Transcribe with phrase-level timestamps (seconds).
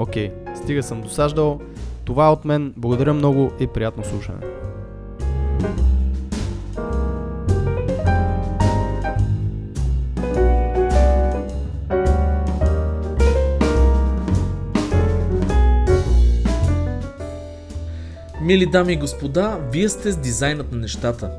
[0.00, 1.60] Окей, стига съм досаждал.
[2.04, 2.74] Това е от мен.
[2.76, 4.38] Благодаря много и приятно слушане.
[18.42, 21.30] Мили дами и господа, вие сте с дизайнът на нещата.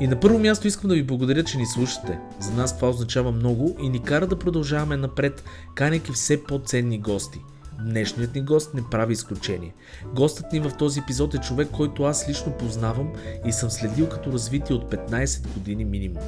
[0.00, 2.18] И на първо място искам да ви благодаря, че ни слушате.
[2.40, 7.40] За нас това означава много и ни кара да продължаваме напред, канейки все по-ценни гости.
[7.80, 9.74] Днешният ни гост не прави изключение.
[10.14, 13.12] Гостът ни в този епизод е човек, който аз лично познавам
[13.46, 16.22] и съм следил като развитие от 15 години минимум.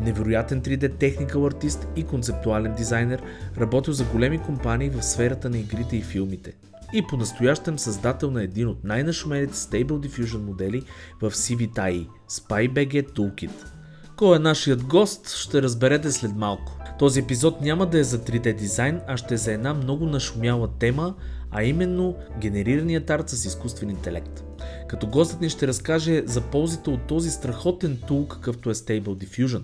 [0.00, 3.22] Невероятен 3D техникал артист и концептуален дизайнер,
[3.60, 6.52] работил за големи компании в сферата на игрите и филмите.
[6.92, 10.82] И по-настоящем създател на един от най-нашумените Stable Diffusion модели
[11.20, 13.79] в CVTI– SpyBG Toolkit.
[14.20, 16.78] Кой е нашият гост, ще разберете след малко.
[16.98, 20.68] Този епизод няма да е за 3D дизайн, а ще е за една много нашумяла
[20.78, 21.14] тема,
[21.50, 24.44] а именно генерираният арт с изкуствен интелект.
[24.88, 29.62] Като гостът ни ще разкаже за ползите от този страхотен тул, какъвто е Stable Diffusion.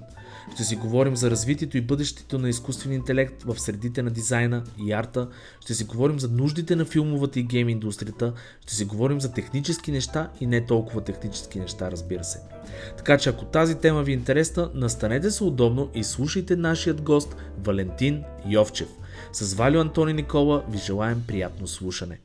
[0.54, 4.92] Ще си говорим за развитието и бъдещето на изкуствен интелект в средите на дизайна и
[4.92, 5.28] арта.
[5.60, 8.32] Ще си говорим за нуждите на филмовата и гейм индустрията.
[8.62, 12.55] Ще си говорим за технически неща и не толкова технически неща, разбира се.
[12.96, 17.36] Така че ако тази тема ви е интересна, настанете се удобно и слушайте нашият гост
[17.64, 18.88] Валентин Йовчев.
[19.32, 22.18] С Валю Антони Никола ви желаем приятно слушане.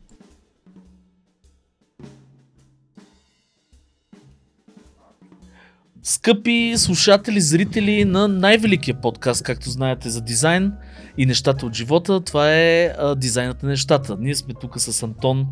[6.04, 10.74] Скъпи слушатели, зрители на най-великия подкаст, както знаете, за дизайн
[11.18, 14.18] и нещата от живота, това е а, дизайнът на нещата.
[14.20, 15.48] Ние сме тук с Антон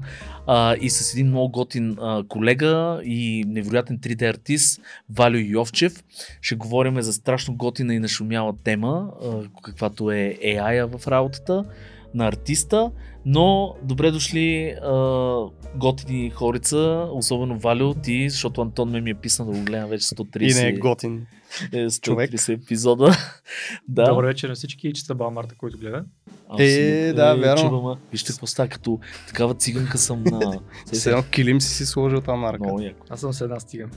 [0.48, 6.04] а, и с един много готин а, колега и невероятен 3D артист Валю Йовчев.
[6.42, 11.66] Ще говорим за страшно готина и нашумяла тема, а, каквато е AI в работата
[12.14, 12.92] на артиста,
[13.26, 15.44] но добре дошли а,
[15.76, 20.06] готини хорица, особено Валю, ти, защото Антон ме ми е писан да го гледам вече
[20.06, 21.26] 130, И не е готин.
[21.72, 22.32] е, 130 човек.
[22.50, 23.18] епизода.
[23.88, 24.06] да.
[24.06, 26.04] Добър вечер на всички и честа баба Марта, който гледа.
[26.50, 26.64] Абсолютно.
[26.64, 27.62] Е, да, вярно.
[27.62, 27.98] чувам, а.
[28.12, 30.60] Вижте какво става, като такава циганка съм на...
[30.86, 32.94] С едно килим си си сложил там на ръка.
[33.10, 33.90] Аз съм с една стига.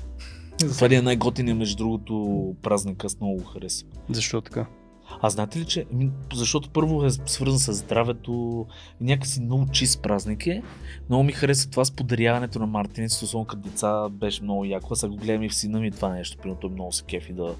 [0.58, 3.90] Това ли е най-готиният, между другото, празник, аз много го харесвам.
[4.10, 4.66] Защо така?
[5.24, 5.86] А знаете ли, че
[6.34, 8.66] защото първо е свързан с здравето
[9.00, 10.62] някакси много чист празник е.
[11.08, 14.88] Много ми хареса това с подаряването на мартиници, особено като деца беше много яко.
[14.92, 17.56] Аз го гледам и в сина ми това нещо, примерно той много се кефи да,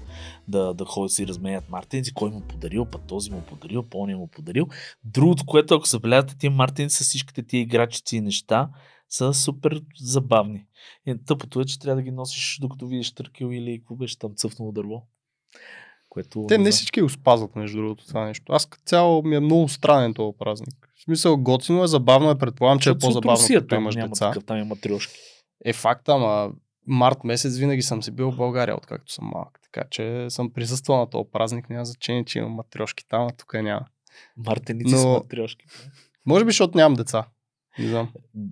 [0.47, 4.27] да, да ходят си разменят мартиници, кой му подарил, път този му подарил, по му
[4.27, 4.67] подарил.
[5.03, 8.69] Другото, което ако забелязвате, тия мартиници с всичките тия играчици и неща
[9.09, 10.65] са супер забавни.
[11.05, 14.35] И тъпото е, че трябва да ги носиш докато видиш търкил или какво беше там
[14.35, 15.07] цъфнало дърво.
[16.13, 18.53] Което, Те не всички го спазват, между другото, това нещо.
[18.53, 20.89] Аз като цяло ми е много странен този празник.
[20.95, 24.07] В смисъл, готино е, забавно е, предполагам, че е Защото по-забавно, Русия, като имаш няма
[24.07, 24.27] деца.
[24.27, 25.19] Такъв, там има трешки.
[25.65, 26.51] Е факт, ама
[26.87, 29.59] март месец винаги съм си бил в България, откакто съм малък.
[29.63, 31.69] Така че съм присъствал на този празник.
[31.69, 33.85] Няма значение, че имам матрешки там, а тук няма.
[34.37, 35.65] Мартеници Но- с матрешки.
[36.25, 37.25] Може би, защото нямам деца.
[37.79, 38.09] Не знам.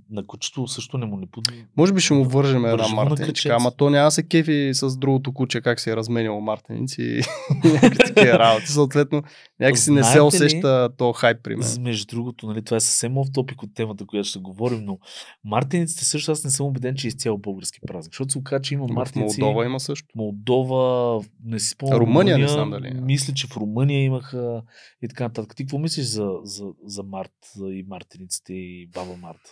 [0.10, 1.66] На кучето също не му не пуди.
[1.78, 5.62] Може би ще му вържем една мартеничка, ама то няма се кефи с другото куче,
[5.62, 7.22] как се е разменяло мартеници и
[7.68, 8.68] някакви такива работи.
[8.68, 9.24] Съответно,
[9.60, 11.68] някакси не се Знаете ли- усеща то хайп при мен.
[11.82, 15.00] Между другото, нали, това е съвсем оф топик от темата, която ще говорим, но
[15.46, 18.14] мартениците също аз не съм убеден, че е изцяло български празник.
[18.14, 19.42] Защото се оказа, че има В мартеници.
[19.42, 20.08] Молдова има също.
[20.16, 22.00] Молдова, не си спомням.
[22.00, 23.02] Румъния не знам дали има.
[23.02, 24.62] Мисля, че в Румъния имаха
[25.02, 25.56] и така нататък.
[25.56, 29.52] Ти какво мислиш за, за, за Март и мартениците и баба Марта?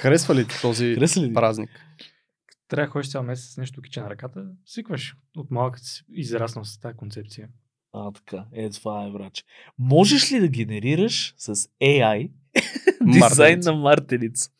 [0.00, 1.34] Харесва ли този Хареса ли?
[1.34, 1.70] празник?
[2.68, 5.16] Трябва да ходиш цял месец с нещо киче на ръката, свикваш.
[5.36, 7.48] От малък си израснал с тази концепция.
[7.92, 8.44] А, така.
[8.52, 9.44] Е, това е, враче.
[9.78, 12.30] Можеш ли да генерираш с AI
[13.00, 14.50] дизайн на мартеница?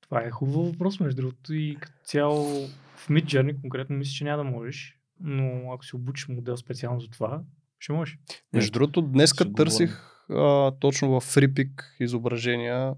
[0.00, 1.54] Това е хубав въпрос, между другото.
[1.54, 2.66] И като цяло
[2.96, 4.98] в Midjourney конкретно мисля, че няма да можеш.
[5.20, 7.42] Но ако си обучиш модел специално за това,
[7.78, 8.18] ще можеш.
[8.52, 11.70] Между другото, днеска ще търсих а, точно в FreePic
[12.00, 12.94] изображения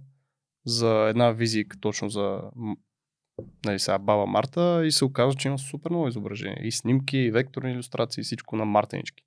[0.66, 2.42] за една визика, точно за
[3.64, 6.66] нали, сега баба Марта и се оказва, че има супер много изображения.
[6.66, 9.24] И снимки, и векторни иллюстрации, всичко на мартенички.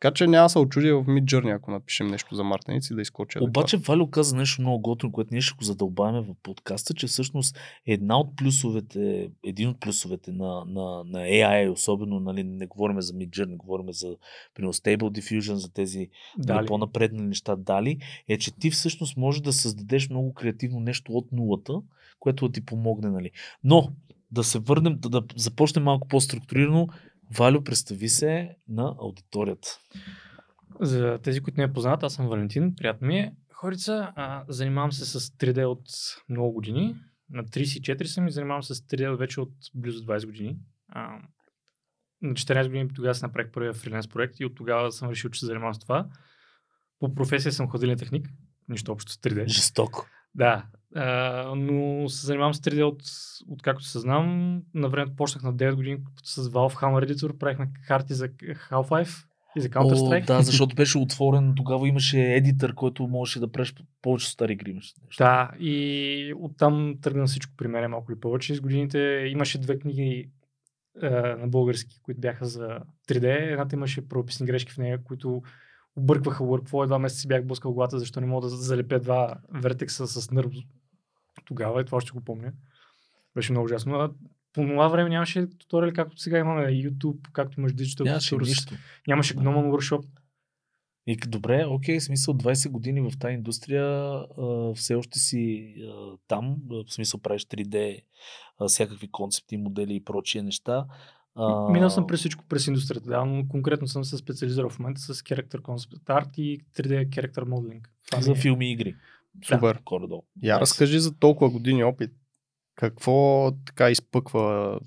[0.00, 3.38] Така че няма да се очудя в Midjourney, ако напишем нещо за мартеници, да изкочи.
[3.40, 7.58] Обаче Валю каза нещо много готино, което ние ще го задълбаваме в подкаста, че всъщност
[7.86, 13.12] една от плюсовете, един от плюсовете на, на, на AI, особено, нали, не говорим за
[13.12, 14.16] Midjourney, говорим за
[14.54, 16.66] примерно, Stable Diffusion, за тези нали, Дали.
[16.66, 17.98] по-напредни неща дали,
[18.28, 21.72] е, че ти всъщност можеш да създадеш много креативно нещо от нулата,
[22.20, 23.10] което да ти помогне.
[23.10, 23.30] Нали.
[23.64, 23.92] Но
[24.30, 26.88] да се върнем, да, да започнем малко по-структурирано.
[27.36, 29.68] Валю, представи се на аудиторията.
[30.80, 33.34] За тези, които не я познават, аз съм Валентин, приятно ми е.
[33.52, 35.84] Хорица, а, занимавам се с 3D от
[36.28, 36.96] много години.
[37.30, 40.58] На 34 съм и занимавам се с 3D вече от близо 20 години.
[40.88, 41.18] А,
[42.22, 45.40] на 14 години тогава си направих първия фриленс проект и от тогава съм решил, че
[45.40, 46.08] се занимавам с това.
[46.98, 48.28] По професия съм ходилен техник,
[48.68, 49.46] нищо общо с 3D.
[49.46, 50.06] Жестоко.
[50.34, 53.02] Да, а, но се занимавам с 3D от,
[53.48, 54.56] от както се знам.
[54.74, 59.24] На времето почнах на 9 години с Valve Hammer Editor, правихме карти за Half-Life
[59.56, 60.26] и за О, Counter-Strike.
[60.26, 64.70] да, защото беше отворен, тогава имаше едитър, който можеше да правиш повече стари игри.
[64.70, 65.24] имаше нещо.
[65.24, 68.54] Да, и оттам тръгна всичко при мен малко или повече.
[68.54, 68.98] С годините
[69.28, 70.30] имаше две книги
[71.02, 73.52] е, на български, които бяха за 3D.
[73.52, 75.42] Едната имаше правописни грешки в нея, които
[75.96, 76.86] объркваха workflow.
[76.86, 80.50] Два месеца си бях блъскал главата, защо не мога да залепя два вертекса с нърв
[81.48, 82.52] тогава и това ще го помня.
[83.34, 83.94] Беше много ужасно.
[83.94, 84.10] А
[84.52, 88.48] по това време нямаше туториали, както сега имаме YouTube, както имаш Digital Нямаше Resource.
[88.48, 88.74] нищо.
[89.08, 90.04] Нямаше Gnomon Workshop.
[91.06, 96.56] И добре, окей, смисъл 20 години в тази индустрия а, все още си а, там,
[96.68, 98.02] в смисъл правиш 3D,
[98.60, 100.86] а, всякакви концепти, модели и прочие неща.
[101.34, 105.00] А, Минал съм през всичко през индустрията, да, но конкретно съм се специализирал в момента
[105.00, 107.84] с Character Concept Art и 3D Character Modeling.
[108.10, 108.94] Това за е- филми и игри.
[109.44, 109.80] Супер.
[109.84, 110.22] Горе-долу.
[110.42, 112.10] Я разкажи за толкова години опит.
[112.74, 114.78] Какво така изпъква,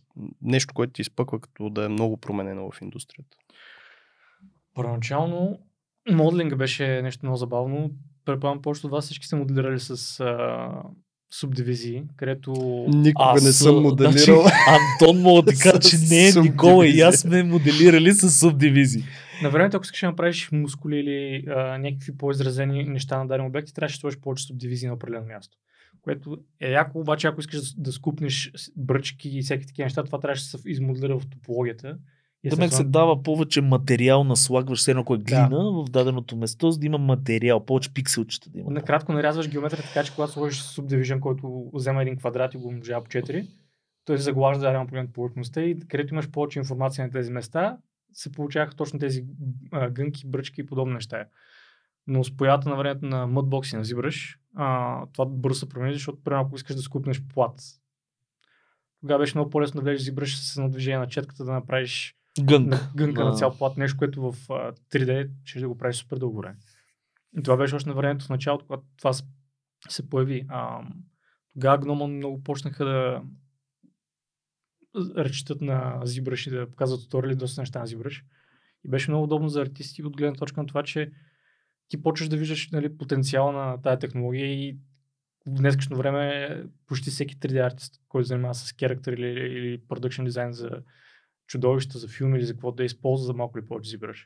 [0.42, 3.38] нещо, което ти изпъква като да е много променено в индустрията?
[4.76, 5.60] Първоначално
[6.12, 7.92] моделинга беше нещо много забавно.
[8.26, 10.70] Предполагам, повечето от вас всички са моделирали с а,
[11.34, 12.52] субдивизии, където...
[12.88, 14.12] Никога не Аз, съм а, моделирал.
[14.12, 14.32] Значи,
[14.68, 19.04] Антон мога да кажа, че не е Никола и аз сме моделирали с субдивизии.
[19.44, 23.74] На времето, ако искаш да направиш мускули или а, някакви по-изразени неща на даден обект,
[23.76, 25.58] трябваше да сложиш повече субдивизии на определено място.
[26.02, 30.20] Което е яко, обаче ако искаш да, да скупнеш бръчки и всеки такива неща, това
[30.20, 31.98] трябваше да се измоделира в топологията.
[32.44, 35.24] И Да ме се дава повече материал, наслагваш все едно ако е Да.
[35.24, 38.72] глина в даденото место, за да има материал, повече пикселчета да има.
[38.72, 43.04] Накратко нарязваш геометрия, така че когато сложиш subdivision, който взема един квадрат и го умножава
[43.04, 43.48] по 4,
[44.06, 47.78] той се заглажда дадено поглед по повърхността и където имаш повече информация на тези места,
[48.14, 49.26] се получаваха точно тези
[49.72, 51.26] а, гънки, бръчки и подобни неща.
[52.08, 55.94] Но с появата на времето на Mudbox и на ZBrush, а, това бързо се промени,
[55.94, 57.62] защото примерно ако искаш да скупнеш плат,
[59.00, 62.68] тогава беше много по-лесно да влезеш ZBrush с едно движение на четката да направиш Гънк.
[62.70, 65.96] на гънка на А, цял плат, нещо, което в а, 3D ще да го правиш
[65.96, 66.58] супер дълго време.
[67.38, 69.14] И това беше още на времето в началото, когато това
[69.90, 70.46] се появи.
[70.50, 70.82] А,
[71.54, 73.22] тогава Гномон много почнаха да
[74.96, 78.24] речетат на ZBrush и да показват туториали доста неща на ZBrush.
[78.86, 81.12] И беше много удобно за артисти от гледна точка на това, че
[81.88, 84.78] ти почваш да виждаш нали, потенциала на тази технология и
[85.48, 90.54] в днескашно време почти всеки 3D артист, който занимава с character или, или production дизайн
[90.54, 90.70] за
[91.48, 94.26] чудовища, за филми или за какво да използва за малко или повече ZBrush.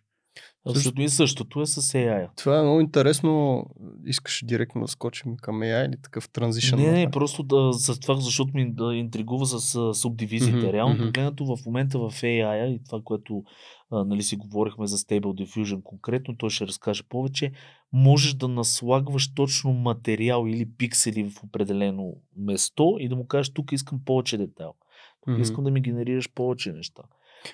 [0.70, 2.30] Абсолютно и същото е с AI.
[2.36, 3.64] Това е много интересно.
[4.06, 6.80] Искаш директно да скочим към AI или такъв транзишън?
[6.80, 10.58] Не, не, просто да, за това, защото ми да интригува с субдивизиите.
[10.58, 11.06] Мгм, Реално мгм.
[11.06, 13.44] погледнато в момента в AI и това, което
[13.92, 17.52] а, нали, си говорихме за Stable Diffusion конкретно, той ще разкаже повече,
[17.94, 23.72] можеш да наслагваш точно материал или пиксели в определено место и да му кажеш тук
[23.72, 24.74] искам повече детайл.
[25.22, 25.42] Тук Мгм.
[25.42, 27.04] искам да ми генерираш повече неща.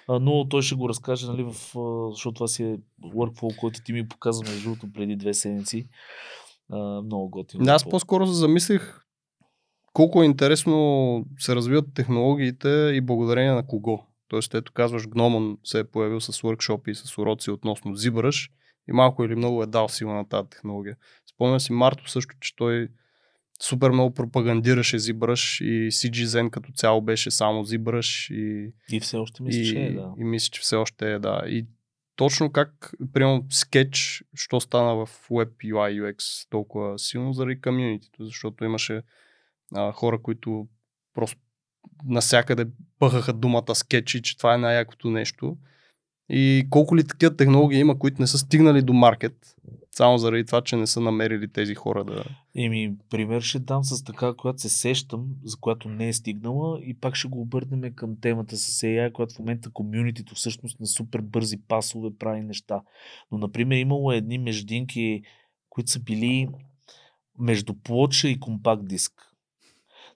[0.10, 1.55] Но той ще го разкаже, нали, в,
[2.12, 5.88] защото това си е workflow, който ти ми показа между другото преди две седмици.
[7.03, 7.63] Много готино.
[7.67, 9.01] Аз по-скоро се замислих
[9.93, 14.03] колко е интересно се развиват технологиите и благодарение на кого.
[14.27, 18.51] Тоест, ето казваш, Гномон се е появил с workshop и с уроци относно ZBrush
[18.89, 20.98] и малко или много е дал сила на тази технология.
[21.33, 22.88] Спомням си Марто също, че той
[23.62, 29.44] супер много пропагандираше ZBrush и CGZen като цяло беше само ZBrush и, И все още
[29.44, 30.13] мисля, и, че е, да.
[30.18, 31.44] и мисля, че все още е, да.
[31.46, 31.65] И
[32.15, 38.65] точно как, примерно, Sketch, що стана в Web UI UX толкова силно заради комьюнитито, защото
[38.65, 39.01] имаше
[39.75, 40.68] а, хора, които
[41.13, 41.39] просто
[42.06, 42.65] насякъде
[43.00, 45.58] пъхаха думата скетчи, че това е най-якото нещо.
[46.30, 49.56] И колко ли такива технологии има, които не са стигнали до маркет,
[49.91, 52.24] само заради това, че не са намерили тези хора да...
[52.55, 56.93] Еми, пример ще дам с така, която се сещам, за която не е стигнала и
[56.93, 61.21] пак ще го обърнем към темата с AI, която в момента комюнитито всъщност на супер
[61.21, 62.81] бързи пасове прави неща.
[63.31, 65.21] Но, например, имало едни междинки,
[65.69, 66.50] които са били
[67.39, 69.31] между плоча и компакт диск.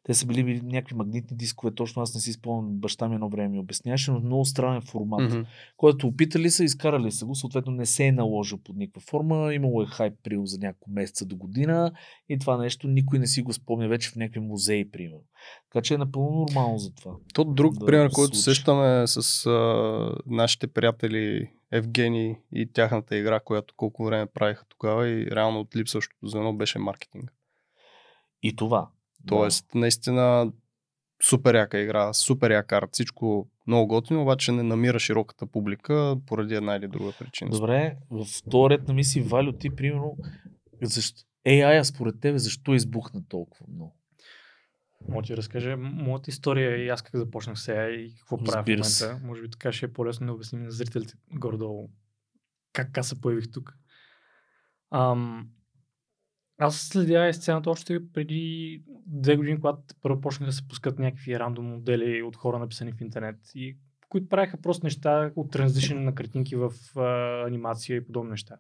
[0.06, 3.30] Те са били, били някакви магнитни дискове, точно аз не си спомням, баща ми едно
[3.30, 5.46] време ми обясняваше, но много странен формат, mm-hmm.
[5.78, 9.82] който опитали са, изкарали са го, съответно не се е наложил под никаква форма, имало
[9.82, 11.92] е хайп прием за няколко месеца до година
[12.30, 15.24] и това нещо никой не си го спомня вече в някакви музеи, примерно.
[15.70, 17.12] Така че е напълно нормално за това.
[17.34, 23.74] То друг да пример, който сещаме с а, нашите приятели Евгений и тяхната игра, която
[23.78, 27.34] колко време правиха тогава и реално от липсващото звено беше маркетинг.
[28.44, 28.90] И това.
[29.27, 29.79] Тоест, да.
[29.79, 30.51] наистина
[31.24, 36.55] супер яка игра, супер як арт, всичко много готино, обаче не намира широката публика поради
[36.55, 37.51] една или друга причина.
[37.51, 40.17] Добре, в този ред на мисли, Валю, ти примерно,
[40.82, 43.96] защо, AI според тебе защо избухна толкова много?
[45.10, 49.20] Мога ти разкажа моята история и аз как започнах сега и какво правя в момента.
[49.24, 51.89] Може би така ще е по-лесно да обясним на зрителите горе-долу
[52.75, 53.77] как аз се появих тук.
[54.91, 55.50] Ам,
[56.58, 61.66] аз следя сцената още преди две години, когато първо почнаха да се пускат някакви рандом
[61.66, 63.78] модели от хора написани в интернет и
[64.10, 68.58] които правиха просто неща от транзишен на картинки в а, анимация и подобни неща.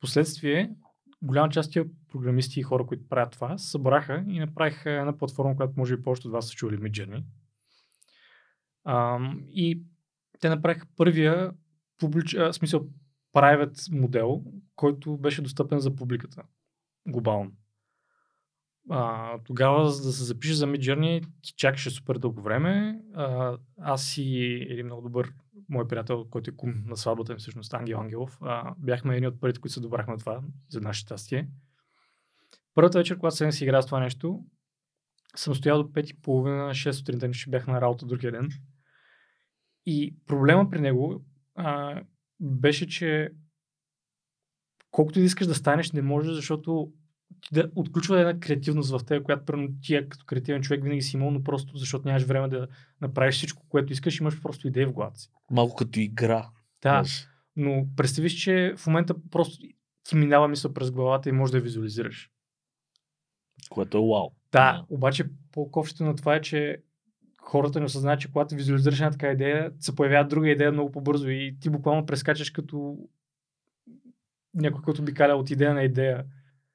[0.00, 0.74] Последствие,
[1.22, 5.74] голяма част от програмисти и хора, които правят това, събраха и направиха една платформа, която
[5.76, 7.24] може би повечето от вас са чули Midjourney.
[9.48, 9.82] И
[10.40, 11.52] те направиха първия
[11.98, 12.36] публич...
[12.52, 12.88] смисъл
[13.34, 14.44] private модел,
[14.76, 16.42] който беше достъпен за публиката
[17.06, 17.52] глобално.
[18.90, 23.00] А, тогава, за да се запишеш за Midjourney, ти чакаше супер дълго време.
[23.14, 25.32] А, аз и един много добър
[25.68, 29.40] мой приятел, който е кум на сватбата ми, всъщност Ангел Ангелов, а, бяхме едни от
[29.40, 31.48] първите, които се добрахме това, за наше щастие.
[32.74, 34.44] Първата вечер, когато съм си играл с това нещо,
[35.36, 38.48] съм стоял до 5.30, 6 сутринта, ще бях на работа другия ден.
[39.86, 42.00] И проблема при него а,
[42.40, 43.30] беше, че
[44.92, 46.92] колкото и да искаш да станеш, не можеш, защото
[47.52, 51.30] да отключва една креативност в теб, която първо ти като креативен човек винаги си имал,
[51.30, 52.68] но просто защото нямаш време да
[53.00, 55.30] направиш всичко, което искаш, имаш просто идея в главата си.
[55.50, 56.48] Малко като игра.
[56.82, 57.04] Да,
[57.56, 59.66] но представи си, че в момента просто
[60.04, 62.30] ти минава мисъл през главата и можеш да я визуализираш.
[63.70, 64.30] Което е вау.
[64.52, 66.82] Да, обаче по-ковщето на това е, че
[67.40, 71.28] хората не осъзнаят, че когато визуализираш една така идея, се появява друга идея много по-бързо
[71.28, 72.98] и ти буквално прескачаш като
[74.54, 76.24] някой, който би калял от идея на идея.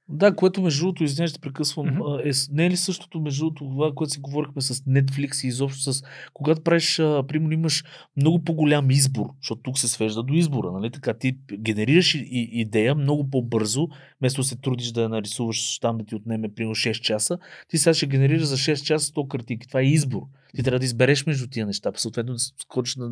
[0.09, 2.49] Да, което между другото, извинявай, ще прекъсвам, mm-hmm.
[2.49, 5.93] е, не е ли същото между другото това, което си говорихме с Netflix и изобщо
[5.93, 6.03] с...
[6.33, 7.83] Когато правиш, а, примерно имаш
[8.17, 11.13] много по-голям избор, защото тук се свежда до избора, нали така?
[11.13, 13.87] Ти генерираш и, и, идея много по-бързо,
[14.19, 17.37] вместо се трудиш да я нарисуваш там да ти отнеме примерно 6 часа,
[17.69, 19.67] ти сега ще генерираш за 6 часа 100 картинки.
[19.67, 20.21] Това е избор.
[20.55, 23.09] Ти трябва да избереш между тия неща, съответно да скочиш на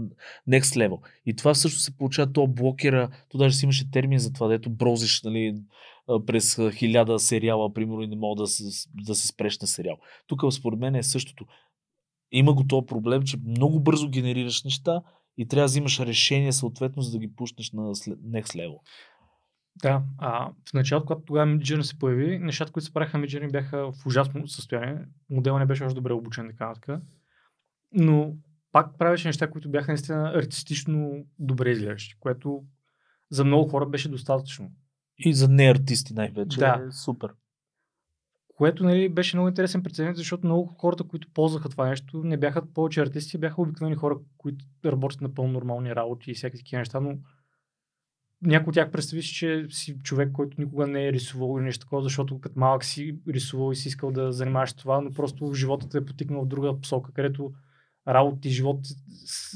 [0.49, 0.97] next level.
[1.25, 4.69] И това също се получава, то блокера, то даже си имаше термин за това, дето
[4.69, 5.55] брозиш, нали,
[6.27, 9.97] през хиляда сериала, примерно, и не мога да се, да се спреш на сериал.
[10.27, 11.45] Тук според мен е същото.
[12.31, 15.01] Има го този проблем, че много бързо генерираш неща
[15.37, 18.79] и трябва да взимаш решение съответно, за да ги пуснеш на next level.
[19.81, 23.91] Да, а в началото, когато тогава Midjourney се появи, нещата, които се правиха Midjourney бяха
[23.91, 25.05] в ужасно състояние.
[25.29, 27.01] Моделът не беше още добре обучен, така така.
[27.91, 28.33] Но
[28.71, 32.63] пак правеше неща, които бяха наистина артистично добре изглеждащи, което
[33.29, 34.71] за много хора беше достатъчно.
[35.17, 36.59] И за неартисти най-вече.
[36.59, 36.81] Да.
[36.87, 37.29] Е супер.
[38.55, 42.73] Което нали, беше много интересен прецедент, защото много хората, които ползваха това нещо, не бяха
[42.73, 46.99] повече артисти, бяха обикновени хора, които работят на пълно нормални работи и всякакви такива неща,
[46.99, 47.17] но
[48.41, 51.85] някой от тях представи си, че си човек, който никога не е рисувал или нещо
[51.85, 55.89] такова, защото като малък си рисувал и си искал да занимаваш това, но просто живота
[55.89, 57.53] те е потикнал в друга посока, където
[58.07, 58.79] работи и живот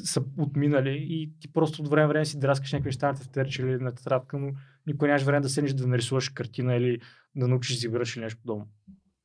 [0.03, 3.77] са отминали и ти просто от време време си драскаш някакви неща на тефтерче или
[3.77, 4.51] на тетрадка, но
[4.87, 7.01] никой нямаш време да седнеш да нарисуваш картина или
[7.35, 8.67] да научиш да играш или нещо подобно.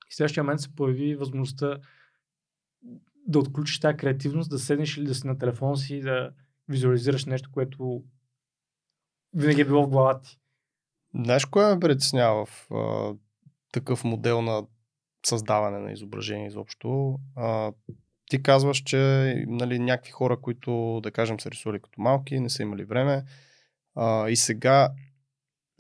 [0.09, 1.79] И в следващия момент се появи възможността
[3.27, 6.31] да отключиш тази креативност, да седнеш или да си на телефон си и да
[6.69, 8.05] визуализираш нещо, което
[9.35, 10.39] винаги е било в главата ти.
[11.15, 13.15] Знаеш, кое ме притеснява в а,
[13.73, 14.67] такъв модел на
[15.27, 17.19] създаване на изображение изобщо?
[17.37, 17.73] А,
[18.27, 18.99] ти казваш, че
[19.49, 23.25] нали, някакви хора, които, да кажем, са рисували като малки, не са имали време
[23.95, 24.91] а, и сега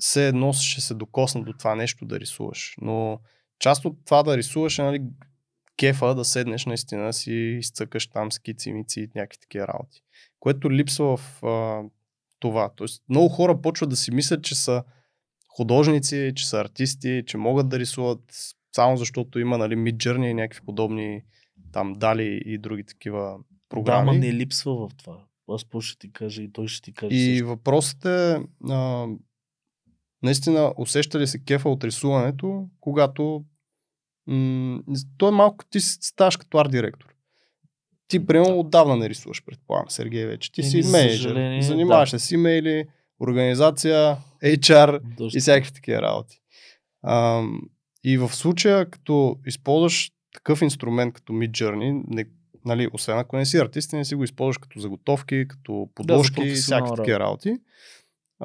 [0.04, 2.76] все едно ще се докосна до това нещо да рисуваш.
[2.80, 3.20] Но
[3.58, 5.02] част от това да рисуваш е нали,
[5.76, 10.02] кефа да седнеш наистина си изцъкаш там скици, мици и някакви такива работи.
[10.40, 11.82] Което липсва в а,
[12.38, 12.70] това.
[12.76, 14.84] Тоест, много хора почват да си мислят, че са
[15.48, 20.60] художници, че са артисти, че могат да рисуват само защото има нали, Midjourney и някакви
[20.66, 21.22] подобни
[21.72, 24.06] там дали и други такива програми.
[24.06, 25.24] Да, ма не липсва в това.
[25.48, 27.16] Аз по ще ти кажа и той ще ти каже.
[27.16, 27.46] И също.
[27.46, 29.06] въпросът е, а,
[30.24, 33.44] наистина, усеща ли се кефа от рисуването, когато
[34.26, 34.80] м-
[35.18, 37.14] той е малко, ти си ставаш като арт-директор.
[38.08, 40.52] Ти, примерно, отдавна не рисуваш, предполагам, Сергей вече.
[40.52, 41.62] Ти Еми, си за менеджер.
[41.62, 42.18] Занимаваш да.
[42.18, 42.84] се с имейли,
[43.20, 45.38] организация, HR Доста.
[45.38, 46.40] и всякакви такива работи.
[47.02, 47.42] А,
[48.04, 52.24] и в случая, като използваш такъв инструмент като Midjourney, не,
[52.64, 56.34] нали, освен ако не си артист, не си го използваш като заготовки, като подложки и
[56.34, 57.56] професионална всякакви такива работи.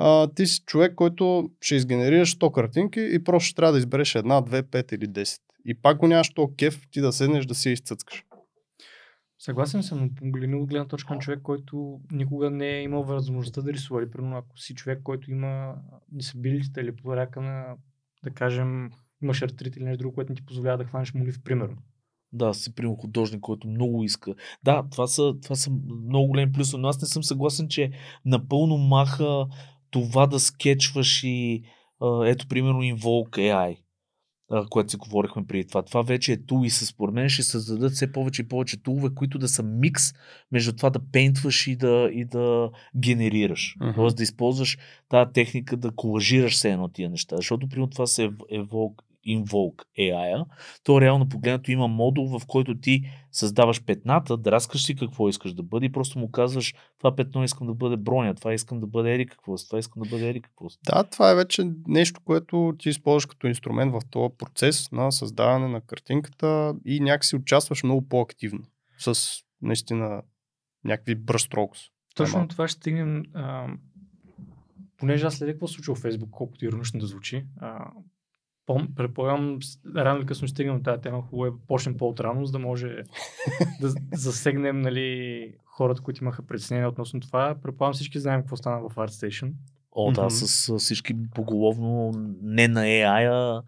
[0.02, 4.16] А, ти си човек, който ще изгенерираш 100 картинки и просто ще трябва да избереш
[4.16, 5.40] една, две, пет или 10.
[5.66, 8.24] И пак го нямаш то кеф ти да седнеш да си я изцъцкаш.
[9.40, 13.62] Съгласен съм, но погледни от гледна точка на човек, който никога не е имал възможността
[13.62, 14.02] да рисува.
[14.02, 15.76] Или, примерно, ако си човек, който има
[16.12, 17.76] дисабилитета или поряка на,
[18.24, 18.90] да кажем,
[19.24, 21.78] имаш артрит или нещо друго, което не ти позволява да хванеш молив, примерно.
[22.34, 24.36] Да, си приема художник, който много иска.
[24.64, 25.72] Да, това са, това са
[26.08, 27.92] много големи плюсове, но аз не съм съгласен, че
[28.26, 29.48] напълно маха
[29.92, 31.64] това да скетчваш и
[32.26, 33.78] ето примерно Invoke AI,
[34.70, 35.82] което си говорихме преди това.
[35.82, 39.38] Това вече е тул и според мен ще създадат все повече и повече тулове, които
[39.38, 40.04] да са микс
[40.52, 43.76] между това да пейнтваш и да, и да генерираш.
[43.80, 43.96] Мгм.
[43.96, 44.78] Тоест да използваш
[45.10, 47.36] тази техника да колажираш все едно тия неща.
[47.36, 50.46] Защото примерно това се Evoke, Invoke AI,
[50.84, 55.64] то реално погледнато има модул, в който ти създаваш петната, драскаш си какво искаш да
[55.64, 59.14] бъде и просто му казваш това петно искам да бъде броня, това искам да бъде
[59.14, 60.70] ери какво, си, това искам да бъде ери какво.
[60.70, 60.78] си.
[60.86, 65.68] Да, това е вече нещо, което ти използваш като инструмент в този процес на създаване
[65.68, 68.64] на картинката и някакси участваш много по-активно
[68.98, 69.20] с
[69.62, 70.22] наистина
[70.86, 71.80] някакви бръстрокс.
[72.16, 73.24] Точно това ще стигнем.
[73.34, 73.68] А,
[74.98, 77.46] понеже аз следя какво се случва в Facebook, колкото иронично да звучи.
[77.58, 77.92] А,
[78.96, 79.60] предполагам,
[79.96, 82.88] рано или късно ще стигнем до тази тема, хубаво е почнем по-отрано, за да може
[83.82, 87.56] да засегнем нали, хората, които имаха притеснения относно това.
[87.64, 89.52] Предполагам всички знаем какво стана в ArtStation.
[89.92, 90.30] О, да, Мгм.
[90.30, 93.64] с всички поголовно, не на AI, а,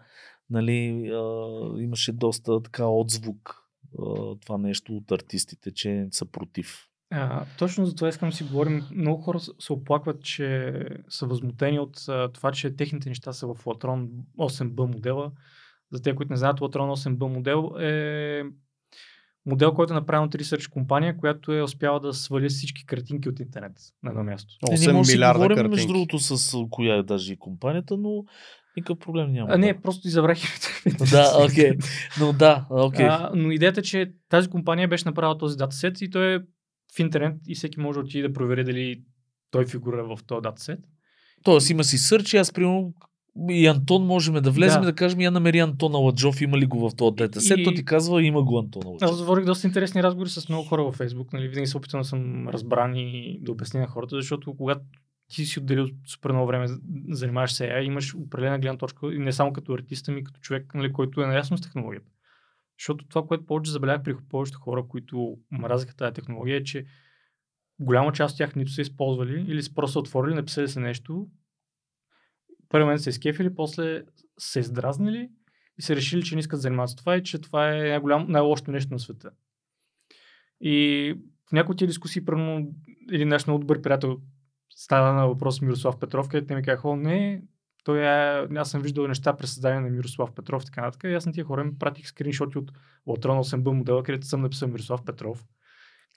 [0.49, 3.55] нали, а, имаше доста така отзвук
[3.99, 6.87] а, това нещо от артистите, че са против.
[7.11, 8.83] А, точно за това искам да си говорим.
[8.95, 10.73] Много хора се оплакват, че
[11.09, 14.07] са възмутени от а, това, че техните неща са в Latron
[14.39, 15.31] 8B модела.
[15.91, 18.43] За те, които не знаят, Latron 8B модел е
[19.45, 23.39] модел, който е направен от Research компания, която е успяла да свали всички картинки от
[23.39, 23.71] интернет
[24.03, 24.53] на едно място.
[24.71, 25.75] Е, 8 не може да си милиарда говорим, картинки.
[25.75, 28.23] между другото, с коя е даже и компанията, но
[28.77, 29.47] никакъв проблем няма.
[29.51, 31.03] А, не, просто избрах името.
[31.11, 31.71] Да, окей.
[32.19, 33.05] Но да, окей.
[33.05, 36.39] А, но идеята е, че тази компания беше направила този датасет и той е
[36.95, 39.01] в интернет и всеки може да отиде да провери дали
[39.51, 40.79] той фигура в този датасет.
[41.43, 42.93] Тоест има си сърч и аз примерно
[43.49, 44.85] и Антон можем да влезем Да.
[44.85, 47.41] да, кажем я намери Антона Ладжов, има ли го в този дата.
[47.41, 49.09] След И- то ти казва има го Антона Ладжов.
[49.09, 51.33] Аз говорих доста интересни разговори с много хора във Facebook.
[51.33, 51.47] Нали?
[51.47, 54.81] Винаги се опитвам да съм разбран и да обясня на хората, защото когато
[55.27, 56.67] ти си отделил супер много време,
[57.09, 60.93] занимаваш се имаш определена гледна точка и не само като артист, ами като човек, нали,
[60.93, 62.07] който е наясно с технологията.
[62.81, 66.85] Защото това, което повече забелязах при повечето хора, които мразиха тази технология, е, че
[67.79, 71.27] голяма част от тях нито са използвали или са просто отворили, написали са нещо,
[72.69, 74.03] първи момент се изкефили, после
[74.37, 75.29] се издразнили
[75.77, 78.25] и са решили, че не искат да занимават с това и че това е най-голям,
[78.29, 79.31] най-лошото нещо на света.
[80.61, 81.15] И
[81.49, 82.75] в някои от тези дискусии, примерно,
[83.11, 84.17] един наш много добър приятел
[84.69, 87.43] стана на въпрос Мирослав Петров, където те ми казаха, не,
[87.83, 91.03] той е, аз съм виждал неща през създание на Мирослав Петров, така нататък.
[91.03, 92.71] И аз на тия хора ми пратих скриншоти от
[93.07, 95.43] Латрон 8B модела, където съм написал Мирослав Петров.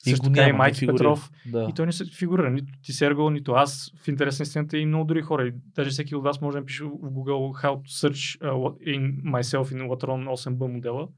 [0.07, 0.87] И Също така и Майки.
[0.87, 1.31] Петров.
[1.47, 1.67] Да.
[1.71, 2.51] И той не се фигурира.
[2.51, 5.47] Нито ти Сергол, нито аз в интерес на истината и много други хора.
[5.47, 9.23] И даже всеки от вас може да напише в Google how to search uh, in
[9.23, 11.09] myself in Latron 8B модела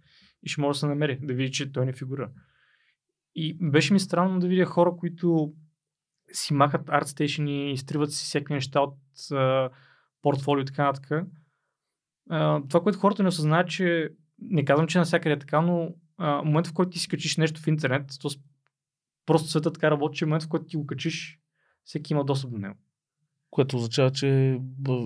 [0.42, 2.30] и ще може да се намери, да види, че той не фигурира.
[3.34, 5.52] И беше ми странно да видя хора, които
[6.32, 9.70] си махат ArtStation и изтриват си всякакви неща от uh,
[10.22, 11.26] портфолио и така нататък.
[12.68, 16.66] Това, което хората не осъзнаят, че не казвам, че навсякъде е така, но uh, момент
[16.66, 18.28] в който ти си качиш нещо в интернет, то
[19.26, 21.40] просто света така работи, че в момент в който ти го качиш,
[21.84, 22.74] всеки има достъп до него.
[23.50, 24.60] Което означава, че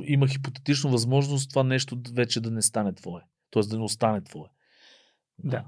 [0.05, 3.23] има хипотетично възможност това нещо вече да не стане твое.
[3.51, 4.49] Тоест да не остане твое.
[5.39, 5.65] Да.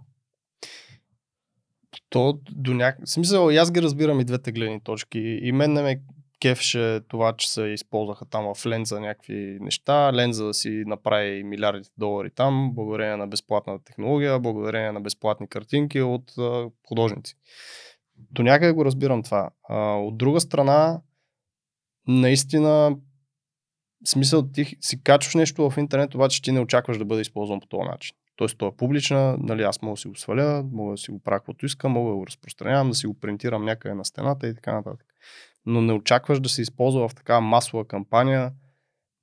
[2.08, 3.06] То до някак...
[3.06, 5.18] В смисъл, аз ги разбирам и двете гледни точки.
[5.18, 6.02] И мен не ме
[6.42, 10.12] кефше това, че се използваха там в ленза някакви неща.
[10.12, 16.00] Ленза да си направи милиарди долари там, благодарение на безплатна технология, благодарение на безплатни картинки
[16.00, 16.32] от
[16.88, 17.34] художници.
[18.16, 19.50] До някъде го разбирам това.
[19.68, 21.00] А, от друга страна,
[22.08, 22.96] наистина,
[24.04, 27.66] смисъл ти си качваш нещо в интернет, обаче ти не очакваш да бъде използван по
[27.66, 28.16] този начин.
[28.36, 31.18] Тоест, то е публична, нали, аз мога да си го сваля, мога да си го
[31.18, 34.54] правя каквото искам, мога да го разпространявам, да си го принтирам някъде на стената и
[34.54, 35.06] така нататък.
[35.66, 38.52] Но не очакваш да се използва в такава масова кампания,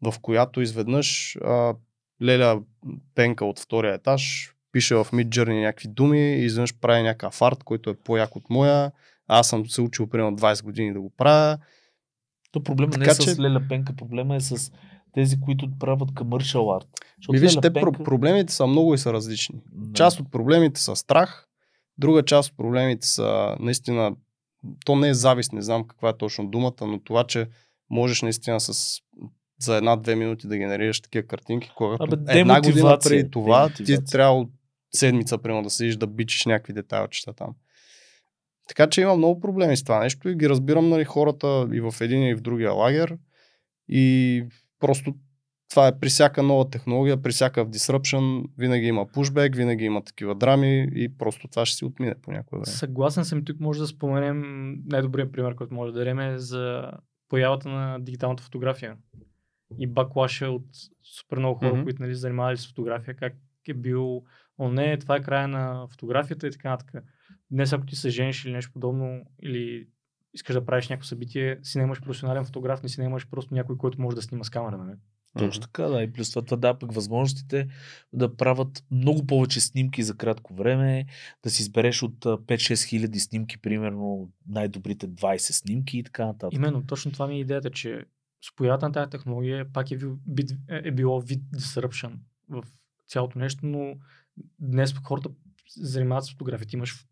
[0.03, 1.73] в която изведнъж а,
[2.23, 2.61] Леля
[3.15, 7.89] Пенка от втория етаж пише в Midjourney някакви думи и изведнъж прави някакъв арт, който
[7.89, 8.91] е по-як от моя.
[9.27, 11.57] Аз съм се учил примерно 20 години да го правя.
[12.51, 14.71] То проблема не е Така с че- Леля Пенка, проблема е с
[15.13, 16.87] тези, които правят commercial арт.
[17.29, 19.61] Ми виж, те Пенка- про- проблемите са много и са различни.
[19.71, 19.93] Да.
[19.93, 21.47] Част от проблемите са страх,
[21.97, 24.11] друга част от проблемите са наистина,
[24.85, 27.47] то не е завист, не знам каква е точно думата, но това, че
[27.89, 28.99] можеш наистина с
[29.61, 34.45] за една-две минути да генерираш такива картинки, когато Абе, една година преди това ти трябва
[34.91, 37.55] седмица, примерно, да седиш да бичиш някакви детайлчета там.
[38.67, 41.93] Така че има много проблеми с това нещо и ги разбирам нали, хората и в
[42.01, 43.17] един и в другия лагер.
[43.87, 44.43] И
[44.79, 45.13] просто
[45.69, 50.35] това е при всяка нова технология, при всякакъв disruption, винаги има pushback, винаги има такива
[50.35, 52.65] драми и просто това ще си отмине по някое време.
[52.65, 56.91] Съгласен съм и тук може да споменем най-добрият пример, който може да дадем е за
[57.29, 58.97] появата на дигиталната фотография.
[59.79, 60.65] И баклаша от
[61.17, 61.83] супер много хора, mm-hmm.
[61.83, 63.33] които нали, занимавали с фотография, как
[63.67, 64.23] е бил,
[64.57, 67.03] о не, това е края на фотографията и така нататък.
[67.51, 69.87] Днес ако ти се жениш или нещо подобно, или
[70.33, 74.01] искаш да правиш някакво събитие, си нямаш професионален фотограф, не си нямаш просто някой, който
[74.01, 74.97] може да снима с камера, нали?
[75.37, 76.03] Точно така, да.
[76.03, 77.67] И плюс това, това дава пък възможностите
[78.13, 81.05] да правят много повече снимки за кратко време,
[81.43, 86.53] да си избереш от а, 5-6 хиляди снимки, примерно най-добрите 20 снимки и така нататък.
[86.53, 88.05] Именно, точно това ми е идеята, че
[88.41, 92.11] с появата на тази технология пак е, бил, бит, е било вид disruption
[92.49, 92.63] в
[93.07, 93.95] цялото нещо, но
[94.59, 95.29] днес хората
[95.77, 96.67] занимават с фотография.
[96.67, 97.05] Ти имаш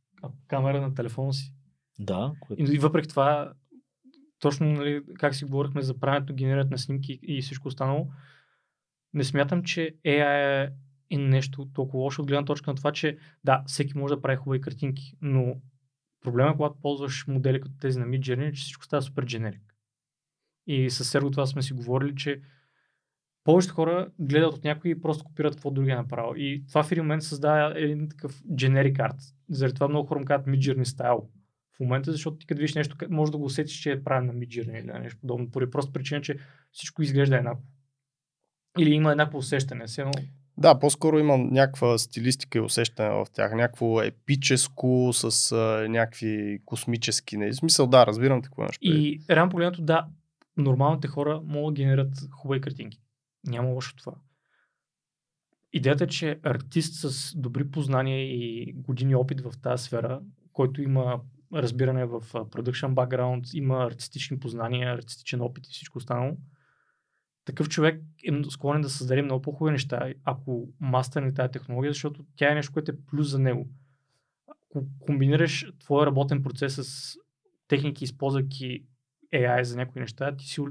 [0.48, 1.54] камера на телефона си.
[2.00, 2.72] Да, което...
[2.72, 3.54] И въпреки това,
[4.40, 8.08] точно нали, как си говорихме за правенето, генерирането на снимки и всичко останало,
[9.14, 10.72] не смятам, че AI е
[11.10, 14.38] е нещо толкова лошо от гледна точка на това, че да, всеки може да прави
[14.38, 15.56] хубави картинки, но
[16.24, 19.76] проблема, когато ползваш модели като тези на Midjourney, е, че всичко става супер дженерик.
[20.68, 22.42] И с Серго това сме си говорили, че
[23.44, 26.34] повечето хора гледат от някой и просто копират какво другия е направил.
[26.38, 29.16] И това в един момент създава един такъв generic арт.
[29.50, 31.30] Заради това много хора му казват Midjourney стайл
[31.78, 34.34] в момента, защото ти като видиш нещо, може да го усетиш, че е правен на
[34.34, 36.38] Midjourney или нещо подобно, поради просто причина, че
[36.72, 37.64] всичко изглежда еднакво.
[38.80, 39.88] Или има еднакво усещане.
[39.88, 40.12] Все едно,
[40.58, 43.56] Да, по-скоро имам някаква стилистика и усещане в тях.
[43.56, 47.38] Някакво епическо с а, някакви космически.
[47.38, 49.04] Не, в смисъл, да, разбирам имаш предвид.
[49.04, 50.08] И реално погледнато, да,
[50.58, 53.02] нормалните хора могат да генерират хубави картинки.
[53.48, 54.14] Няма лошо това.
[55.74, 60.22] Идеята е, че артист с добри познания и години опит в тази сфера,
[60.54, 61.22] който има
[61.54, 66.38] разбиране в production background, има артистични познания, артистичен опит и всичко останало,
[67.46, 72.52] такъв човек е склонен да създаде много по-хубави неща, ако мастърне тази технология, защото тя
[72.52, 73.70] е нещо, което е плюс за него.
[74.48, 77.18] Ако комбинираш твоя работен процес с
[77.68, 78.86] техники, използвайки
[79.34, 80.62] AI за някои неща, ти си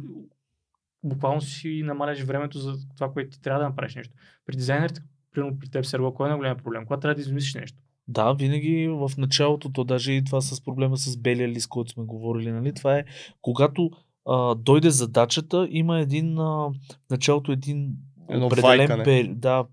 [1.05, 4.15] буквално си намаляш времето за това, което ти трябва да направиш нещо.
[4.47, 6.87] При дизайнерите, примерно при теб, Серго, кой е най-голям проблем?
[6.87, 7.79] Когато трябва да измислиш нещо?
[8.09, 12.05] Да, винаги в началото, то даже и това с проблема с белия лист, който сме
[12.05, 12.75] говорили, нали?
[12.75, 13.05] Това е
[13.41, 13.91] когато
[14.27, 17.93] а, дойде задачата, има един, а, в началото един
[18.29, 19.65] Едно определен пер, да,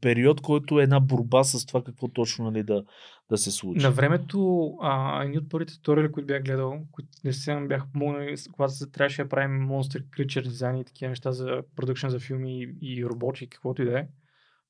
[0.00, 2.84] период, който е една борба с това какво точно нали, да,
[3.30, 3.82] да се случи.
[3.82, 8.34] На времето, а, едни от първите туториали, които бях гледал, които наистина ми бяха помогнали,
[8.52, 12.62] когато се трябваше да правим Monster Creature дизайн и такива неща за продъкшн за филми
[12.62, 14.06] и, и роботи, и каквото и да е,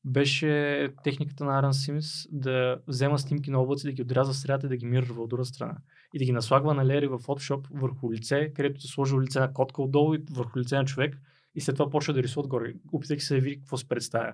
[0.05, 4.67] беше техниката на Aaron Sims да взема снимки на облаци, да ги отрязва в средата
[4.67, 5.77] и да ги мирва от друга страна.
[6.15, 9.53] И да ги наслагва на лери в Photoshop върху лице, където се сложил лице на
[9.53, 11.19] котка отдолу и върху лице на човек
[11.55, 14.33] и след това почва да рисува отгоре, опитайки се да види какво се представя.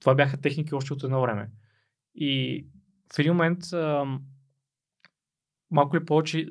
[0.00, 1.50] Това бяха техники още от едно време.
[2.14, 2.66] И
[3.14, 4.22] в един момент ам,
[5.70, 6.48] малко ли повече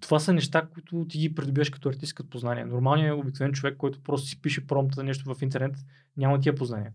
[0.00, 2.64] това са неща, които ти ги придобиваш като артист, като познание.
[2.64, 5.76] Нормалният обикновен човек, който просто си пише промпта нещо в интернет,
[6.16, 6.92] няма тия познания.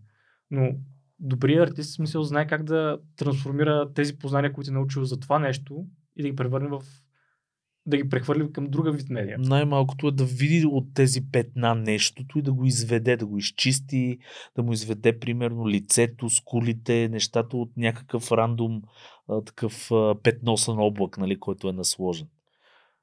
[0.50, 0.74] Но
[1.18, 5.86] добрият артист, смисъл, знае как да трансформира тези познания, които е научил за това нещо
[6.16, 6.82] и да ги превърне в
[7.86, 9.38] да ги прехвърли към друга вид медия.
[9.38, 14.18] Най-малкото е да види от тези петна нещото и да го изведе, да го изчисти,
[14.56, 18.82] да му изведе примерно лицето, скулите, нещата от някакъв рандом
[19.28, 22.26] а, такъв а, петносан облак, нали, който е насложен.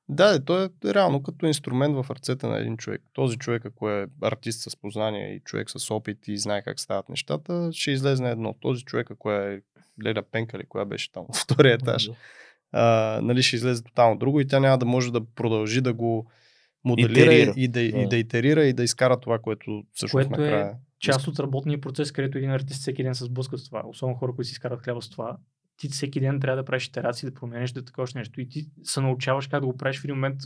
[0.10, 3.02] Да, то е реално като инструмент в ръцете на един човек.
[3.14, 7.10] Този човек, ако е артист с познание и човек с опит и знае как стават
[7.10, 8.54] нещата, ще излезне едно.
[8.62, 9.62] Този човек, ако е
[10.06, 12.10] Леля Пенка или коя беше там втория етаж,
[12.72, 16.32] а, нали, ще излезе тотално друго и тя няма да може да продължи да го
[16.86, 17.54] моделира Итерира.
[17.56, 18.04] и да, Да.
[18.04, 20.74] и да итерира и да изкара това, което всъщност Което е накрая...
[21.00, 23.84] част от работния процес, където един артист всеки ден се сблъска с това.
[23.88, 25.38] Особено хора, които си изкарат хляба с това.
[25.78, 28.42] Ти всеки ден трябва да правиш итерации, да променеш, да такова нещо.
[28.42, 30.40] И ти се научаваш как да го правиш в един момент.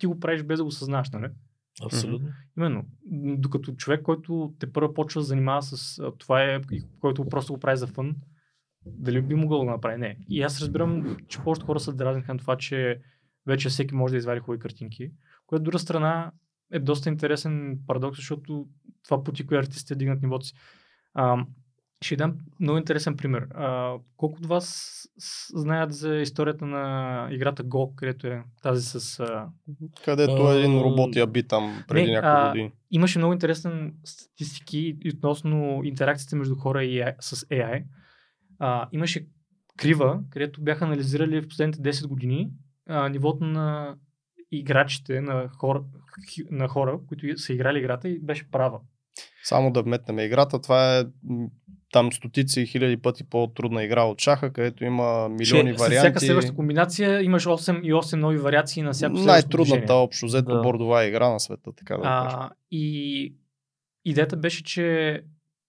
[0.00, 1.28] Ти го правиш без да го съзнаш, нали?
[1.84, 2.28] Абсолютно.
[2.56, 2.84] Именно.
[3.10, 6.60] М, Докато човек, който те първо почва да занимава с това е,
[7.00, 8.16] който просто го прави за фън,
[8.86, 9.98] дали би могъл да го направи?
[9.98, 10.16] Не.
[10.28, 13.00] И аз разбирам, че повечето хора се дразниха на това, че
[13.46, 15.10] вече всеки може да извади хубави картинки,
[15.46, 16.32] което от друга страна
[16.72, 18.68] е доста интересен парадокс, защото
[19.04, 20.54] това пути, кои артистите дигнат нивото си.
[21.14, 21.44] А,
[22.02, 23.46] ще дам много интересен пример.
[23.50, 24.66] А, колко от вас
[25.18, 26.82] с- знаят за историята на
[27.30, 29.48] играта Go, където е тази с а,
[30.04, 32.72] Където един А, робот я би там преди не, няколко а, години.
[32.90, 37.84] имаше много интересен статистики и относно интеракциите между хора и AI, с AI.
[38.58, 39.26] А, имаше
[39.76, 42.50] крива, където бяха анализирали в последните 10 години
[42.86, 43.96] а, нивото на
[44.52, 45.82] играчите, на хора,
[46.50, 48.80] на хора, които са играли играта и беше права.
[49.44, 51.04] Само да вметнем играта, това е
[51.92, 55.96] там стотици и хиляди пъти по-трудна игра от шаха, където има милиони Че варианти.
[55.96, 60.60] всяка следваща комбинация имаш 8 и 8 нови вариации на всяко Най-трудната общо взето Да.
[60.60, 62.36] бордова игра на света, така да кажа.
[62.40, 63.34] А, и
[64.04, 65.20] идеята беше, че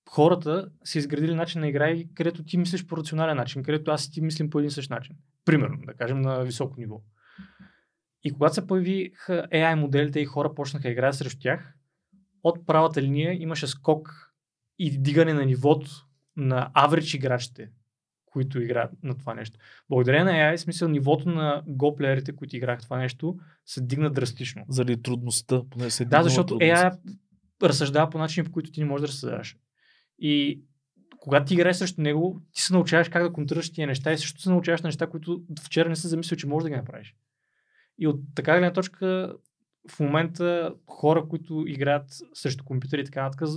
[0.10, 4.06] хората са изградили начин на игра, и където ти мислиш по рационален начин, където аз
[4.06, 5.16] и ти мислим по един същ начин.
[5.46, 7.02] Примерно, да кажем, на високо ниво.
[8.24, 11.74] И когато се появиха AI моделите и хора почнаха да играят срещу тях,
[12.44, 14.34] от правата линия имаше скок
[14.80, 15.92] и дигане на нивото
[16.38, 17.72] на average играчите,
[18.26, 19.60] които играят на това нещо.
[19.90, 24.66] Благодарение на AI, смисъл нивото на Go плеерите, които играха това нещо, се дигна драстично.
[24.70, 25.62] Заради трудността.
[25.70, 26.56] Поне се е Да, защото.
[26.56, 27.00] AI
[27.64, 29.58] разсъждава по начини, по които ти не можеш да разсъждаваш.
[30.20, 30.62] И
[31.20, 34.42] когато ти играеш срещу него, ти се научаваш как да контрираш тия неща и също
[34.42, 37.16] се научаваш на неща, които вчера не си замислил, че можеш да ги направиш.
[37.98, 39.34] И от така гледна точка,
[39.92, 43.48] в момента хора, които играят срещу компютъри и така нататък,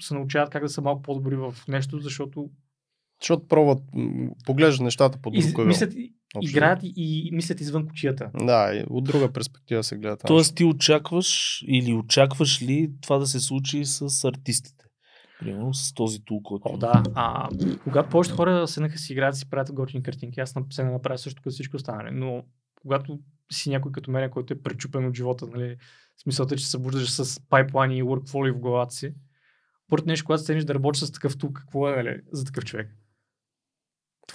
[0.00, 2.50] се научават как да са малко по-добри в нещо, защото
[3.22, 3.82] Защото пробват,
[4.46, 8.30] поглеждат нещата по друг мислят, и- общо играят и, и мислят извън кучията.
[8.34, 10.16] Да, и от друга перспектива се гледа.
[10.16, 14.84] това Тоест ти очакваш или очакваш ли това да се случи с артистите?
[15.40, 16.68] Примерно с този тул, който...
[16.68, 17.02] О, да.
[17.14, 17.48] А,
[17.84, 21.42] когато повечето хора седнаха си играят, си правят готини картинки, аз на- се направя също
[21.42, 22.10] като всички останали.
[22.12, 22.42] Но
[22.82, 23.18] когато
[23.54, 25.76] си някой като мен, който е пречупен от живота, нали,
[26.22, 29.14] смисълта, че се събуждаш с пайплайни и workflow в главата си,
[29.90, 32.90] първото нещо, когато седнеш да работиш с такъв тул, какво е нали, за такъв човек?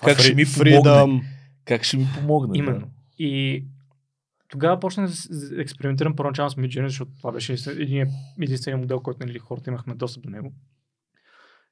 [0.03, 1.23] Как ще ми помогне?
[1.65, 2.51] Как ще ми помогне?
[2.51, 2.58] да.
[2.58, 2.91] Именно.
[3.19, 3.65] И
[4.49, 8.08] тогава почнах да експериментирам първоначално с Midjourney, защото това беше един
[8.41, 10.53] единствения модел, който нали, хората имахме достъп до него.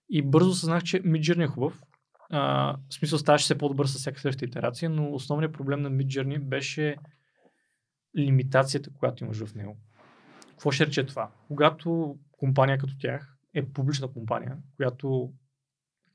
[0.10, 1.82] И бързо съзнах, че Midjourney е хубав.
[2.30, 6.40] А, в смисъл ставаше все по-добър с всяка следваща итерация, но основният проблем на Midjourney
[6.40, 6.96] беше
[8.18, 9.78] лимитацията, която имаш в него.
[10.50, 11.32] Какво ще рече това?
[11.48, 15.34] Когато компания като тях е публична компания, която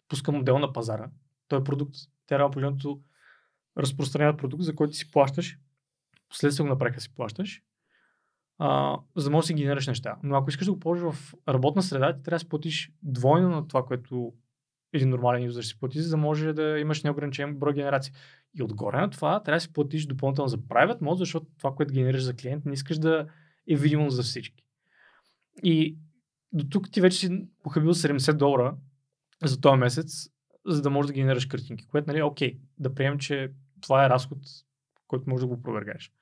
[0.09, 1.11] пуска модел на пазара,
[1.49, 1.95] той е продукт.
[2.27, 3.01] Те реално погледнато
[3.79, 5.59] разпространяват продукт, за който си плащаш,
[6.29, 7.63] последствие го направиха си плащаш,
[8.59, 10.17] а, за да можеш да си генерираш неща.
[10.23, 13.49] Но ако искаш да го ползваш в работна среда, ти трябва да си платиш двойно
[13.49, 14.33] на това, което
[14.93, 18.13] един нормален юзер си плати, за да може да имаш неограничен брой генерации.
[18.59, 21.95] И отгоре на това трябва да си платиш допълнително за private mode, защото това, което
[21.95, 23.27] генерираш за клиент, не искаш да
[23.69, 24.65] е видимо за всички.
[25.63, 25.97] И
[26.53, 28.77] до тук ти вече си похабил 70 долара
[29.45, 30.29] за този месец,
[30.67, 34.39] за да можеш да генерираш картинки, което, нали, окей, да приемем, че това е разход,
[35.09, 36.13] който можеш да го опровергаеш.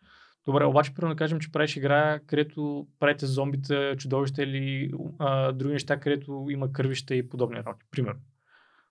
[0.46, 5.72] Добре, обаче, примерно да кажем, че правиш игра, където правите зомбита, чудовища или а, други
[5.72, 7.86] неща, където има кървища и подобни работи.
[7.90, 8.20] Примерно.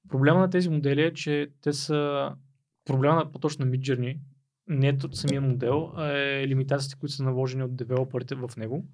[0.09, 2.31] Проблема на тези модели е, че те са...
[2.85, 4.19] Проблема на по-точно на Midjourney
[4.67, 8.85] не е от самия модел, а е лимитациите, които са наложени от девелоперите в него,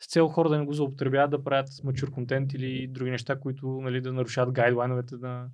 [0.00, 3.66] с цел хора да не го злоупотребяват да правят мачур контент или други неща, които
[3.66, 5.48] нали, да нарушават гайдлайновете на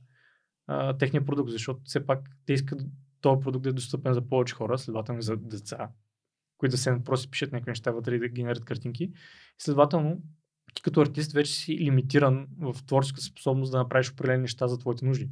[0.66, 2.81] а, техния продукт, защото все пак те искат
[3.20, 5.88] този продукт да е достъпен за повече хора, следователно за деца,
[6.59, 9.05] които да се просто пишат някакви неща вътре и да генерират картинки.
[9.05, 9.12] И
[9.59, 10.22] следователно,
[10.82, 15.30] като артист вече си лимитиран в творческата способност да направиш определени неща за твоите нужди.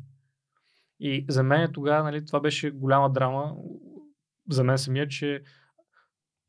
[1.00, 3.56] И за мен тогава нали, това беше голяма драма
[4.50, 5.42] за мен самия, че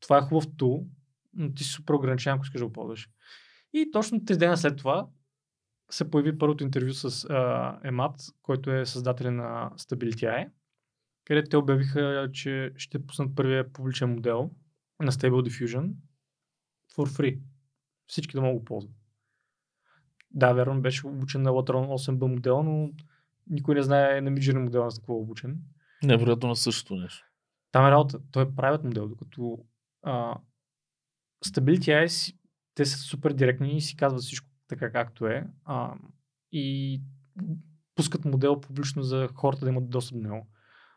[0.00, 0.86] това е хубав тул,
[1.34, 3.10] но ти си супер ограничен, ако искаш да го ползваш.
[3.72, 5.08] И точно три дена след това
[5.90, 7.28] се появи първото интервю с
[7.84, 10.50] Емат, който е създателя на Stability AI,
[11.24, 14.50] където те обявиха, че ще пуснат първия публичен модел
[15.00, 15.92] на Stable Diffusion
[16.96, 17.40] for free.
[18.12, 18.92] Всички да могат го ползват.
[20.30, 22.90] Да, верно, беше обучен на Latron 8B модел, но
[23.46, 25.58] никой не знае на Midjourney модела на какво е обучен.
[26.02, 27.26] Невероятно на същото нещо.
[27.72, 28.20] Там е работа.
[28.32, 29.58] Той е правят модел, докато
[30.02, 30.34] а,
[31.46, 32.36] Stability AI,
[32.74, 35.46] те са супер директни и си казват всичко така както е.
[35.64, 35.94] А,
[36.52, 37.00] и
[37.94, 40.46] пускат модел публично за хората да имат достъп до него.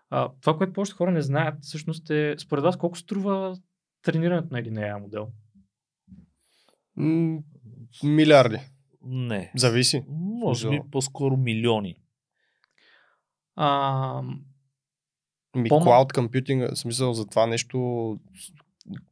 [0.10, 3.58] А, това, което повечето хора не знаят, всъщност е, според вас, колко струва
[4.01, 5.32] тренирането на един AI модел?
[6.97, 7.39] М,
[8.03, 8.60] милиарди.
[9.01, 9.51] Не.
[9.55, 10.03] Зависи.
[10.10, 11.95] Може би по-скоро милиони.
[13.55, 14.21] А,
[15.55, 17.77] Ми, cloud computing, в смисъл за това нещо...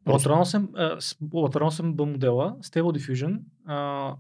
[0.04, 4.16] Просто- Lateral 8, а, с- Lateral 8B модела, Stable Diffusion, а,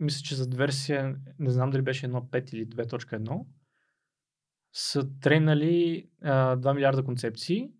[0.00, 3.44] мисля, че за версия, не знам дали беше 1.5 или 2.1,
[4.72, 7.70] са тренали а, 2 милиарда концепции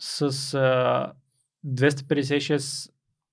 [0.00, 0.20] с
[0.54, 1.12] а,
[1.66, 2.90] 256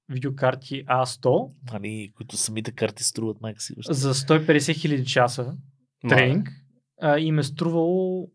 [0.10, 3.74] видеокарти A100 Нали, които самите карти струват майка си.
[3.80, 3.94] още.
[3.94, 5.58] за 150 хиляди часа
[6.10, 6.50] тренинг
[7.02, 8.30] а, им е струвало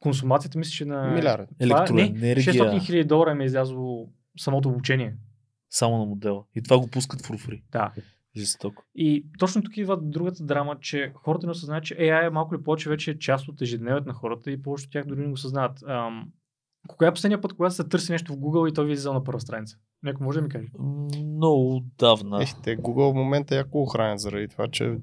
[0.00, 1.10] консумацията, мисля, че на...
[1.10, 2.36] Не, Електроенергия.
[2.36, 4.08] 600 хиляди долара ми е излязло
[4.38, 5.16] самото обучение.
[5.70, 6.44] Само на модела.
[6.54, 7.62] И това го пускат в руфри.
[7.72, 7.92] Да.
[8.36, 8.82] Жестоко.
[8.94, 12.62] И точно тук идва другата драма, че хората не осъзнават, че AI е малко или
[12.62, 15.32] повече вече е част от ежедневието на хората и повечето от тях дори не го
[15.32, 15.82] осъзнават.
[15.88, 16.32] Ам,
[16.88, 19.24] кога е последния път, когато се търси нещо в Google и той ви излиза на
[19.24, 19.76] първа страница?
[20.02, 20.68] Някой може да ми каже?
[21.18, 22.42] Много отдавна.
[22.42, 24.98] Ех, те Google в момента яко охранят заради това, че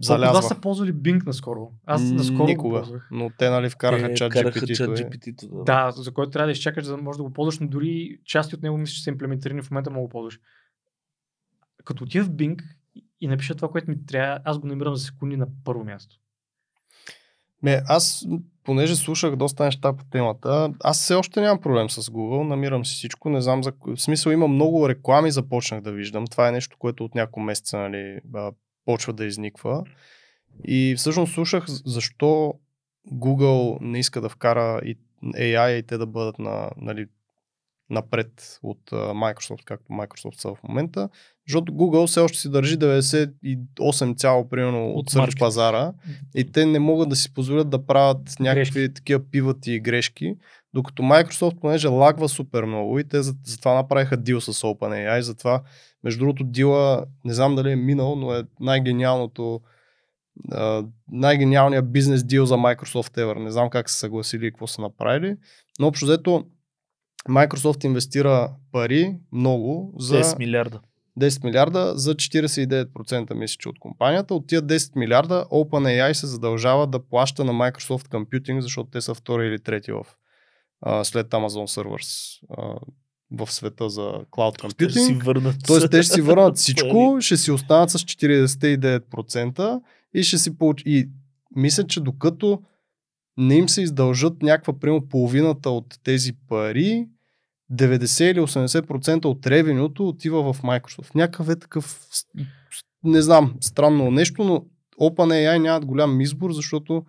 [0.00, 0.42] залязва.
[0.42, 1.72] са ползвали Bing наскоро?
[1.86, 2.68] Аз наскоро Никога.
[2.68, 3.08] го ползвах.
[3.10, 4.64] Но те нали вкараха Те чат GPT.
[4.64, 5.10] -то, е.
[5.10, 5.64] GPT-то, да.
[5.64, 8.54] Да, за който трябва да изчакаш, за да можеш да го ползваш, но дори части
[8.54, 10.40] от него мисля, че са имплементирани в момента мога да ползваш.
[11.84, 12.62] Като отида в Bing
[13.20, 16.16] и напиша това, което ми трябва, аз го намирам за секунди на първо място.
[17.62, 18.26] Ме, аз,
[18.68, 22.94] понеже слушах доста неща по темата, аз все още нямам проблем с Google, намирам си
[22.94, 23.72] всичко, не знам за...
[23.86, 26.26] В смисъл има много реклами, започнах да виждам.
[26.26, 28.20] Това е нещо, което от няколко месеца нали,
[28.84, 29.84] почва да изниква.
[30.64, 32.54] И всъщност слушах защо
[33.12, 37.06] Google не иска да вкара и AI и те да бъдат на, нали,
[37.90, 41.08] напред от Microsoft, както Microsoft са в момента,
[41.48, 45.38] защото Google все още си държи 98 цяло примерно от, От маркет.
[45.38, 45.92] пазара
[46.34, 48.94] и те не могат да си позволят да правят някакви Грешки.
[48.94, 50.34] такива пивати и грешки,
[50.74, 55.62] докато Microsoft, понеже лагва супер много и те за- затова направиха дил с OpenAI, затова
[56.04, 59.60] между другото дила, не знам дали е минал, но е най-гениалното
[61.10, 63.38] най-гениалният бизнес дил за Microsoft ever.
[63.38, 65.36] Не знам как са съгласили и какво са направили,
[65.78, 66.44] но общо взето
[67.28, 70.80] Microsoft инвестира пари много за 10 милиарда.
[71.20, 74.34] 10 милиарда за 49% мисля, че от компанията.
[74.34, 79.14] От тия 10 милиарда OpenAI се задължава да плаща на Microsoft Computing, защото те са
[79.14, 80.06] втори или трети в,
[80.80, 82.78] а, след Amazon Servers а,
[83.30, 85.24] в света за Cloud Ще си Computing.
[85.24, 85.56] върнат.
[85.66, 89.80] Тоест те ще си върнат всичко, ще си останат с 49%
[90.14, 90.86] и ще си получат.
[90.86, 91.08] И
[91.56, 92.62] мисля, че докато
[93.36, 97.08] не им се издължат някаква, примерно половината от тези пари,
[97.72, 101.14] 90 или 80% от ревенюто отива в Microsoft.
[101.14, 102.00] Някакъв е такъв,
[103.04, 104.64] не знам, странно нещо, но
[105.00, 107.04] OpenAI нямат голям избор, защото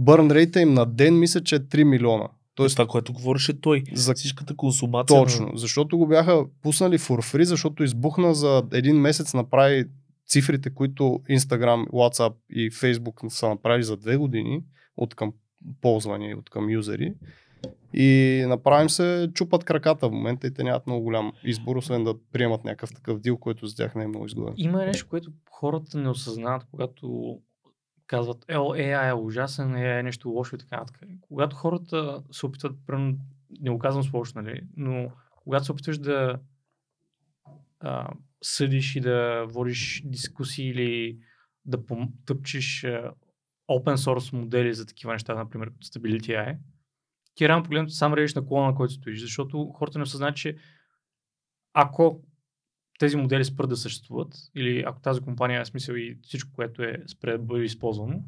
[0.00, 2.28] burn rate им на ден мисля, че е 3 милиона.
[2.54, 3.82] Тоест, това, което говореше той.
[3.94, 5.22] За Всичката консумация.
[5.22, 9.84] точно, защото го бяха пуснали for free, защото избухна за един месец направи
[10.28, 14.62] цифрите, които Instagram, WhatsApp и Facebook са направили за две години
[14.96, 15.32] от към
[15.80, 17.14] ползване и от към юзери.
[17.94, 22.14] И направим се чупат краката в момента и те нямат много голям избор, освен да
[22.32, 24.54] приемат някакъв такъв дил, който за тях не е много изгоден.
[24.56, 27.38] Има нещо, което хората не осъзнават, когато
[28.06, 31.02] казват, е, AI е ужасен, AI е нещо лошо и така нататък.
[31.20, 33.18] Когато хората се опитват, примерно,
[33.60, 36.38] не го казвам с лошо, нали, но когато се опитваш да
[37.80, 38.08] а,
[38.42, 41.18] съдиш и да водиш дискусии или
[41.64, 41.78] да
[42.26, 43.12] тъпчеш а,
[43.70, 46.56] open source модели за такива неща, например, като Stability AI,
[47.34, 50.56] ти реално погледнато сам режеш на колона, на който стоиш, защото хората не осъзнават, че
[51.72, 52.22] ако
[52.98, 56.96] тези модели спрат да съществуват, или ако тази компания е смисъл и всичко, което е
[57.06, 58.24] спре да бъде използвано,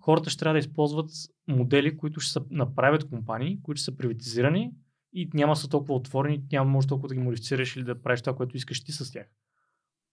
[0.00, 1.10] хората ще трябва да използват
[1.48, 4.72] модели, които ще са направят компании, които ще са приватизирани
[5.12, 8.36] и няма са толкова отворени, няма може толкова да ги модифицираш или да правиш това,
[8.36, 9.26] което искаш ти с тях.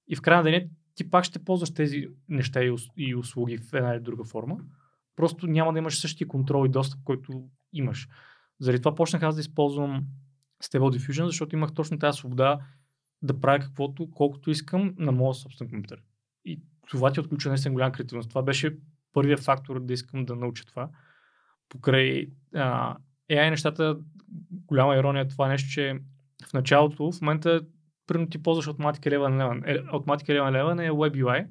[0.07, 3.73] И в края на деня ти пак ще ползваш тези неща и, и услуги в
[3.73, 4.57] една или друга форма.
[5.15, 8.07] Просто няма да имаш същия контрол и достъп, който имаш.
[8.61, 10.03] Заради това почнах аз да използвам
[10.63, 12.59] Stable Diffusion, защото имах точно тази свобода
[13.21, 16.01] да правя каквото, колкото искам на моя собствен компютър.
[16.45, 18.29] И това ти отключва наистина голяма креативност.
[18.29, 18.77] Това беше
[19.13, 20.89] първият фактор да искам да науча това.
[21.69, 22.97] Покрай а,
[23.31, 23.97] AI нещата,
[24.51, 25.99] голяма ирония това нещо, че
[26.49, 27.61] в началото, в момента,
[28.07, 31.47] примерно ти ползваш Automatic 11, е, Automatic 11 е WebUI,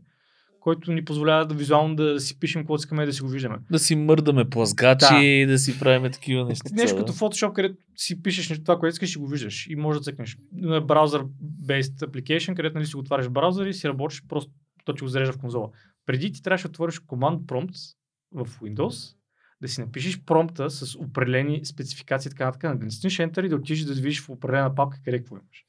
[0.60, 3.58] който ни позволява да визуално да си пишем какво искаме и да си го виждаме.
[3.70, 6.70] Да си мърдаме плазгачи, да, да си правим такива неща.
[6.72, 7.04] Нещо да.
[7.04, 10.04] като Photoshop, където си пишеш нещо, това, което искаш и го виждаш и можеш да
[10.04, 10.38] цъкнеш.
[10.62, 14.52] Браузър-based application, където нали си го отваряш браузър и си работиш, просто
[14.84, 15.70] то ти го зарежда в конзола.
[16.06, 17.96] Преди ти трябваше да отвориш Command Prompt
[18.32, 19.14] в Windows,
[19.62, 23.56] да си напишеш промпта с определени спецификации и така нататък, да натиснеш Enter и да
[23.56, 25.64] отидеш да видиш в определена папка къде какво имаш.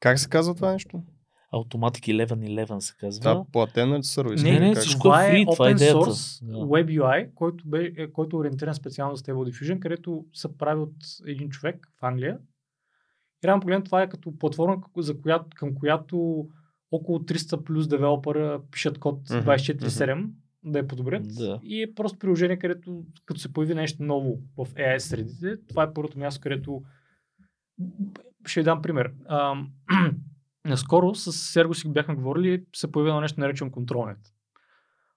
[0.00, 1.02] Как се казва това нещо?
[1.54, 3.22] Automatic 1111 се казва.
[3.22, 4.42] Това платен е сервис.
[4.42, 4.82] Не, не, как?
[4.82, 5.98] всичко това е free, това е open идеята.
[5.98, 6.56] source Да.
[6.56, 10.96] WebUI, който, бе, е, който е ориентиран специално за Stable Diffusion, където се прави от
[11.26, 12.38] един човек в Англия.
[13.44, 16.46] И реално погледно това е като платформа, за която, към която
[16.90, 20.28] около 300 плюс девелопера пишат код Мгм, 24-7
[20.64, 21.34] да я подобрят.
[21.34, 21.60] Да.
[21.62, 25.92] И е просто приложение, където като се появи нещо ново в AI средите, това е
[25.94, 26.82] първото място, където
[28.46, 29.12] ще ви дам пример.
[29.28, 29.70] Ам,
[30.64, 34.18] наскоро с Серго си бяхме говорили, се появи едно нещо наречено контролнет.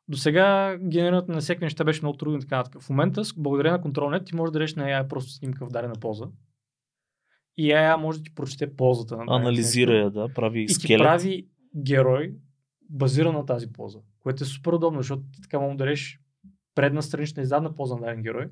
[0.07, 2.81] До сега генерирането на всеки неща беше много трудно и така нататък.
[2.81, 5.93] В момента, благодарение на контролнет, ти можеш да речеш на AI просто снимка в дадена
[6.01, 6.27] поза.
[7.57, 11.03] И AI може да ти прочете ползата на Анализира я, да, прави и ти скелет.
[11.03, 12.35] прави герой,
[12.89, 16.19] базиран на тази поза, което е супер удобно, защото ти така можеш да речеш
[16.75, 18.47] предна странична и задна поза на даден герой.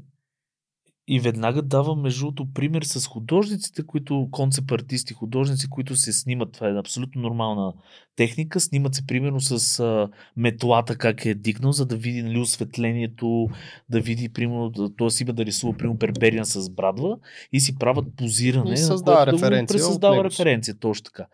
[1.08, 6.52] И веднага дава между другото пример с художниците, които концепт артисти, художници, които се снимат.
[6.52, 7.74] Това е абсолютно нормална
[8.16, 8.60] техника.
[8.60, 13.48] Снимат се примерно с а, метлата как е дигнал, за да види нали, осветлението,
[13.90, 15.24] да види, примерно, да- т.е.
[15.24, 17.18] има да рисува, примерно, Бербериан с брадва
[17.52, 18.70] и си правят позиране.
[18.70, 19.92] И на създава да го референция него
[20.22, 20.24] си.
[20.24, 21.28] референция, точно така.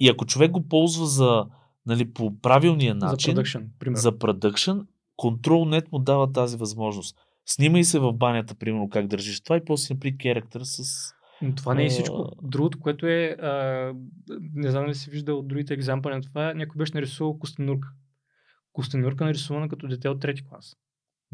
[0.00, 1.46] И ако човек го ползва за,
[1.86, 4.00] нали, по правилния За начин, продъкшн, примерно.
[4.00, 4.78] за продъкшн,
[5.18, 7.16] Control.net му дава тази възможност.
[7.52, 10.82] Снимай се в банята, примерно, как държиш това и после направи керактер с...
[11.42, 12.32] Но това не е всичко.
[12.42, 13.92] Другото, което е, а,
[14.54, 17.88] не знам дали си виждал от другите екзампли на това, някой беше нарисувал костенурка.
[18.72, 20.76] Костенурка нарисувана като дете от трети клас.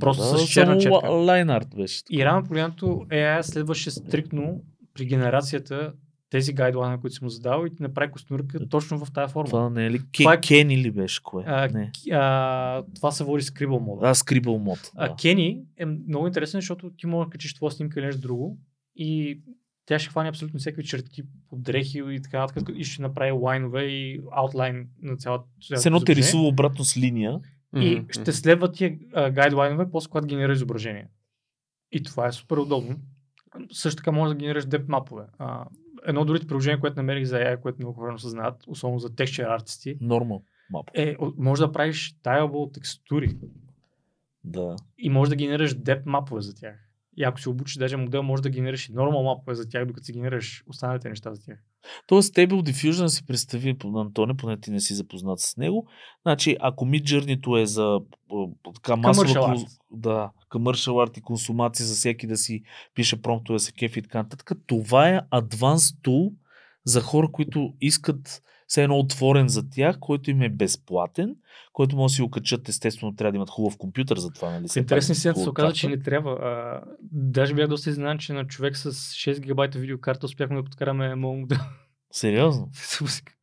[0.00, 0.96] Просто да, с черна четка.
[0.98, 2.02] ла- лайн арт беше.
[2.10, 4.60] И рано погледнато AI следваше стриктно
[4.94, 5.92] при генерацията
[6.30, 9.46] тези гайдлайна, които си му задал и ти направи костенурка точно в тази форма.
[9.46, 10.00] Това не е ли?
[10.12, 11.44] Това е- Ке, Кени ли беше кое?
[11.46, 11.92] А, не.
[12.12, 14.08] а, това се води Scribble мода.
[14.08, 14.90] А, Scribble мод.
[14.96, 15.14] А Да.
[15.16, 18.58] Кени е много интересен, защото ти можеш да качиш твоя снимка или нещо друго
[18.96, 19.40] и
[19.86, 23.82] тя ще хване абсолютно всеки черти по дрехи и така нататък и ще направи лайнове
[23.82, 25.44] и аутлайн на цялата.
[25.74, 27.40] Все едно те рисува обратно с линия.
[27.76, 31.08] И Мгм, ще следва тия а, гайдлайнове, после когато генерира изображение.
[31.92, 32.96] И това е супер удобно.
[33.72, 35.22] Също така може да генерираш деп мапове.
[36.06, 39.08] Едно от другите приложения, което намерих за AI, което много хора се знаят, особено за
[39.08, 40.42] texture артисти, Нормал
[40.94, 43.36] е, може да правиш tileable текстури
[44.44, 44.76] Да.
[44.98, 46.74] и може да генерираш деп мапове за тях.
[47.16, 50.04] И ако си обучиш даже модел, може да генерираш и нормал мапове за тях, докато
[50.04, 51.58] си генерираш останалите неща за тях.
[52.06, 55.86] Тоест, Stable Diffusion си представи, Антоне, поне ти не си запознат с него.
[56.22, 58.00] Значи, ако Midjourney е за
[58.74, 59.28] така масова...
[59.28, 59.66] Commercial.
[59.90, 62.62] Да, commercial art и консумация за всеки да си
[62.94, 64.50] пише промптове, да се кефи и така нататък.
[64.66, 66.32] Това е advanced tool
[66.84, 71.36] за хора, които искат все едно отворен за тях, който им е безплатен,
[71.72, 74.66] който може да си го качат, естествено трябва да имат хубав компютър за това, нали?
[74.76, 76.32] Интересни си се оказа, че не трябва.
[76.32, 81.14] А, даже бях доста изненадан, че на човек с 6 гигабайта видеокарта успяхме да подкараме
[81.14, 81.58] моят модел.
[82.10, 82.70] Сериозно?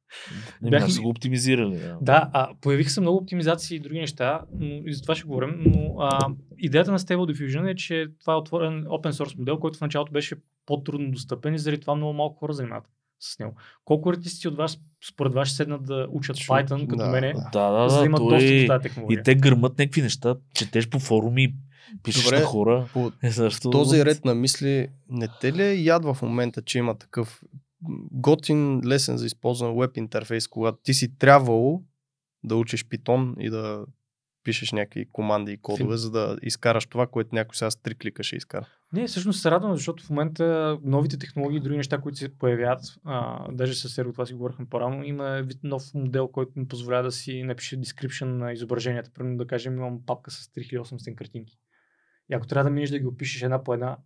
[0.62, 0.90] Не, Бяхме...
[0.90, 1.78] са го оптимизирали.
[1.78, 1.98] Да.
[2.02, 5.64] Да, а, появиха се много оптимизации и други неща, но и за това ще говорим,
[5.66, 9.78] но а, идеята на Stable Diffusion е, че това е отворен open source модел, който
[9.78, 12.86] в началото беше по-трудно достъпен и заради това много малко хора занимават
[13.24, 13.56] с него.
[13.86, 17.34] Колко артисти от вас, според вас, ще седнат да учат Чу- Python, като да, мене,
[17.34, 17.50] да.
[17.54, 19.20] Да, да, за да имат той достъп до тази технология?
[19.20, 21.56] И те гърмат някакви неща, четеш по форуми,
[22.04, 22.88] пишеш Добре, на хора.
[22.94, 23.70] По Е, защо?
[23.70, 27.44] този ред на мисли, не те ли е яд в момента, че има такъв
[28.12, 31.82] готин, лесен за използване веб интерфейс, когато ти си трябвало
[32.44, 33.86] да учиш Python и да
[34.44, 38.24] пишеш някакви команди и кодове, за да изкараш това, което някой сега с три клика
[38.24, 38.68] ще изкара.
[38.94, 42.82] Не, всъщност се радвам, защото в момента новите технологии и други неща, които се появяват,
[43.06, 47.04] а, даже с Серго това си говорихме по-рано, има вид нов модел, който ми позволява
[47.04, 49.12] да си напише description на изображенията.
[49.14, 51.58] Примерно да кажем, имам папка с 3800 картинки.
[52.32, 53.98] И ако трябва да минеш да ги опишеш една по една,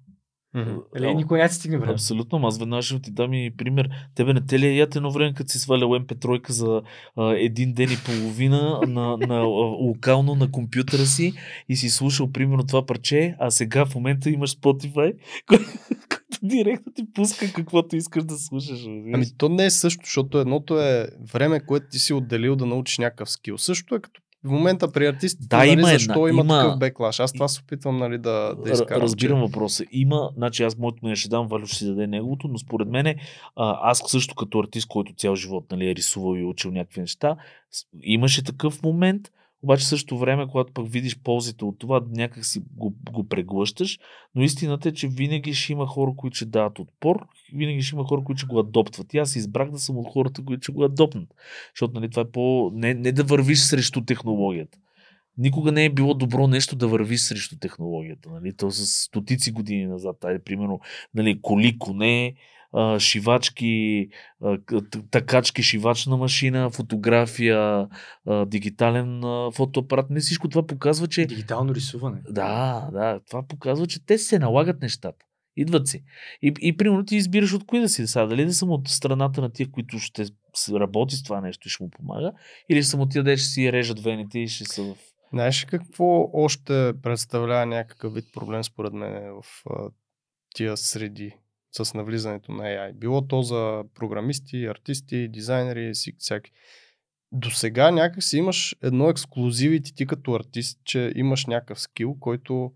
[0.54, 1.94] нали, никой няма да стигне време.
[1.94, 3.90] Абсолютно, аз веднага ще ти дам и пример.
[4.16, 6.82] Тебе не те ли е яд едно време, като си свалял MP3 за
[7.16, 9.44] а, един ден и половина на, на, а,
[9.82, 11.34] локално на компютъра си
[11.70, 15.14] и си слушал примерно това парче, а сега в момента имаш Spotify,
[15.48, 18.86] който директно ти пуска каквото искаш да слушаш.
[18.86, 22.98] Ами то не е също, защото едното е време, което ти си отделил да научиш
[22.98, 23.58] някакъв скил.
[23.58, 26.80] Също е като в момента при артистите, Да, нали, има една- защо има, има- такъв
[26.80, 27.20] беклаш?
[27.20, 29.02] Аз това се опитвам нали, да, да изкарам.
[29.04, 29.84] Разбирам въпроса.
[29.92, 33.16] Има, значи аз моето не ще дам, Валю ще си даде неговото, но според мен
[33.56, 37.36] аз също като артист, който цял живот нали, е рисувал и учил някакви неща,
[38.04, 39.32] имаше такъв момент,
[39.64, 44.00] обаче в същото време, когато пък видиш ползите от това, някак си го, го преглъщаш,
[44.36, 48.08] но истината е, че винаги ще има хора, които ще дават отпор, винаги ще има
[48.08, 49.14] хора, които ще го адоптват.
[49.14, 51.30] И аз избрах да съм от хората, които ще го адопнат.
[51.76, 52.72] Защото нали, това е по...
[52.74, 54.78] Не, не да вървиш срещу технологията.
[55.38, 58.30] Никога не е било добро нещо да вървиш срещу технологията.
[58.30, 58.56] Нали?
[58.56, 60.26] То с стотици години назад.
[60.26, 60.80] Айде, примерно,
[61.14, 62.36] нали, коли, коне,
[62.74, 64.08] а, шивачки,
[64.44, 64.58] а,
[65.12, 67.88] такачки, шивачна машина, фотография,
[68.28, 70.10] а, дигитален а, фотоапарат.
[70.10, 72.22] Не всичко това показва, че Дигитално рисуване.
[72.30, 75.26] да, да, това показва, че те се налагат нещата.
[75.60, 76.04] Идват си.
[76.42, 78.08] И, и примерно ти избираш от кои да си.
[78.08, 80.26] Сега, дали да съм от страната на тия, които ще
[80.72, 82.32] работи с това нещо и ще му помага,
[82.70, 84.96] или съм от тия, де ще си режат вените и ще са в...
[85.34, 89.90] Знаеш ли какво още представлява някакъв вид проблем според мен в а,
[90.56, 91.36] тия среди
[91.72, 92.94] с навлизането на AI?
[92.94, 96.52] Било то за програмисти, артисти, дизайнери, всяки.
[97.32, 102.72] До сега някак си имаш едно ексклюзивити ти като артист, че имаш някакъв скил, който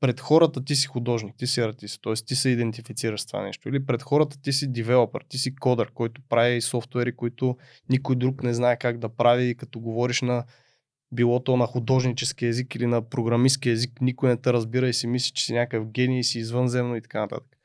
[0.00, 2.14] пред хората ти си художник, ти си артист, т.е.
[2.14, 3.68] ти се идентифицираш с това нещо.
[3.68, 7.56] Или пред хората ти си девелопър, ти си кодър, който прави софтуери, които
[7.88, 10.44] никой друг не знае как да прави като говориш на
[11.12, 15.06] било то на художнически език или на програмистски език, никой не те разбира и си
[15.06, 17.56] мисли, че си някакъв гений и си извънземно и така нататък.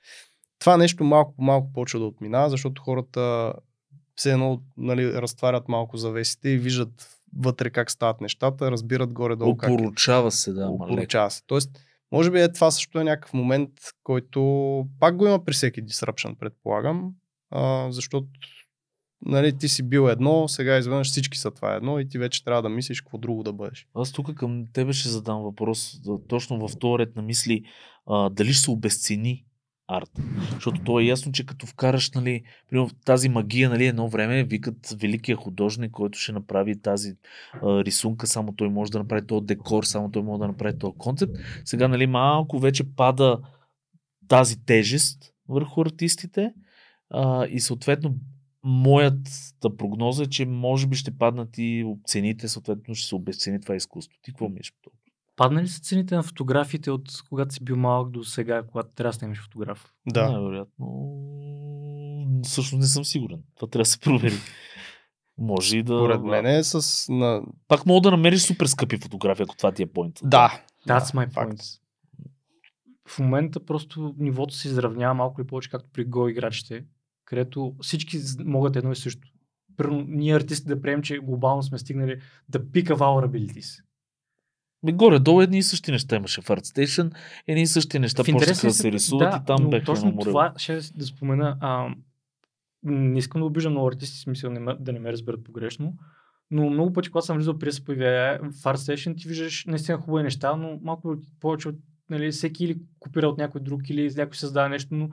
[0.66, 3.54] Това нещо малко по малко почва да отминава, защото хората
[4.16, 9.70] все едно нали, разтварят малко завесите и виждат вътре как стават нещата, разбират горе-долу как
[9.70, 9.74] е.
[9.74, 10.68] Опоручава се, да.
[10.78, 11.42] Получава се.
[11.48, 11.80] Тоест,
[12.12, 13.70] може би е това също е някакъв момент,
[14.04, 14.40] който
[15.00, 17.12] пак го има при всеки disruption, предполагам,
[17.52, 18.28] а, защото
[19.26, 22.62] нали, ти си бил едно, сега изведнъж всички са това едно и ти вече трябва
[22.62, 23.88] да мислиш какво друго да бъдеш.
[23.96, 27.64] Аз тук към тебе ще задам въпрос, точно в този ред на мисли,
[28.08, 29.46] а, дали ще се обесцени
[29.88, 30.12] арт.
[30.54, 32.44] Защото то е ясно, че като вкараш нали,
[33.06, 37.16] тази магия, нали, едно време викат великия художник, който ще направи тази
[37.54, 40.98] а, рисунка, само той може да направи този декор, само той може да направи този
[40.98, 41.32] концепт.
[41.66, 43.40] Сега нали, малко вече пада
[44.28, 46.54] тази тежест върху артистите
[47.10, 48.16] а, и съответно
[48.64, 53.76] моята прогноза е, че може би ще паднат и цените, съответно ще се обесцени това
[53.76, 54.20] изкуство.
[54.22, 54.98] Ти какво мислиш по това?
[55.36, 59.10] Паднали ли са цените на фотографиите от когато си бил малък до сега, когато трябва
[59.10, 59.94] да снимаш фотограф?
[60.08, 60.30] Да.
[60.30, 60.86] Най-вероятно.
[62.44, 63.40] Всъщност не съм сигурен.
[63.56, 64.36] Това трябва да се провери.
[65.38, 65.98] Може и да.
[65.98, 67.06] Според мен е с...
[67.14, 67.42] На...
[67.68, 70.20] Пак мога да намериш супер скъпи фотографии, ако това ти е поинт.
[70.24, 70.62] Да.
[70.88, 71.80] That's my point.
[73.08, 76.86] В момента просто нивото се изравнява малко или повече, както при Go играчите,
[77.26, 79.28] където всички могат едно и също.
[79.78, 83.82] Примерно, ние артисти да приемем, че глобално сме стигнали да pick of our abilities.
[83.82, 83.86] Ми
[84.84, 87.16] горе-долу едни и същи неща имаше в ArtStation,
[87.48, 90.26] едни и същи неща почнаха да се рисуват да, и там но беха точно море.
[90.26, 91.58] това ще да спомена.
[91.62, 91.88] А,
[92.84, 95.94] не искам да обиждам много артисти, смисъл не ме, да не ме разберат погрешно,
[96.52, 100.24] но много пъти, когато съм влизал да се в Art Station, ти виждаш наистина хубави
[100.24, 101.76] неща, но малко повече от
[102.10, 105.10] нали, всеки или копира от някой друг, или някой създава нещо, но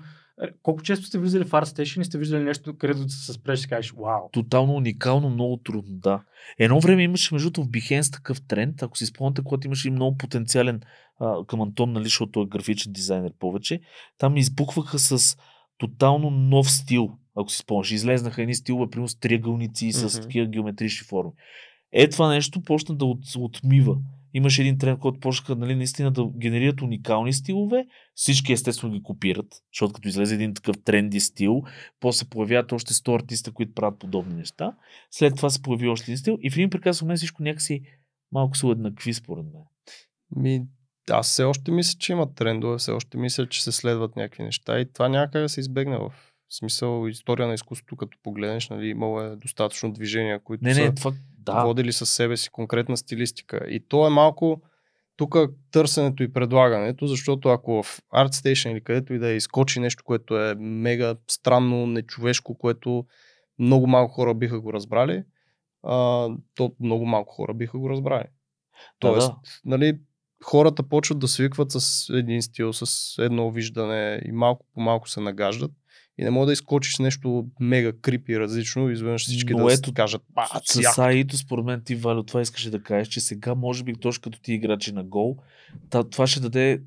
[0.63, 3.69] колко често сте влизали в Art Station и сте виждали нещо, където се спреш и
[3.69, 4.29] кажеш, вау.
[4.33, 6.23] Тотално уникално, много трудно, да.
[6.59, 9.91] Едно време имаше, между другото, в Behance такъв тренд, ако си спомняте, когато имаше и
[9.91, 10.81] много потенциален
[11.21, 13.81] а, към Антон, нали, защото е графичен дизайнер повече,
[14.19, 15.37] там избухваха с
[15.79, 17.91] тотално нов стил, ако си спомняш.
[17.91, 20.23] Излезнаха едни стилове, примерно с триъгълници и с Мгм.
[20.23, 21.33] такива геометрични форми.
[21.93, 23.97] Е, това нещо почна да от, отмива.
[24.35, 27.87] Имаше един тренд, който почнаха нали, наистина да генерират уникални стилове.
[28.15, 31.63] Всички естествено ги копират, защото като излезе един такъв тренди стил,
[32.01, 34.77] после появяват още 100 артиста, които правят подобни неща.
[35.11, 37.83] След това се появи още един стил и в един прекрасен момент всичко някакси
[38.33, 39.63] малко се уеднакви според мен.
[40.37, 40.63] Ми,
[41.11, 44.81] аз все още мисля, че има трендове, все още мисля, че се следват някакви неща
[44.81, 46.13] и това някак да се избегне в
[46.51, 50.95] смисъл история на изкуството, като погледнеш, нали, имало е достатъчно движения, които Не, са не,
[50.95, 51.13] това
[51.45, 51.65] да.
[51.65, 53.67] водили със себе си конкретна стилистика.
[53.69, 54.63] И то е малко
[55.17, 55.37] тук
[55.71, 60.39] търсенето и предлагането, защото ако в ArtStation или където и да е изкочи нещо, което
[60.39, 63.07] е мега странно, нечовешко, което
[63.59, 65.25] много малко хора биха го разбрали,
[65.83, 68.25] а, то много малко хора биха го разбрали.
[68.99, 69.37] Тоест, да.
[69.65, 69.99] нали,
[70.45, 75.21] хората почват да свикват с един стил, с едно виждане и малко по малко се
[75.21, 75.71] нагаждат.
[76.19, 79.95] И не мога да изкочиш нещо мега крипи различно и изведнъж всички Но да ето,
[79.95, 83.85] кажат, ба, С AI-то, според мен, ти, Валю, това искаше да кажеш, че сега, може
[83.85, 85.37] би, точно като ти играчи на гол,
[86.11, 86.83] това ще даде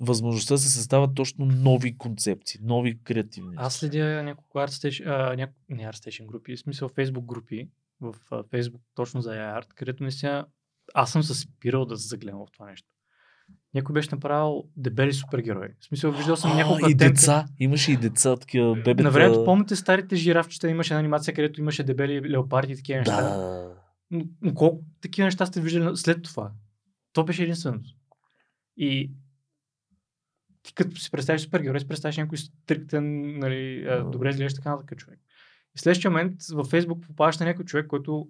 [0.00, 3.54] възможността да се създават точно нови концепции, нови креативни.
[3.56, 5.54] Аз следя няколко ArtStation, а, няко...
[5.68, 7.68] не ArtStation групи, в смисъл Facebook групи,
[8.00, 10.46] в а, Facebook точно за Art, където наистина
[10.94, 12.88] аз съм се спирал да се загледам в това нещо.
[13.74, 15.68] Някой беше направил дебели супергерои.
[15.80, 17.46] В смисъл, виждал съм няколко и деца.
[17.58, 19.02] Имаше и деца, такива бебета.
[19.02, 23.22] На времето помните старите жирафчета, имаше една анимация, където имаше дебели леопарди и такива неща.
[23.22, 23.74] Да.
[24.10, 26.52] Но, но колко такива неща сте виждали след това?
[27.12, 27.90] То беше единственото.
[28.76, 29.12] И
[30.62, 34.98] ти като си представиш супергерой, си представиш някой стриктен, нали, а, добре изглеждащ така нататък
[34.98, 35.18] човек.
[35.76, 38.28] И в следващия момент във Фейсбук попадаш на някой човек, който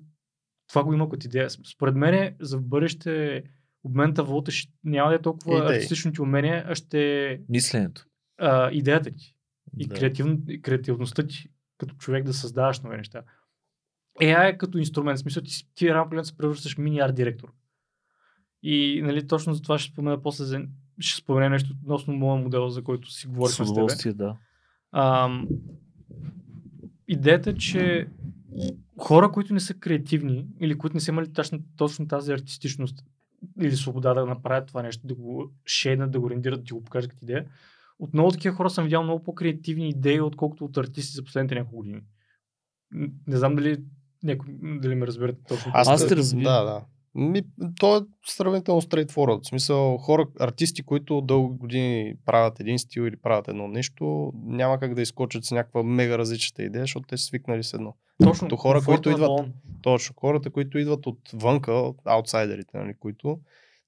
[0.68, 1.50] това го има като идея.
[1.50, 3.42] Според мен за в бъдеще
[3.84, 5.76] обмента валута ще, няма да е толкова Идеи.
[5.76, 8.04] артистичните умения, а ще е Мисленето.
[8.38, 9.36] а, идеята ти
[9.78, 9.94] и, Да.
[9.94, 13.22] креативн, и креативността ти като човек да създаваш нови неща.
[14.20, 17.52] AI е като инструмент, в смисъл ти, си- ти рано се превръщаш мини арт директор.
[18.62, 20.62] И нали, точно за това ще спомена после, за,
[20.98, 23.70] ще спомена нещо относно моя модел, за който си С говорихме с тебе.
[23.70, 24.36] удоволствие, да.
[24.92, 25.48] Ам,
[27.08, 28.06] идеята, че
[28.98, 33.04] хора, които не са креативни или които не са имали точно, точно тази артистичност
[33.62, 37.10] или свобода да направят това нещо, да го шейнат, да го рендират, да го покажат
[37.10, 37.46] като идея,
[37.98, 41.76] от много такива хора съм видял много по-креативни идеи, отколкото от артисти за последните няколко
[41.76, 42.00] години.
[43.26, 43.82] Не знам дали,
[44.22, 45.72] някой, дали ме разбирате точно.
[45.74, 46.44] Аз те разбирам.
[46.44, 46.84] Да, да.
[47.14, 47.42] Ми,
[47.80, 49.44] то е сравнително straightforward.
[49.44, 54.78] В смисъл, хора, артисти, които дълги години правят един стил или правят едно нещо, няма
[54.78, 57.94] как да изкочат с някаква мега различната идея, защото те са свикнали с едно.
[58.20, 59.52] Точно като хора, които идват- балон.
[59.82, 60.14] Точно.
[60.16, 63.38] Хората, които идват от вънка, от аутсайдерите, нали, които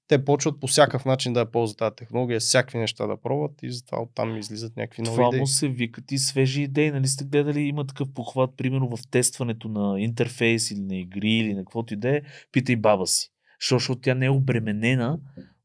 [0.07, 3.71] те почват по всякакъв начин да я ползват тази технология, всякакви неща да пробват и
[3.71, 5.39] затова оттам излизат някакви нови Това идеи.
[5.39, 6.91] му се викат и свежи идеи.
[6.91, 11.53] Нали сте гледали, има такъв похват, примерно в тестването на интерфейс или на игри или
[11.53, 12.21] на каквото и да е,
[12.51, 13.29] питай баба си.
[13.61, 15.19] Защо, защото тя не е обременена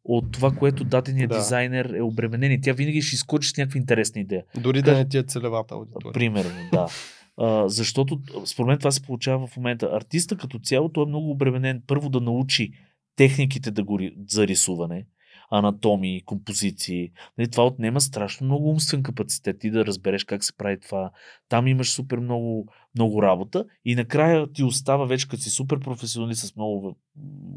[0.05, 1.37] от това, което даденият Да.
[1.37, 4.45] дизайнер е обременен и тя винаги ще изкочи с някаква интересна идея.
[4.57, 6.13] Дори да не ти е целевата аудитория.
[6.13, 6.87] Примерно, да.
[7.39, 9.91] А, защото според мен това се получава в момента.
[9.93, 12.71] Артиста като цяло той е много обременен първо да научи
[13.17, 15.07] техниките да го, за рисуване,
[15.51, 17.11] анатомии, композиции.
[17.39, 21.11] Нали, това отнема страшно много умствен капацитет и да разбереш как се прави това.
[21.49, 26.47] Там имаш супер много, много работа и накрая ти остава вече като си супер професионалист
[26.47, 26.97] с много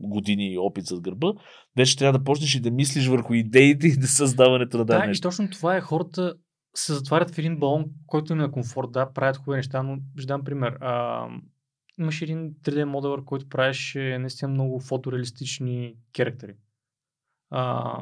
[0.04, 1.34] години и опит зад гърба,
[1.78, 5.08] вече трябва да почнеш и да мислиш върху идеите и да създаването на Да, и
[5.08, 5.28] нещо.
[5.28, 6.34] точно това е хората
[6.76, 9.98] се затварят в един балон, който им е на комфорт, да, правят хубави неща, но
[10.18, 10.78] ще дам пример.
[10.82, 11.28] А,
[12.00, 16.56] имаш един 3D моделър, който правеше наистина много фотореалистични керактери.
[17.50, 17.94] А,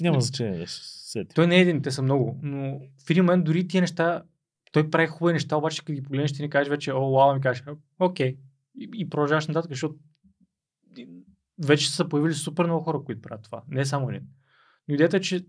[0.00, 0.80] Няма значение да се
[1.10, 1.34] сети.
[1.34, 4.22] той не е един, те са много, но в един момент дори тия неща,
[4.72, 7.40] той прави хубави неща, обаче като ги погледнеш, ти не кажеш вече, о, вау, ми
[7.40, 7.64] кажеш,
[7.98, 8.36] окей.
[8.78, 9.96] И, и продължаваш нататък, защото
[11.66, 13.62] вече са появили супер много хора, които правят това.
[13.68, 14.22] Не е само един.
[14.88, 15.46] Но идеята е, че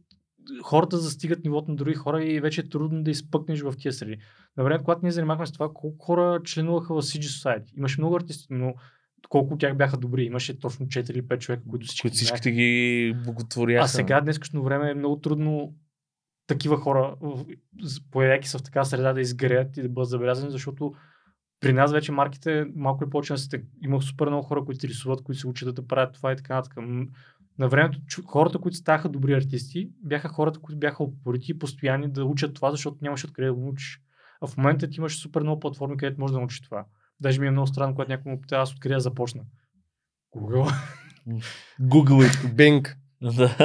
[0.63, 4.17] хората застигат нивото на други хора и вече е трудно да изпъкнеш в тия среди.
[4.57, 7.77] На времето, когато ние занимахме с това, колко хора членуваха в CG Society.
[7.77, 8.73] Имаше много артисти, но
[9.29, 10.23] колко от тях бяха добри.
[10.23, 13.85] Имаше точно 4 или 5 човека, които всички, които всичките ги боготворяха.
[13.85, 15.75] А сега, днескашно време, е много трудно
[16.47, 17.15] такива хора,
[18.11, 20.93] появяйки се в така среда, да изгреят и да бъдат забелязани, защото
[21.59, 23.33] при нас вече марките малко или повече.
[23.83, 26.77] Има супер много хора, които рисуват, които се учат да правят това и така нататък.
[27.59, 32.25] На времето хората, които ставаха добри артисти, бяха хората, които бяха упорити и постоянни да
[32.25, 34.01] учат това, защото нямаше откъде да го научиш.
[34.41, 36.85] А в момента ти имаш супер много платформи, където можеш да научиш това.
[37.19, 39.41] Даже ми е много странно, когато някой му пита аз откъде да започна.
[40.35, 40.73] Google.
[41.81, 42.55] Google it.
[42.55, 42.95] Bing.
[43.21, 43.55] Да.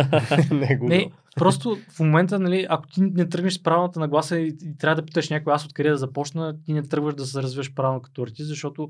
[0.54, 0.88] не Google.
[0.88, 5.02] Не, просто в момента, нали, ако ти не тръгнеш с правилната нагласа и, и трябва
[5.02, 8.22] да питаш някой аз откъде да започна, ти не тръгваш да се развиваш правилно като
[8.22, 8.88] артист, защото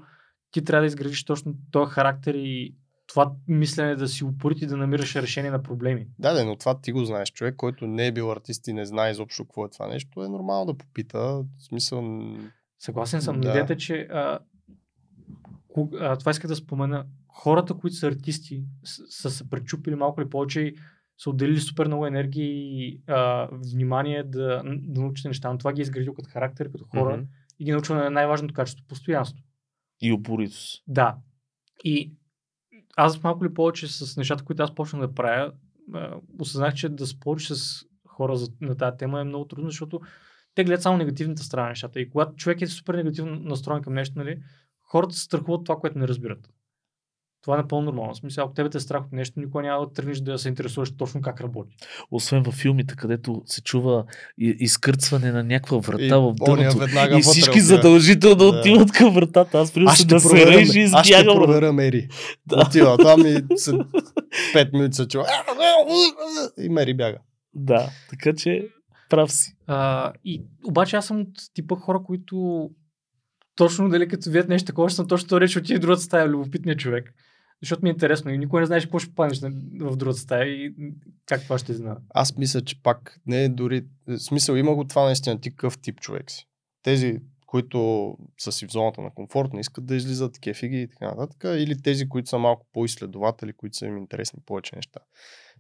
[0.51, 2.75] ти трябва да изградиш точно този характер и
[3.13, 6.07] това мислене да си упорит и да намираш решение на проблеми.
[6.19, 7.33] Да, да, но това ти го знаеш.
[7.33, 10.29] Човек, който не е бил артист и не знае изобщо какво е това нещо, е
[10.29, 11.19] нормално да попита.
[11.19, 12.19] В смисъл,
[12.79, 13.41] Съгласен съм.
[13.41, 13.49] Да.
[13.49, 14.39] Идеята е, че а,
[15.75, 17.07] ку- а, това иска да спомена.
[17.29, 20.77] Хората, които са артисти, с- са се пречупили малко или повече и
[21.19, 25.53] са отделили супер много енергия и а, внимание да, да научат неща.
[25.53, 27.27] Но това ги е изградил като характер, като хора мгм.
[27.59, 29.45] и ги научва на най-важното качество постоянство.
[30.01, 30.83] И упоритост.
[30.87, 31.17] Да.
[31.85, 32.13] И
[32.97, 35.53] аз малко ли повече с нещата, които аз почнах да правя,
[36.41, 40.01] осъзнах, че да спориш с хора за, на тази тема е много трудно, защото
[40.55, 42.01] те гледат само негативната страна на нещата.
[42.01, 44.43] И когато човек е супер негативно настроен към нещо, нали,
[44.83, 46.49] хората се страхуват това, което не разбират.
[47.43, 48.15] Това е напълно нормално.
[48.15, 50.97] Смисъл, ако тебе те е страх от нещо, никога няма да тръгнеш да се интересуваш
[50.97, 51.77] точно как работи.
[52.11, 54.05] Освен във филмите, където се чува
[54.39, 56.63] изкърцване на някаква врата И в дъното.
[56.63, 57.65] И вътре всички отива.
[57.65, 58.45] задължително Да.
[58.47, 59.59] отиват към вратата.
[59.61, 61.37] Аз се ще да се режи и аз ще избягам.
[61.37, 62.09] проверя Мери.
[62.47, 62.65] Да.
[62.67, 63.81] Отива там и след
[64.55, 65.27] 5 минути се чува.
[66.59, 67.19] И Мери бяга.
[67.55, 68.69] да, така че
[69.11, 69.57] прав си.
[69.67, 72.69] А, и, обаче аз съм от типа хора, които
[73.57, 77.15] точно дали като видят нещо такова, ще съм точно реч отиде другата стая, любопитният човек.
[77.63, 79.51] Защото ми е интересно и никой не знаеш какво ще паднеш на-
[79.91, 80.75] в другата стая и
[81.27, 81.95] как това ще знае.
[82.15, 83.85] Аз мисля, че пак не е дори...
[84.07, 86.49] В смисъл има го това наистина ти какъв тип човек си.
[86.83, 90.89] Тези, които са си в зоната на комфорт, не искат да излизат кефи ги и
[90.89, 95.01] така нататък, или тези, които са малко по-изследователи, които са им интересни повече неща.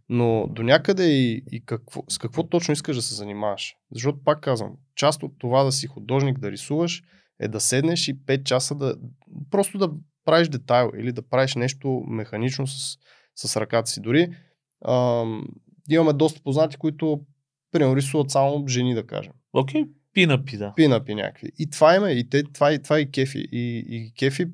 [0.08, 3.74] Но до някъде и, и какво, с какво точно искаш да се занимаваш.
[3.92, 7.02] Защото пак казвам, част от това да си художник, да рисуваш,
[7.40, 8.96] е да седнеш и 5 часа да
[9.50, 9.90] просто да
[10.24, 12.98] правиш детайл или да правиш нещо механично с,
[13.34, 14.00] с ръката си.
[14.00, 14.34] Дори
[14.88, 15.46] ам,
[15.90, 17.20] имаме доста познати, които
[17.72, 19.32] примерно рисуват само жени, да кажем.
[19.52, 20.72] Окей, пинапи, да.
[20.76, 21.48] Пинапи някакви.
[21.58, 23.48] И това има, и те, това, и, това и кефи.
[23.52, 24.46] И, и кефи,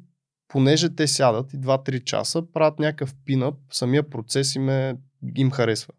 [0.49, 4.97] понеже те сядат и 2-3 часа, правят някакъв пинап, самия процес им, е,
[5.37, 5.95] им харесва.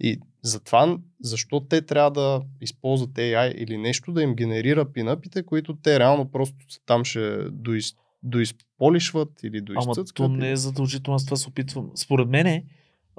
[0.00, 5.76] И затова, защо те трябва да използват AI или нещо да им генерира пинапите, които
[5.76, 7.92] те реално просто там ще доиз,
[8.22, 10.16] доизполишват или Ама доизцъцкат.
[10.16, 11.90] то не е задължително, аз това се опитвам.
[11.94, 12.62] Според мен,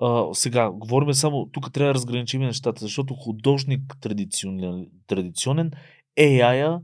[0.02, 5.72] а, сега, говорим само, тук трябва да разграничим нещата, защото художник традиционен, традиционен
[6.20, 6.80] AI-а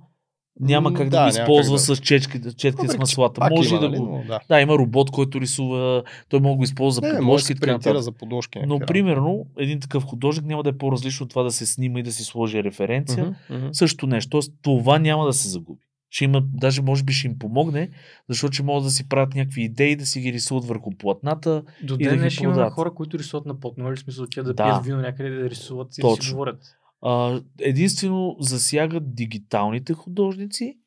[0.59, 1.79] няма как да, да, няма използва да.
[1.79, 3.39] с четките, четки с маслата.
[3.39, 4.23] пак Може има, да нали, го...
[4.27, 4.39] да.
[4.49, 8.01] Да, има робот, който рисува, той може да го използва Не, за подложки и така
[8.01, 8.59] за подложки.
[8.59, 11.99] Но, някакви примерно, един такъв художник няма да е по-различно от това да се снима
[11.99, 13.23] и да си сложи референция.
[13.23, 13.69] Мгм, мгм.
[13.71, 14.29] Също нещо.
[14.29, 15.81] Тоест, това няма да се загуби.
[16.09, 17.89] Ще има, даже може би ще им помогне,
[18.29, 21.63] защото ще могат да си правят някакви идеи, да си ги рисуват върху платната.
[21.83, 24.43] До да ден ги днес има хора, които рисуват на платно, или в смисъл тя
[24.43, 24.63] да, Да.
[24.63, 26.59] пият вино някъде да рисуват и да си говорят.
[27.01, 30.77] А, единствено засягат дигиталните художници,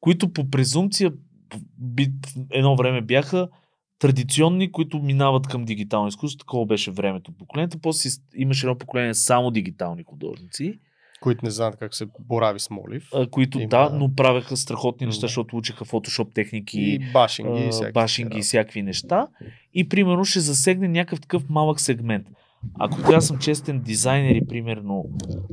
[0.00, 1.12] които по презумпция
[1.78, 2.12] би,
[2.50, 3.48] едно време бяха
[3.98, 6.38] традиционни, които минават към дигитално изкуство.
[6.38, 7.32] Такова беше времето.
[7.32, 7.78] Поколението.
[7.78, 10.78] После имаше едно поколение само дигитални художници,
[11.22, 13.08] Които не знаят как се борави с молив.
[13.14, 13.96] а, които Има, да, да.
[13.96, 15.26] но правеха страхотни неща, Да.
[15.26, 16.80] защото учиха фотошоп техники.
[16.80, 18.42] И башинги, и а, всякакви башинги и такива.
[18.42, 19.28] всякакви неща.
[19.74, 22.26] И примерно ще засегне някакъв такъв малък сегмент.
[22.78, 25.04] Ако трябва да съм честен, дизайнери, примерно,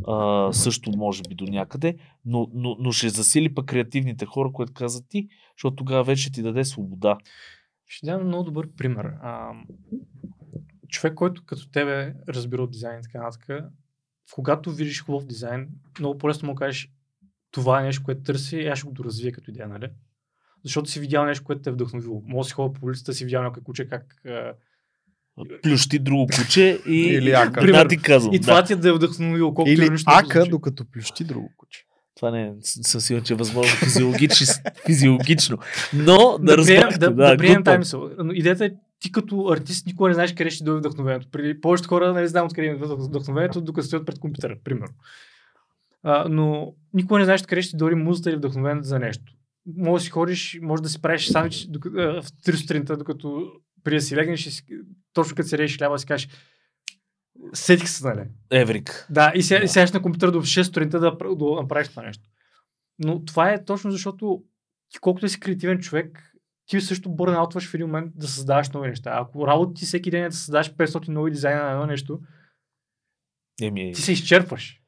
[0.08, 1.96] а, също може би до някъде,
[2.26, 6.42] но, но, но ще засили пък креативните хора, което каза ти, защото тогава вече ти
[6.44, 7.18] даде свобода.
[7.88, 9.06] Ще дам много добър пример.
[9.22, 9.52] А,
[10.88, 13.66] човек, който като тебе разбира от дизайн и така нататък,
[14.32, 15.68] когато видиш хубав дизайн,
[16.00, 16.92] много по-лесно му кажеш
[17.52, 19.90] това е нещо, което търси и аз ще го доразвия като идея, нали?
[20.64, 22.24] Защото си видял нещо, което те е вдъхновило.
[22.26, 24.16] Може да си ходя по улицата, си видял някой куче как...
[25.64, 26.94] Плющи друго куче и...
[27.16, 27.66] Или ака.
[27.66, 28.34] Да, ти казвам.
[28.34, 28.48] И да.
[28.48, 31.86] това ти е да е вдъхновило, колкото Или да ака, докато плющи друго куче.
[32.16, 34.46] Това не е със сигурно, че е възможно физиологично,
[34.86, 35.58] физиологично.
[35.94, 36.98] Но да, да, разбрахте.
[36.98, 38.10] да, да, good приемем тази мисъл.
[38.34, 41.32] Идеята е, ти като артист никога не знаеш къде ще дойде вдъхновението.
[41.32, 44.96] При повечето хора не знаем откъде идва вдъхновението, докато стоят пред компютъра, примерно.
[46.04, 49.34] А, но никога не знаеш къде ще дойде музата или вдъхновението за нещо.
[49.78, 53.52] Може да си ходиш, може да си правиш сандвич в 3 сутринта, докато
[53.84, 54.64] преди да си легнеш,
[55.14, 56.30] точно като си режеш хляба, си кажеш
[57.54, 58.28] Сетих се, нали?
[58.52, 59.08] Еврик.
[59.10, 59.64] Да, и сега Да.
[59.64, 59.68] да.
[59.68, 62.24] сядаш на компютъра до 6 сутринта да, да направиш това нещо.
[63.00, 64.44] Но това е точно защото
[64.90, 66.29] ти колкото си креативен човек,
[66.70, 69.12] ти също бърнаутваш в един момент да създаваш нови неща.
[69.14, 72.20] Ако работа ти всеки ден е да създаваш 500 нови дизайна на едно нещо,
[73.62, 74.82] Еми, ти се изчерпваш.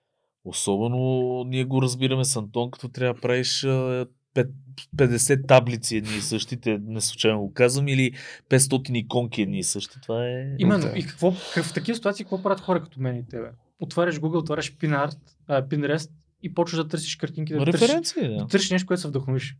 [0.46, 4.06] Особено ние го разбираме с Антон, като трябва да правиш а,
[4.36, 4.52] пет-
[4.96, 8.12] 50 таблици едни и същите, не случайно го казвам, или
[8.50, 10.02] 500 иконки едни и същи.
[10.02, 10.56] Това е...
[10.60, 10.84] Именно.
[10.84, 10.94] Да.
[10.98, 13.52] И какво, как, в такива ситуации какво правят хора като мен и тебе?
[13.80, 15.18] Отваряш Google, отваряш Pinart,
[15.48, 16.12] а, Pinterest
[16.44, 18.36] и почваш да търсиш картинки, да търсиш, Референции, да.
[18.36, 19.58] да търсиш нещо, което се вдъхновиш.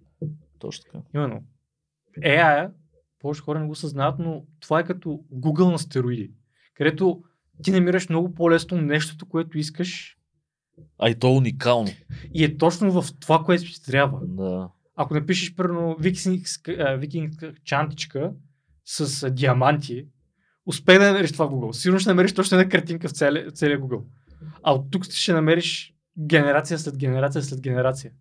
[0.60, 0.98] Точно така.
[1.16, 1.42] Именно.
[2.20, 2.70] AI,
[3.20, 6.32] повече хора не го съзнават, но това е като Google на стероиди,
[6.74, 7.24] където
[7.64, 10.18] ти намираш много по-лесно нещото, което искаш
[11.00, 11.90] А и то е уникално.
[12.34, 14.20] и е точно в това, което ти трябва.
[14.24, 14.70] Да.
[14.96, 18.34] Ако напишеш, примерно, викингска, чантичка
[18.86, 20.06] с диаманти,
[20.66, 21.72] успей да намериш това в Google.
[21.72, 24.04] Сигурно ще намериш точно една картинка в целия, целия Google.
[24.64, 28.12] А от тук ще намериш генерация след генерация след генерация.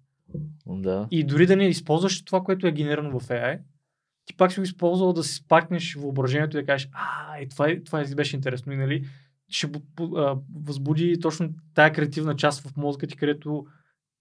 [0.66, 1.08] да.
[1.10, 3.58] И дори да не използваш това, което е генерирано в AI,
[4.30, 7.68] ти пак си го използвал да си спаркнеш въображението и да кажеш, а, и това,
[7.68, 8.72] е- това е- беше интересно.
[8.72, 9.04] И нали,
[9.48, 9.70] ще
[10.16, 13.64] а, възбуди точно тая креативна част в мозъка ти, където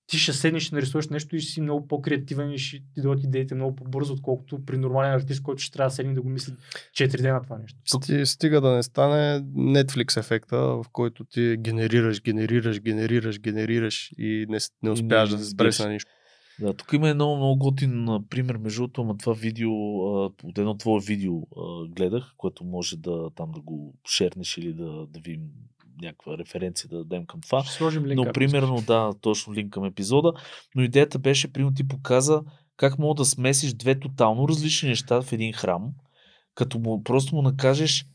[0.08, 3.24] ти ще седнеш, ще нарисуваш нещо и ще си много по-креативен и ще ти дадат
[3.24, 6.54] идеите много по-бързо, отколкото при нормален артист, който ще трябва да седне да го мисли
[6.94, 7.80] 4 дена това нещо.
[7.86, 14.46] Сти, стига да не стане Netflix ефекта, в който ти генерираш, генерираш, генерираш, генерираш и
[14.50, 16.12] не, не И успяваш не да се спреш на нищо.
[16.60, 19.72] Да, тук има едно много готин пример, между другото, ама това видео,
[20.44, 21.42] от едно твое видео
[21.90, 25.50] гледах, което може да там да го шернеш или да, да видим
[26.02, 27.64] някаква референция да дадем към това.
[27.64, 28.26] Ще сложим линк.
[28.26, 30.34] Но примерно, да, точно линк към епизода.
[30.76, 32.42] Но идеята беше, примерно ти показа
[32.78, 35.92] как мога да смесиш две тотално различни неща в един храм,
[36.56, 38.06] като му, просто му накажеш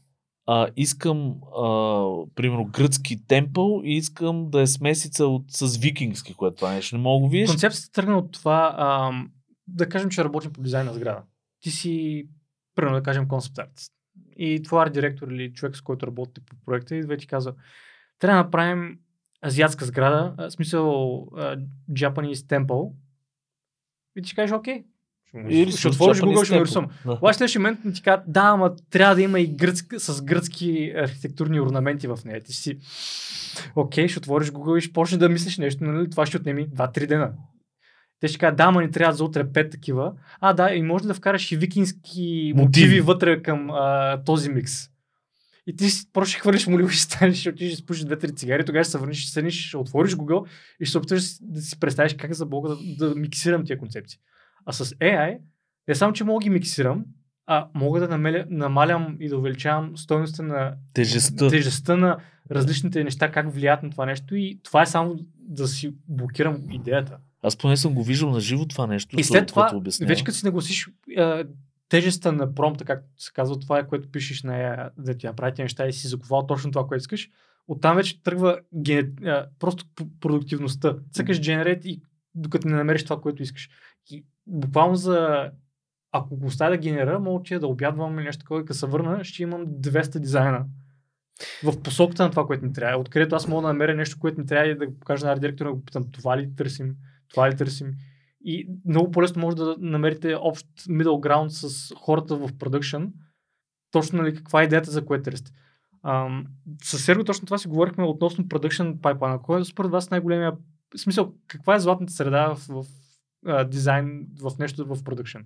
[0.46, 6.56] а, искам, а, примерно, гръцки темпъл и искам да е смесица от, с викингски, което
[6.56, 7.50] това нещо не мога да видиш.
[7.50, 9.12] Концепцията тръгна от това, а,
[9.68, 11.22] да кажем, че работим по дизайн на сграда.
[11.60, 12.24] Ти си,
[12.74, 13.92] примерно да кажем, концепт артист.
[14.36, 17.54] И твой директор или човек, с който работите по проекта, идва и ти казва,
[18.18, 18.98] трябва да направим
[19.46, 21.56] азиатска сграда, в смисъл а,
[21.90, 22.92] Japanese Temple.
[24.16, 24.84] И ти кажеш, окей,
[25.48, 26.90] Или ще отвориш Google, ще го рисувам.
[27.06, 27.12] Да.
[27.12, 31.60] Обаче следващия момент ти кажа, да, ама трябва да има и гръцк, с гръцки архитектурни
[31.60, 32.40] орнаменти в нея.
[32.40, 32.78] Ти си,
[33.76, 36.10] окей, ще отвориш Google и ще почнеш да мислиш нещо, нали?
[36.10, 37.32] това ще отнеми 2-3 дена.
[38.20, 40.12] Те ще кажат, да, ама ни трябва за утре 5 такива.
[40.40, 43.00] А, да, и може да вкараш и викински мотиви, Мотиви.
[43.00, 44.72] вътре към а, този микс.
[45.66, 48.64] И ти си просто ще хвърлиш моливо, ще станеш, ще отидеш, ще спушиш две-три цигари,
[48.64, 50.46] тогава ще се върнеш, ще седнеш, ще отвориш Google
[50.80, 54.18] и ще се опиташ да си представиш как за Бога да, да миксирам тия концепции.
[54.66, 55.38] А с AI,
[55.88, 57.04] не само, че мога да ги миксирам,
[57.46, 61.48] а мога да намаля, намалям и да увеличавам стойността на Тежестта.
[61.48, 62.18] тежестта на
[62.50, 67.16] различните неща, как влияят на това нещо и това е само да си блокирам идеята.
[67.42, 69.20] Аз поне съм го виждал на живо това нещо.
[69.20, 70.08] И след това, обяснява.
[70.08, 71.44] вече като си нагласиш а,
[71.88, 75.52] тежестта на промпта, както се казва, това е което пишеш на нея, да ти направи
[75.52, 77.30] тези неща и си заковал точно това, което искаш,
[77.68, 79.14] оттам вече тръгва ген...
[79.26, 79.84] а, просто
[80.20, 80.96] продуктивността.
[81.12, 82.02] Цъкаш generate и
[82.34, 83.68] докато не намериш това, което искаш.
[84.46, 85.50] Буквално за
[86.12, 89.24] ако го оставя да генера, мога да обядвам или нещо такова и като се върна,
[89.24, 90.66] ще имам 200 дизайна
[91.64, 93.00] в посоката на това, което ми трябва.
[93.00, 95.40] Откъдето аз мога да намеря нещо, което ми трябва и да го покажа на арт
[95.40, 96.94] директора, да го питам, това ли търсим,
[97.28, 97.92] това ли търсим.
[98.44, 103.02] И много по-лесно може да намерите общ middle ground с хората в продъкшн,
[103.90, 105.50] точно нали, каква е идеята, за което търсите.
[106.02, 106.46] Ам,
[106.82, 109.42] с Серго точно това си говорихме относно продъкшн пайплайна.
[109.42, 110.52] Кой е според вас най-големия
[110.96, 112.84] смисъл, каква е златната среда в, в
[113.46, 115.38] а, дизайн, в нещо в продъкшн?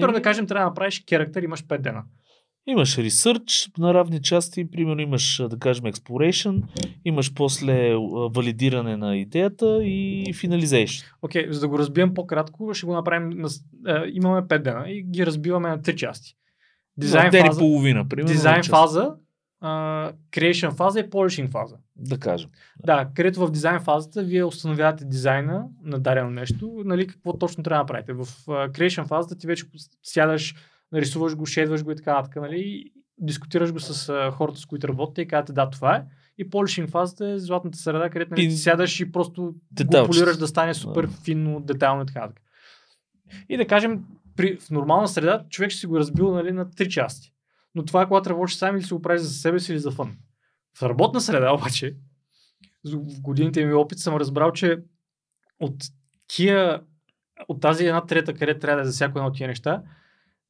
[0.00, 2.04] Първо да кажем, трябва да направиш характер, имаш 5 дена.
[2.68, 6.62] Имаш research на равни части, примерно имаш, да кажем, exploration,
[7.04, 7.94] имаш после
[8.34, 11.04] валидиране на идеята и finalization.
[11.22, 13.28] Окей, за да го разбием по-кратко, ще го направим.
[13.28, 13.48] На,
[13.86, 16.34] а, имаме 5 дена и ги разбиваме на 3 части.
[16.96, 18.32] Дизайн фаза, половина, примерно.
[18.32, 19.14] дизайн фаза,
[19.62, 21.76] creation фаза и polishing фаза.
[21.96, 22.50] Да кажем.
[22.84, 27.78] Да, където в дизайн фазата вие установявате дизайна на дадено нещо, нали, какво точно трябва
[27.78, 28.12] да направите.
[28.12, 29.66] В creation фазата ти вече
[30.02, 30.54] сядаш,
[30.92, 34.66] нарисуваш го, шедваш го и така нататък, нали, и дискутираш го с а, хората, с
[34.66, 36.04] които работите и казвате да, това е.
[36.38, 40.10] И polishing фазата е златната среда, където нали, ти сядаш и просто го Детайлчета.
[40.10, 42.42] полираш да стане супер финно, детайлно и така нататък.
[43.48, 44.04] И да кажем,
[44.36, 47.32] при, в нормална среда човек ще си го разбил нали, на три части.
[47.76, 49.90] Но това е когато работиш сам или си го правиш за себе си или за
[49.90, 50.16] фън.
[50.78, 51.96] В работна среда обаче,
[52.84, 54.78] в годините ми опит съм разбрал, че
[55.60, 55.74] от
[56.26, 56.80] тия,
[57.48, 59.82] от тази една трета, където трябва да е за всяко едно от тия неща,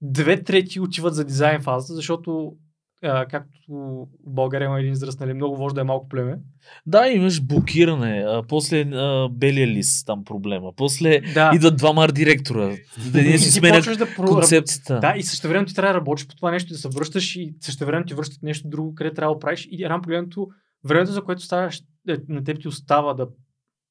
[0.01, 2.57] две трети отиват за дизайн фазата, защото
[3.05, 6.39] а, както в България има един израз, нали, много може да е малко племе.
[6.87, 11.51] Да, имаш блокиране, а, после а, белия лист там проблема, после Да.
[11.55, 12.61] идват двама арт директора,
[13.13, 14.27] да не си сменят да про...
[14.27, 15.01] концепцията.
[15.01, 17.55] Да, и също време ти трябва да работиш по това нещо, да се връщаш и
[17.61, 19.69] също време ти връщат нещо друго, къде трябва да правиш.
[19.71, 20.49] И рано погледнато,
[20.85, 23.29] времето, за което ставаш, е, на теб ти остава да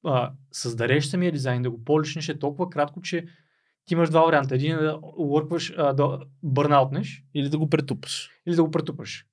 [0.05, 3.25] а, създадеш самия дизайн, да го полишнеш е толкова кратко, че
[3.85, 4.55] ти имаш два варианта.
[4.55, 4.99] Един е да
[5.77, 8.29] а, да бърнаутнеш Или да го претупаш.
[8.47, 9.25] или да го претупаш.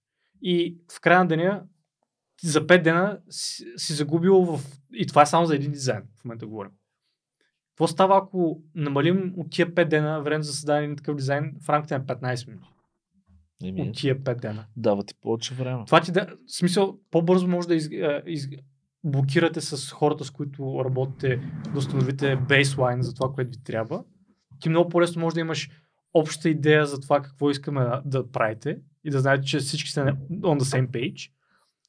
[0.42, 1.62] И в края на деня,
[2.42, 4.60] за 5 дена си, си загубил в...
[4.94, 6.70] И това е само за един дизайн, в момента говорим.
[7.72, 11.68] Какво става, ако намалим от тия 5 дена време за създаване на такъв дизайн в
[11.68, 12.68] рамките на 15 минути?
[13.64, 14.66] Еми, От тия 5 дена.
[14.76, 15.84] дава ти повече време.
[15.86, 16.26] Това ти да...
[16.46, 17.88] В смисъл, по-бързо може да из,
[18.26, 18.48] из,
[19.04, 21.40] блокирате с хората, с които работите,
[21.72, 24.04] да установите бейслайн за това, което ви трябва.
[24.62, 25.70] Ти много по-лесно може да имаш
[26.14, 30.16] обща идея за това какво искаме да, да правите и да знаете, че всички на-
[30.16, 31.30] on the same page.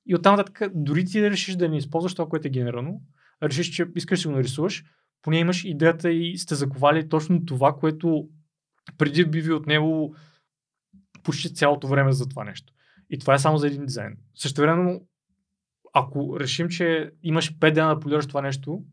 [0.05, 3.01] И оттам нататък, дори ти да решиш да не използваш това, което е генерирано,
[3.43, 4.83] решиш, че искаш да го нарисуваш,
[5.21, 8.27] поне имаш идеята и сте заковали точно това, което
[8.97, 10.13] преди би ви отнело
[11.23, 12.73] почти цялото време за това нещо.
[13.09, 14.17] И това е само за един дизайн.
[14.35, 14.99] Също време,
[15.93, 18.83] ако решим, че имаш 5 дена да полираш това нещо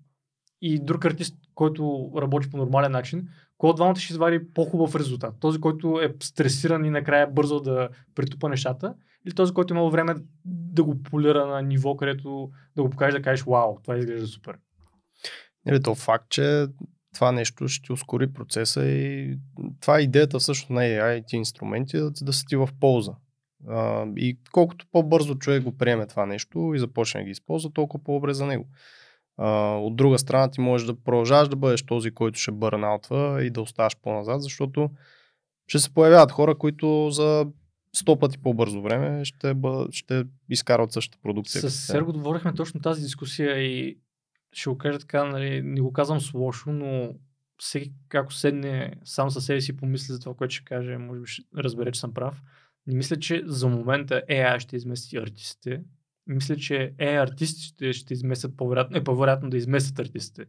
[0.60, 5.34] и друг артист, който работи по нормален начин, кой от двамата ще извади по-хубав резултат?
[5.40, 8.94] Този, който е стресиран и накрая бързо да притупа нещата,
[9.26, 13.22] или този, който има време да го полира на ниво, където да го покажеш да
[13.22, 14.58] кажеш, вау, това изглежда супер.
[15.68, 16.66] Или то факт, че
[17.14, 19.36] това нещо ще ускори процеса и
[19.80, 23.12] това е идеята всъщност на AI инструменти да, да са ти в полза.
[24.16, 28.34] И колкото по-бързо човек го приеме това нещо и започне да ги използва, толкова по-добре
[28.34, 28.68] за него.
[29.42, 33.50] А, от друга страна ти можеш да продължаваш да бъдеш този, който ще бърнаутва и
[33.50, 34.90] да оставаш по-назад, защото
[35.66, 37.46] ще се появяват хора, които за
[37.92, 39.88] сто пъти по-бързо време ще, бъ...
[39.90, 41.60] ще изкарват същата продукция.
[41.60, 43.98] С Серго говорихме точно тази дискусия и
[44.52, 47.14] ще го кажа така, нали, не го казвам с лошо, но
[47.58, 51.26] всеки како седне сам със себе си помисли за това, което ще каже, може би
[51.26, 52.42] ще разбере, че съм прав.
[52.86, 55.82] Не мисля, че за момента AI ще измести артистите.
[56.26, 60.44] Мисля, че AI артистите ще изместят по-вероятно, е по-вероятно да изместят артистите.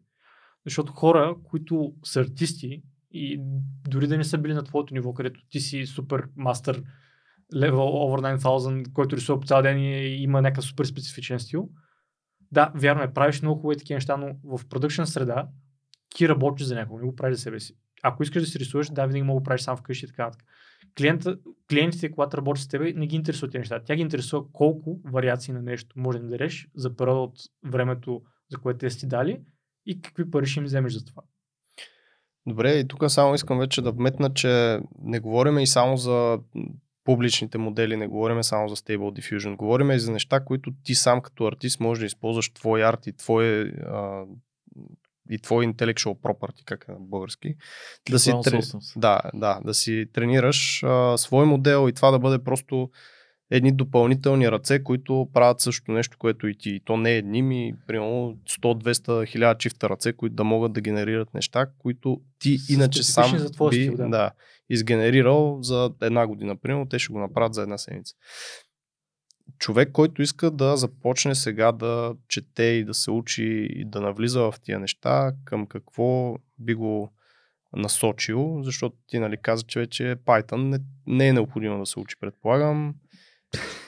[0.66, 3.40] Защото хора, които са артисти и
[3.90, 6.84] дори да не са били на твоето ниво, където ти си супер мастър,
[7.54, 11.70] level over 9000, който рисува по цял ден и има някакъв супер специфичен стил.
[12.52, 15.48] Да, вярно е, правиш много хубави такива неща, но в продъкшн среда
[16.16, 17.74] ти работиш за някого, не го правиш за себе си.
[18.04, 20.48] Ако искаш да си рисуваш, да, винаги мога да правиш сам вкъщи и така нататък.
[20.98, 21.38] Клиента,
[21.70, 23.82] клиентите, когато работят с теб, не ги интересуват тези неща.
[23.86, 27.40] Тя ги интересува колко вариации на нещо може да дадеш за период от
[27.72, 28.22] времето,
[28.52, 29.42] за което те си дали
[29.86, 31.24] и какви пари ще им вземеш за това.
[32.48, 36.40] Добре, и тук само искам вече да вметна, че не говорим и само за
[37.04, 41.22] публичните модели, не говорим само за Stable Diffusion, говорим и за неща, които ти сам
[41.22, 44.26] като артист можеш да използваш твой арт и твой, а,
[45.32, 47.56] и твой intellectual property, как е на български.
[48.10, 48.62] Да си, трени...
[48.96, 52.90] да, да, да си тренираш а, свой модел и това да бъде просто
[53.52, 56.70] едни допълнителни ръце, които правят също нещо, което и ти.
[56.70, 60.82] И то не е едни ми, примерно 100-200 1000 чифта ръце, които да могат да
[60.82, 64.10] генерират неща, които ти С иначе сам за би стил, да.
[64.10, 64.32] Да,
[64.70, 66.56] изгенерирал за една година.
[66.62, 68.16] Примерно те ще го направят за една седмица.
[69.60, 74.42] Човек, който иска да започне сега да чете и да се учи и да навлиза
[74.42, 77.14] в тия неща, към какво би го
[77.74, 82.16] насочил, защото ти нали каза, че вече Python не, не е необходимо да се учи,
[82.20, 82.96] предполагам.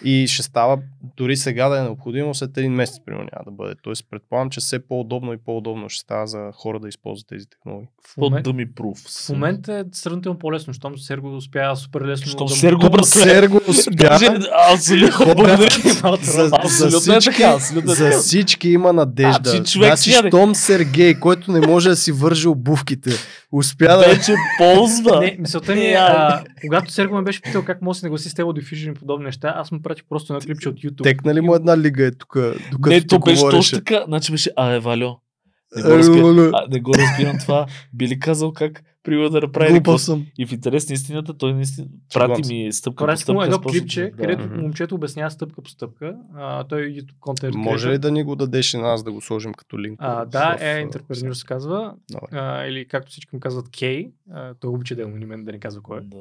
[0.04, 0.80] И ще става
[1.18, 3.76] дори сега да е необходимо, след един месец, примерно, няма да бъде.
[3.84, 7.88] Тоест, предполагам, че все по-удобно и по-удобно ще става за хора да използват тези технологии.
[8.08, 8.97] В, момент, да ми пруф.
[8.97, 12.32] В момента е сравнително по-лесно, щом Серго успя супер лесно.
[12.32, 12.54] Щом да...
[12.54, 13.91] Серго, брат, Серго успя.
[13.91, 14.26] Даже,
[14.70, 15.68] абсолютно, благодаря.
[16.24, 16.49] за,
[18.08, 19.49] е всички, е за има надежда.
[19.49, 23.10] А, че човек значи, щом Сергей, който не може да си вържи обувките,
[23.51, 23.97] успя да...
[23.97, 25.20] Вече ползва.
[25.20, 28.30] Не, мисълта ми е, а, когато Серго ме беше питал как може да се нагласи
[28.30, 31.04] с Stable Diffusion и подобни неща, аз му пратих просто едно клипче от YouTube.
[31.04, 32.38] Текна ли му една лига е тук,
[32.72, 34.04] докато Не, то беше точно така.
[34.08, 35.12] Значи беше, а, е, Валю,
[35.76, 36.52] не го, Е, разбирам, Валю.
[36.54, 37.66] а, не го разбирам това.
[37.94, 40.26] Би ли казал как примерно да направи съм.
[40.38, 43.45] И в интерес на истината, той наистина прати ми стъпка по Пратих му стъпка.
[43.45, 46.16] едно клипче, да- където момчето обяснява стъпка по стъпка.
[46.36, 47.56] А, той е YouTube контент.
[47.56, 49.97] Може ли да ни го дадеш и на нас да го сложим като линк?
[50.01, 51.93] А, да, е Entrepreneur се казва.
[52.32, 54.12] А, или както всички му казват Кей.
[54.60, 56.01] Той обича да е анонимен, да не казва кой е.
[56.01, 56.18] Да.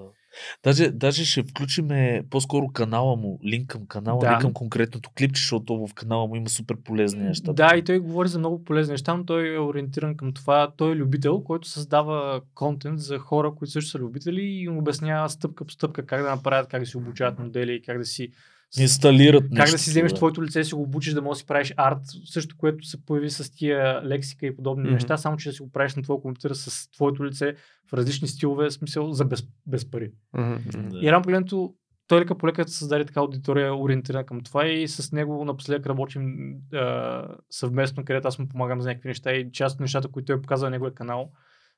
[0.64, 1.88] Даже, даже ще включим
[2.30, 4.30] по-скоро канала му, линк към канала, Да.
[4.30, 7.52] не към конкретното клипче, защото в канала му има супер полезни неща.
[7.52, 10.70] Да, и той говори за много полезни неща, но той е ориентиран към това.
[10.76, 15.28] Той е любител, който създава контент за хора, които също са любители и им обяснява
[15.28, 18.32] стъпка по стъпка как да направят, как да си обучават модели, как да си
[18.78, 19.74] Инсталират как нещо.
[19.74, 20.16] да си вземеш да.
[20.16, 23.04] твоето лице и си го обучиш да можеш да си правиш арт, също което се
[23.04, 24.92] появи с тия лексика и подобни Мгм.
[24.92, 27.54] неща, само че да си го правиш на твоя компютър с твоето лице
[27.90, 30.10] в различни стилове, смисъл за без, без пари.
[30.34, 30.98] Да.
[31.02, 31.74] И рано погледнато
[32.06, 36.54] той лека по лека създаде така аудитория ориентирана към това и с него напоследък работим
[36.72, 40.36] а, съвместно, където аз му помагам за някакви неща и част от нещата, които той
[40.36, 41.30] е показал на неговия канал,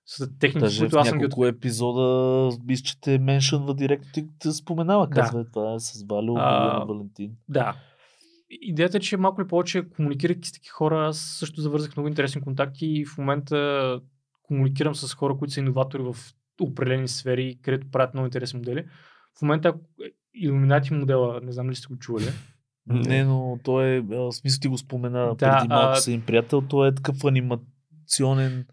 [0.06, 4.26] са техники, Даже които аз съм ги няколко епизода мисля, че те меншънва директно, ти
[4.38, 5.14] те споменава, Да.
[5.14, 6.84] казва, това е с Валю, А.
[6.84, 7.32] Валентин.
[7.48, 7.76] Да.
[8.50, 12.40] Идеята е, че малко или повече, комуникирайки с такива хора, аз също завързах много интересни
[12.40, 14.00] контакти и в момента
[14.42, 16.16] комуникирам с хора, които са иноватори в
[16.60, 18.84] определени сфери, където правят много интересни модели.
[19.38, 19.80] В момента ако-
[20.44, 22.24] Illuminati модела, не знам ли сте го чували.
[22.86, 26.22] Не, но той е, в смисъл ти го спомена Да, преди малко а- с един
[26.22, 28.66] приятел, той е такъв анимационен,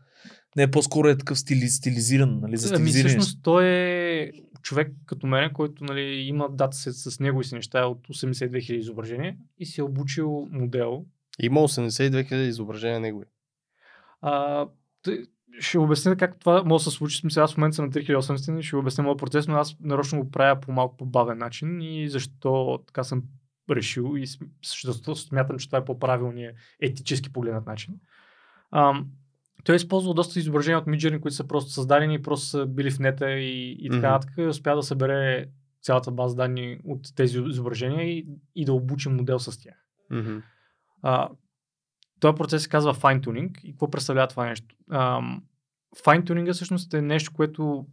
[0.58, 4.32] не, по-скоро е такъв стили, стилизиран, нали, за Ами всъщност той е
[4.62, 8.74] човек като мен, който нали, има датасет с него и си неща от 82 000
[8.74, 11.06] изображения и си е обучил модел.
[11.40, 13.26] Има 82 000 изображения негови.
[14.22, 14.66] А,
[15.04, 15.24] тъй-
[15.60, 17.18] ще обясня как това може да се случи.
[17.18, 20.24] Смисъл, аз в момента съм на 3800 и ще обясня моят процес, но аз нарочно
[20.24, 23.24] го правя по малко по-бавен начин и защо така съм
[23.70, 24.26] решил и
[24.64, 27.94] защото смятам, че това е по-правилният етически погледнат начин.
[28.72, 29.08] Ам,
[29.64, 32.92] той е използвал доста изображения от Midjourney, които са просто създадени и просто са били
[32.92, 34.34] в нета и, и така нататък.
[34.38, 35.48] И успя да събере
[35.82, 39.76] цялата база данни от тези изображения и, и да обучи модел с тях.
[40.12, 40.38] Мгм.
[41.02, 41.30] А,
[42.20, 43.62] този процес се казва fine-tuning.
[43.64, 44.76] И какво представлява това нещо?
[44.92, 45.44] Ам,
[46.06, 47.86] fine-tuning всъщност е нещо, което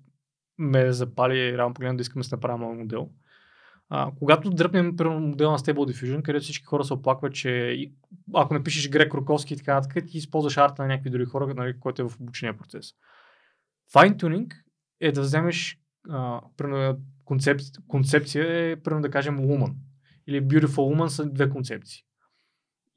[0.59, 3.11] ме запали рано погледно да искам да направя моят модел.
[3.91, 7.77] А, когато дръпнем примерно, модел на Stable Diffusion, където всички хора се оплакват, че
[8.35, 11.81] ако напишеш Грек Руковски и така нататък, ти използваш арта на някакви други хора, нали,
[11.81, 12.93] който е в обучения процес.
[13.95, 14.53] Fine-tuning
[15.01, 15.79] е да вземеш,
[16.09, 17.61] а, примерно, концеп...
[17.89, 19.75] концепция е, примерно да кажем, Woman.
[20.27, 22.03] Или Beautiful Woman са две концепции.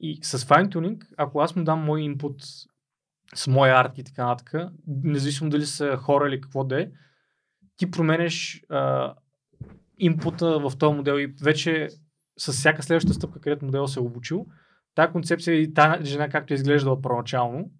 [0.00, 2.42] И с fine-tuning, ако аз му дам мой инпут
[3.34, 6.90] с моя арт и така нататък, независимо дали са хора или какво да е,
[7.76, 9.14] ти променеш а,
[10.02, 11.88] инпута в този модел и вече
[12.38, 14.46] с всяка следваща стъпка, където модел се е обучил,
[14.94, 17.70] тази концепция и тази жена, както е изглеждала първоначално,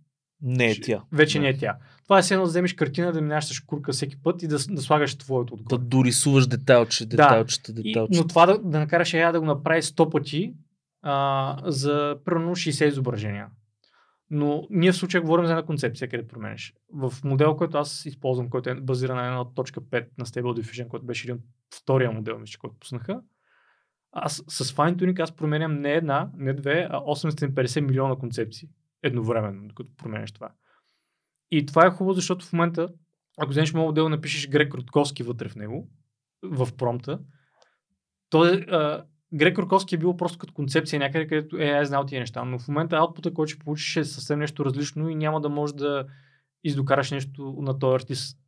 [0.42, 1.02] Не е тя.
[1.12, 1.42] вече Да.
[1.42, 1.76] не е тя.
[2.04, 4.56] Това е все едно да вземеш картина, да минаш с шкурка всеки път и да,
[4.70, 5.80] да слагаш твоето Да отгоре.
[5.80, 8.18] дорисуваш детайлче, детайлчета, И, детайлчета.
[8.18, 10.54] но това да, да накараш я да го направи 100 пъти
[11.02, 13.46] а, за примерно 60 изображения.
[14.30, 16.74] Но ние в случая говорим за една концепция, къде променеш.
[16.94, 21.30] В модел, който аз използвам, който е базиран на 1.5 на Stable Diffusion, който беше
[21.30, 21.42] един
[21.74, 23.22] втория модел, мисля, който пуснаха,
[24.12, 28.68] аз с fine-tuning аз променям не една, не две, а 850 милиона концепции
[29.02, 30.52] едновременно, докато променеш това.
[31.50, 32.88] И това е хубаво, защото в момента,
[33.38, 35.90] ако вземеш моят модел, напишеш Грек Рудковски вътре в него,
[36.42, 37.20] в промпта,
[38.30, 38.66] то е,
[39.34, 42.58] Грек Рудковски е бил просто като концепция някъде, където е, аз знал тия неща, но
[42.58, 46.06] в момента аутпута, който ще получиш е съвсем нещо различно и няма да можеш да
[46.64, 48.38] издокараш нещо на този артист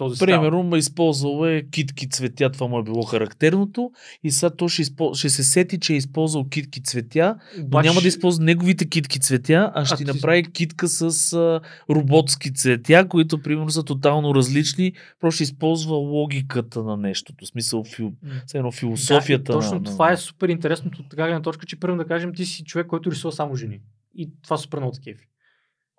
[0.00, 0.18] този.
[0.18, 3.90] Примерно ме използвал е китки цветя, това му е било характерното
[4.24, 5.14] и сега то ще, изпол...
[5.14, 9.20] ще се сети, че е използвал китки цветя, но Обаче- няма да използва неговите китки
[9.20, 14.34] цветя, а ще А ти направи китка с а, роботски цветя, които примерно са тотално
[14.34, 18.12] различни, просто ще използва логиката на нещото, смисъл фил...
[18.54, 21.96] едно философията да, точно на, това е супер интересното от така гледна точка, че първо
[21.96, 23.80] да кажем, ти си човек, който рисува само жени.
[24.14, 25.20] И това супер много такива.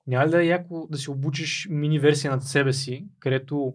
[0.08, 3.74] Няма ли да е яко да си обучиш мини версия над себе си, където...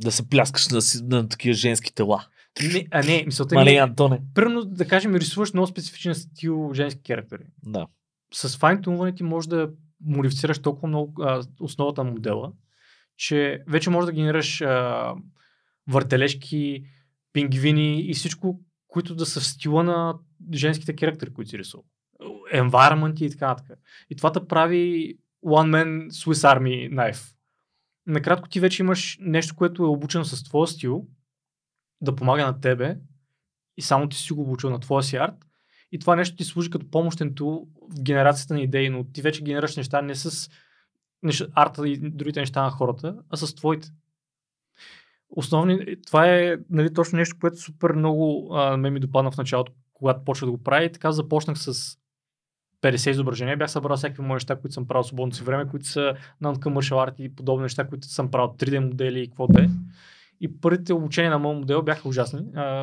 [0.00, 0.80] да се пляскаш на,
[1.16, 2.26] на такива женски тела.
[2.72, 4.20] Не, а не, мисълта Мале, ми е, Антоне.
[4.34, 7.42] първо да кажем, рисуваш много специфичен стил женски характери.
[7.62, 7.86] Да.
[8.34, 9.70] с fine ти може да
[10.04, 12.52] модифицираш толкова много а, основата на модела,
[13.16, 15.14] че вече можеш да генерираш а,
[15.88, 16.84] въртележки,
[17.32, 20.14] пингвини и всичко, които да са в стила на
[20.54, 21.84] женските характери, които си рисувал.
[22.54, 23.78] Environment и така нататък.
[24.10, 25.14] И това те прави
[25.46, 27.34] One Man Swiss Army Knife.
[28.10, 31.06] Накратко ти вече имаш нещо, което е обучено с твоя стил,
[32.00, 32.98] да помага на тебе
[33.76, 35.46] и само ти си го обучил на твоя си арт
[35.92, 39.42] и това нещо ти служи като помощен тул в генерацията на идеи, но ти вече
[39.42, 40.50] генерираш неща не с
[41.22, 43.88] неща, арта и другите неща на хората, а с твоите.
[45.30, 49.72] Основни, това е нали, точно нещо, което супер много а, ме ми допадна в началото,
[49.92, 51.98] когато почнах да го правя и така започнах с
[52.82, 53.56] 50 изображения.
[53.56, 57.08] Бях събрал всякакви мои неща, които съм правил в свободното си време, които са non-commercial
[57.08, 59.68] art и подобни неща, които съм правил 3D модели и какво е.
[60.40, 62.40] И първите обучения на моят модел бяха ужасни.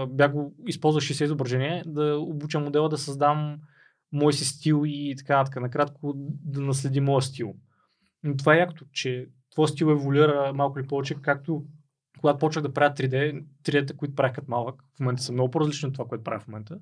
[0.10, 3.58] Бях го използвал 60 изображения да обуча модела да създам
[4.12, 5.62] мой си стил и така нататък.
[5.62, 6.14] Накратко
[6.46, 7.54] да наследи моя стил.
[8.24, 11.66] Но това е якото, че твой стил еволюира малко или повече, както
[12.20, 15.88] когато почнах да правя 3D, 3D-та, които правях като малък, в момента са много по-различни
[15.88, 16.80] от това, което правя в момента.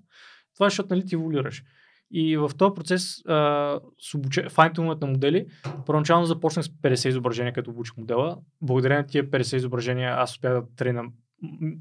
[0.53, 1.63] Това е, защото нали, ти еволюираш.
[2.11, 4.49] И в този процес а, с обуче...
[4.49, 5.45] файнтунът на модели,
[5.85, 8.37] първоначално започнах с 50 изображения, като обучих модела.
[8.61, 11.03] Благодарение на тия 50 изображения аз успях да трена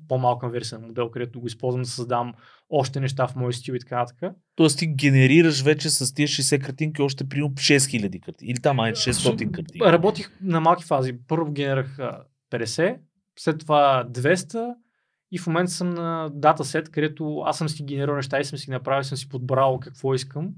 [0.09, 2.35] по-малка версия на модел, където го използвам да създавам
[2.70, 4.33] още неща в мой стил и така нататък.
[4.57, 8.51] Тоест ти генерираш вече с тия 60 картинки още примерно 6000 картинки.
[8.51, 9.81] Или там май 600 картинки.
[9.81, 11.14] Работих на малки фази.
[11.29, 12.22] Първо генерах а,
[12.53, 12.97] 50,
[13.39, 14.75] след това 200
[15.35, 18.67] и в момента съм на датасет, където аз съм си генерирал неща и съм си
[18.67, 20.50] ги направил, съм си подбрал какво искам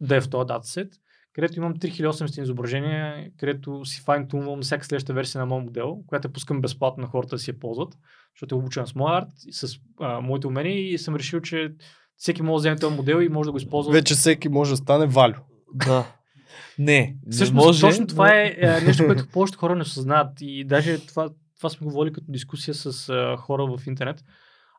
[0.00, 0.92] да е в този датасет,
[1.32, 6.32] където имам 3800 изображения, където си файн-тунвам всяка следваща версия на моят модел, която я
[6.32, 7.98] пускам безплатно на хората да си я ползват,
[8.34, 11.72] защото е обучен с моя арт, с а, моите умения и съм решил, че
[12.16, 13.92] всеки може да вземе този модел и може да го използва.
[13.92, 15.34] Вече всеки може да стане Валю.
[15.74, 16.06] Да.
[16.78, 17.80] Не, не Всъщност, може.
[17.80, 20.32] точно това но- е, е нещо, което повечето хора не осъзнават.
[20.40, 21.30] И даже това,
[21.60, 24.24] това сме говорили като дискусия с а, хора в интернет.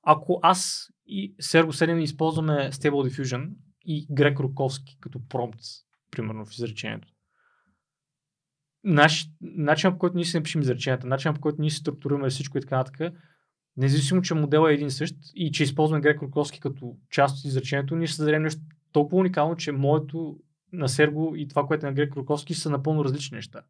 [0.03, 3.49] Ако аз и Серго Седен използваме Stable Diffusion
[3.85, 5.59] и Грек Руковски като промпт,
[6.11, 7.07] примерно в изречението,
[8.83, 12.57] наш, начинът по който ние си напишем изреченията, начинът по който ние си структурираме всичко
[12.57, 13.13] и така нататък,
[13.77, 17.95] независимо, че моделът е един същ и че използваме Грек Руковски като част от изречението,
[17.95, 20.39] ние ще създадем нещо толкова уникално, че моето
[20.73, 23.61] на Серго и това, което е на Грек Руковски са напълно различни неща.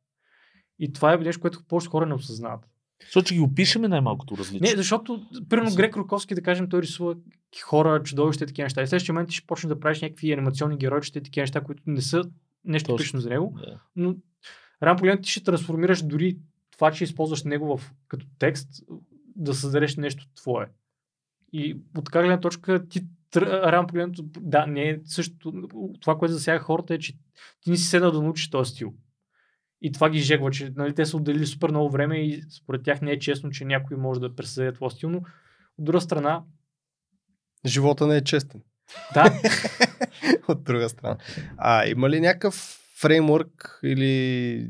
[0.80, 2.68] И това е нещо, което повечето хора не осъзнават.
[3.06, 4.68] Защото че ги опишеме най-малкото различно.
[4.68, 5.76] Не, защото, примерно.
[5.76, 7.16] Грек Руковски, да кажем, той рисува
[7.64, 8.82] хора, чудовища и такива неща.
[8.82, 11.84] И следващия момент ти ще почнеш да правиш някакви анимационни геройчета и такива неща, които
[11.88, 12.24] не са
[12.66, 13.20] нещо Точно.
[13.20, 13.58] за него.
[13.66, 13.80] Да.
[13.96, 14.16] Но
[14.84, 16.38] рано погледнато ти ще трансформираш дори
[16.72, 18.70] това, че използваш него в, като текст,
[19.36, 20.66] да създадеш нещо твое.
[21.54, 23.02] И от така гледна точка ти
[23.36, 25.54] рано погледнато, да, не е също.
[26.02, 27.14] Това, което засяга хората е, че
[27.62, 28.94] ти не си седнал да научиш този стил.
[29.82, 33.02] И това ги жегва, че нали, те са отделили супер много време и според тях
[33.02, 35.18] не е честно, че някой може да пресъде твой стил, но
[35.78, 36.44] От друга страна,
[37.66, 38.62] Живота не е честен.
[39.14, 39.40] да,
[40.48, 41.18] От друга страна.
[41.58, 44.68] А има ли някакъв фреймворк или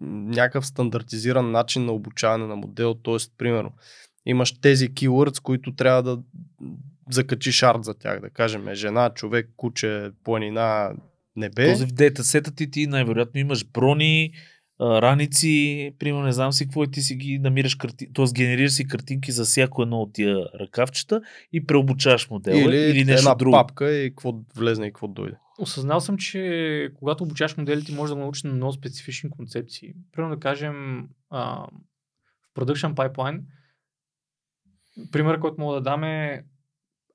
[0.00, 2.94] някакъв стандартизиран начин на обучаване на модел?
[2.94, 3.72] Тоест, примерно,
[4.26, 6.18] имаш тези keywords, които трябва да
[7.10, 10.92] закачиш арт за тях, да кажем жена, човек, куче, планина,
[11.38, 11.66] небе.
[11.72, 14.32] Този в дейтасета ти, ти най-вероятно имаш брони,
[14.80, 18.12] раници, примерно не знам си какво и ти си ги намираш, карти...
[18.12, 18.24] т.е.
[18.34, 21.20] генерираш си картинки за всяко едно от тия ръкавчета
[21.52, 23.52] и преобучаваш модела или, или, нещо една друго.
[23.52, 25.36] папка и какво влезне и какво дойде.
[25.58, 29.94] осъзнал съм, че когато обучаваш моделите, може да научиш на много специфични концепции.
[30.12, 31.66] Примерно да кажем а,
[32.42, 33.40] в Production Pipeline,
[35.12, 36.44] пример, който мога да дам е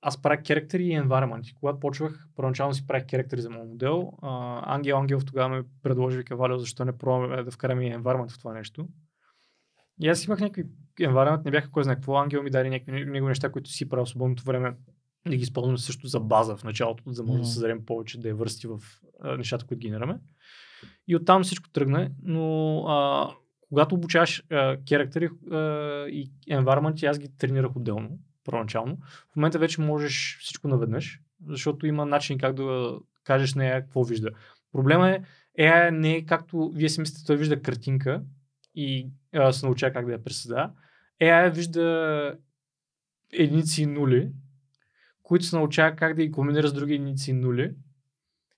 [0.06, 1.56] аз правя керактери и environment.
[1.60, 4.12] Когато почвах, първоначално си правих керактери за моят модел.
[4.22, 8.32] А, Ангел Ангелов тогава ме предложи, вика, Валио, защо не пробваме да вкараме и environment
[8.32, 8.88] в това нещо.
[10.02, 10.70] И аз имах някакви
[11.00, 12.18] environment, не бяха кой знае какво.
[12.18, 14.76] Ангел ми даде някакви него неща, които си правил в свободното време
[15.28, 17.48] да ги използваме също за база в началото, за да може да Мгм.
[17.48, 18.80] създадем повече да я върсти в
[19.22, 20.20] а, нещата, които генерираме.
[21.08, 23.30] И оттам всичко тръгна, но а,
[23.70, 24.44] когато обучаваш
[24.88, 25.30] керактери
[26.12, 28.98] и environment, аз ги тренирах отделно, първоначално.
[29.32, 34.30] В момента вече можеш всичко наведнъж, защото има начин как да кажеш нея какво вижда.
[34.72, 35.22] Проблема е,
[35.60, 38.24] AI не е както вие си мислите, той вижда картинка
[38.76, 40.72] и а, се научава как да я пресъздава.
[41.22, 42.36] AI вижда
[43.34, 44.32] единици и нули,
[45.24, 47.72] които се научава как да ги комбинира с други единици и нули.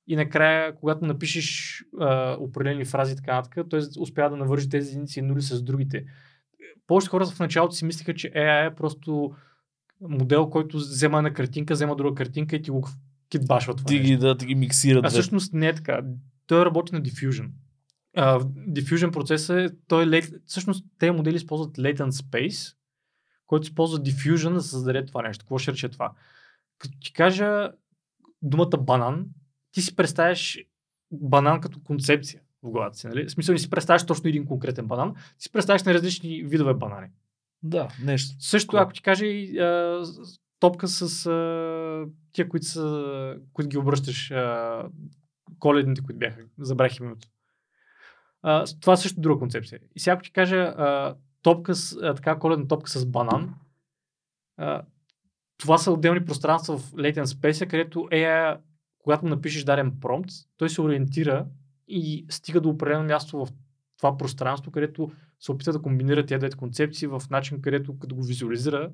[0.08, 4.90] И накрая, когато напишеш а, определени фрази и така нататък, той успява да навържи тези
[4.90, 6.06] единици и нули с другите.
[6.88, 9.36] Повечето хора в началото си мислиха, че AI е просто
[10.02, 12.88] модел, който взема една картинка, взема друга картинка и ти го
[13.30, 15.06] китбашва това Ти ги, да, ти ги миксират.
[15.06, 16.02] А всъщност не е така.
[16.48, 17.50] Той работи на diffusion.
[18.70, 22.76] Diffusion процеса е, той е, late- всъщност тези модели използват latent space,
[23.48, 25.46] който използва diffusion да създаде това нещо.
[25.46, 26.12] Какво ще рече това?
[26.80, 27.72] Като ти кажа
[28.42, 29.26] думата банан,
[29.72, 30.60] ти си представяш
[31.12, 33.08] банан като концепция в главата си.
[33.08, 33.26] Нали?
[33.26, 36.74] В смисъл не си представяш точно един конкретен банан, ти си представяш на различни видове
[36.74, 37.08] банани.
[37.66, 38.36] Да, нещо.
[38.40, 40.04] Също, ако ти кажа и а,
[40.60, 44.84] топка с а, тия, които, са, които ги обръщаш, а,
[45.60, 47.28] коледните, които бяха, забрах името.
[48.42, 49.80] А, това е също друга концепция.
[49.96, 53.56] И сега ако ти кажа а, топка с, а, така коледна топка с банан,
[54.58, 54.82] а,
[55.58, 58.58] това са отделни пространства в Latent Space, където AI,
[59.00, 61.46] когато напишеш даден промпт, той се ориентира
[61.88, 63.50] и стига до определено място в
[63.98, 68.24] това пространство, където се опита да комбинира тези двете концепции в начин, където като го
[68.24, 68.92] визуализира,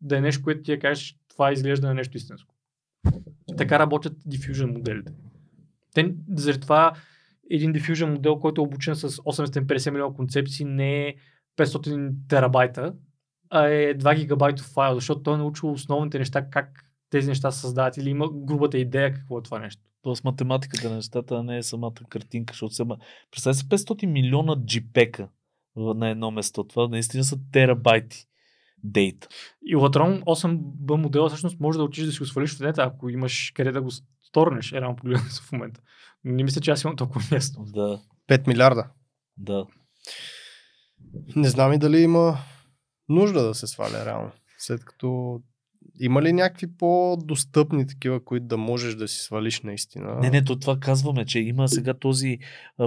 [0.00, 2.54] да е нещо, което ти я кажеш, това изглежда на нещо истинско.
[3.56, 5.12] Така работят diffusion моделите.
[5.94, 6.92] Те, заради това
[7.50, 11.14] един diffusion модел, който е обучен с 850 милиона концепции, не е
[11.56, 12.94] 500 терабайта,
[13.50, 17.60] а е 2 гигабайтов файл, защото той е научил основните неща, как тези неща се
[17.60, 19.82] създават или има грубата идея какво е това нещо.
[20.02, 22.96] Тоест математиката на нещата, не е самата картинка, защото сега...
[23.30, 25.28] Представя си 500 милиона JPEG
[25.76, 26.64] на едно место.
[26.64, 28.26] Това наистина са терабайти
[28.84, 29.28] дейта.
[29.62, 33.08] И Latron 8B модела всъщност може да отидеш да си го свалиш в дете, ако
[33.08, 33.90] имаш къде да го
[34.28, 35.80] сторнеш, е реално погледнато в момента.
[36.24, 37.64] Не мисля, че аз имам толкова място.
[37.66, 38.90] Да, 5 милиарда.
[39.36, 39.66] да.
[41.36, 42.38] Не знам и дали има
[43.08, 44.32] нужда да се сваля реално.
[44.58, 45.40] След като
[46.00, 50.18] има ли някакви по-достъпни такива, които да можеш да си свалиш наистина?
[50.20, 52.38] Не, не, то това казваме, че има сега този,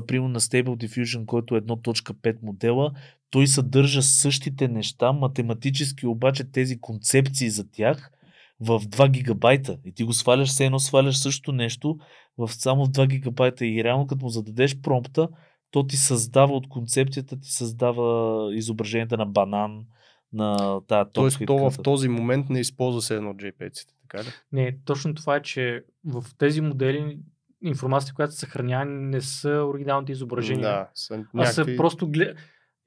[0.07, 2.91] примерно на Stable Diffusion, който е 1.5 модела,
[3.29, 8.11] той съдържа същите неща, математически обаче тези концепции за тях
[8.59, 9.77] в 2 гигабайта.
[9.85, 11.97] И ти го сваляш, все едно сваляш същото нещо
[12.37, 15.27] в само в 2 гигабайта и реално като му зададеш промпта,
[15.71, 19.85] то ти създава от концепцията, ти създава изображенията на банан,
[20.33, 21.11] на тази топка.
[21.13, 24.27] Тоест то в този момент не използва се едно JPEG-ците, така ли?
[24.51, 27.19] Не, точно това е, че в тези модели
[27.61, 30.61] информацията, която се съхранява, не са оригиналните изображения.
[30.63, 31.77] Да, са а са някакви...
[31.77, 32.37] просто глед...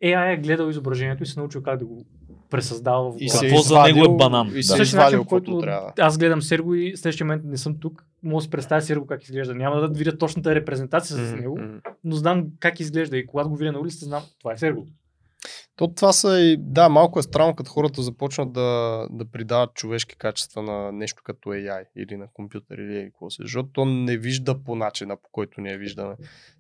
[0.05, 2.05] AI е гледал изображението и се научил как да го
[2.51, 3.39] пресъздава в И главата.
[3.39, 4.63] се е Какво за него е банан, И да.
[4.63, 5.93] се е Същия начин, който трябва.
[5.99, 9.07] аз гледам Серго и в следващия момент не съм тук, мога да си представя Серго
[9.07, 9.55] как изглежда.
[9.55, 11.59] Няма да видя точната репрезентация с Мгм, него,
[12.05, 14.87] но знам как изглежда и когато го видя на улицата, знам, това е Серго.
[15.81, 20.17] То това са и, да, малко е странно, като хората започнат да, да придават човешки
[20.17, 24.65] качества на нещо като AI или на компютър или какво се, защото то не вижда
[24.65, 26.17] по начина, по който ние виждаме.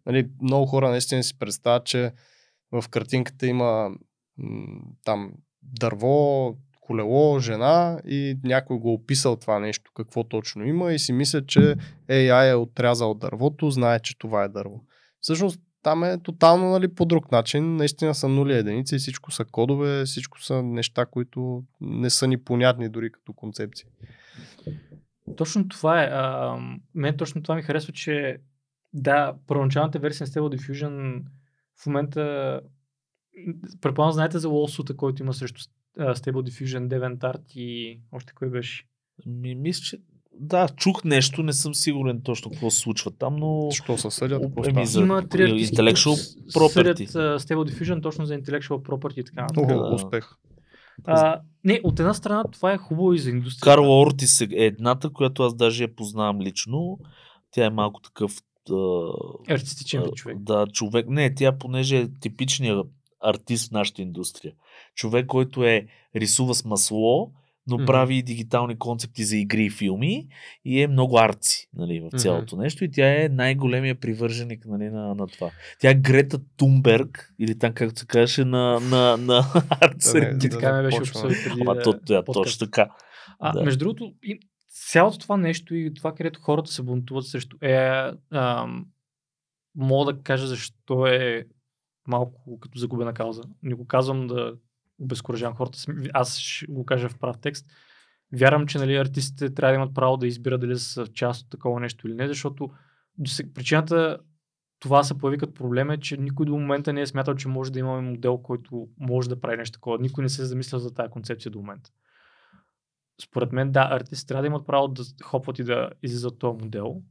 [0.06, 2.12] Нали, много хора наистина си представят, че
[2.72, 3.90] в картинката има
[5.04, 5.32] там
[5.62, 11.12] дърво, колело, жена и някой го е описал това нещо, какво точно има и си
[11.12, 11.76] мислят, че
[12.08, 14.80] AI е отрязал дървото, знае, че това е дърво.
[15.20, 17.76] Всъщност там е тотално нали, по друг начин.
[17.76, 22.88] Наистина са нули единици, всичко са кодове, всичко са неща, които не са ни понятни
[22.88, 23.88] дори като концепции.
[25.36, 26.06] Точно това е.
[26.06, 26.56] А,
[26.94, 28.38] мен точно това ми харесва, че
[28.92, 31.22] да, първоначалната версия на Stable Diffusion
[31.82, 32.60] в момента
[33.80, 35.60] предполагам знаете за лосута, който има срещу
[35.98, 38.84] Stable Diffusion, DeventArt и още кой беше?
[39.26, 39.98] Ми, мисля, че
[40.42, 43.68] да, чух нещо, не съм сигурен точно какво се случва там, но...
[43.70, 44.42] Що се съдят?
[44.66, 47.08] Еми, за Има три intellectual които съдят property.
[47.08, 49.46] uh, Stable Diffusion точно за Intellectual Property и така.
[49.58, 49.94] Ого, Да.
[49.94, 50.30] успех.
[51.04, 53.64] А, не, от една страна това е хубаво и за индустрията.
[53.76, 56.98] Карл Ортис е едната, която аз даже я познавам лично.
[57.50, 58.32] Тя е малко такъв...
[58.70, 58.74] а,
[59.48, 60.38] Артистичен вид човек.
[60.40, 61.06] Да, човек.
[61.08, 62.86] Не, тя понеже е типичният
[63.24, 64.52] артист в нашата индустрия.
[64.94, 65.86] Човек, който е
[66.16, 67.32] рисува с масло,
[67.66, 67.86] но Мгм.
[67.86, 70.28] прави и дигитални концепти за игри и филми
[70.64, 75.14] и е много арци нали, в цялото нещо и тя е най-големия привърженик нали, на,
[75.14, 75.50] на това.
[75.80, 79.38] Тя е Грета Тумберг, или там както се казваше, на, на, на
[79.70, 82.44] арт Да, да, така ме беше преди Ама да- то, да, подкаст.
[82.44, 82.90] точно така.
[83.38, 83.62] А, Да.
[83.62, 84.40] Между другото, и
[84.88, 88.86] цялото това нещо и това, където хората се бунтуват срещу е, ам,
[89.74, 91.44] мога да кажа защо е
[92.06, 93.42] малко като загубена кауза.
[93.62, 94.54] Не го казвам да
[95.00, 95.78] обезкуражавам хората.
[96.12, 97.66] Аз ще го кажа в прав текст.
[98.32, 101.80] Вярвам, че нали, артистите трябва да имат право да избират дали са част от такова
[101.80, 102.70] нещо или не, защото
[103.54, 104.18] причината
[104.80, 107.72] това се появи като проблем е, че никой до момента не е смятал, че може
[107.72, 109.98] да имаме модел, който може да прави нещо такова.
[109.98, 111.90] Никой не се е замислял за тази концепция до момента.
[113.22, 117.02] Според мен, да, артисти трябва да имат право да хопват и да излизат този модел,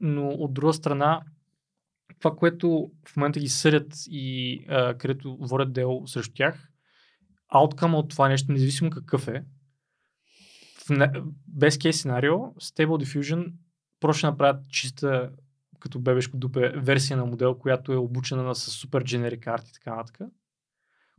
[0.00, 1.22] но от друга страна,
[2.18, 6.70] това, което в момента ги съдят и а, където водят дело срещу тях,
[7.54, 9.44] ауткъм от това нещо, независимо какъв е,
[10.88, 11.08] в
[11.48, 13.52] без кейс сценарио, Stable Diffusion
[14.00, 15.30] просто направят чиста
[15.80, 19.72] като бебешко дупе версия на модел, която е обучена на с супер generic карти и
[19.72, 20.20] така нататък,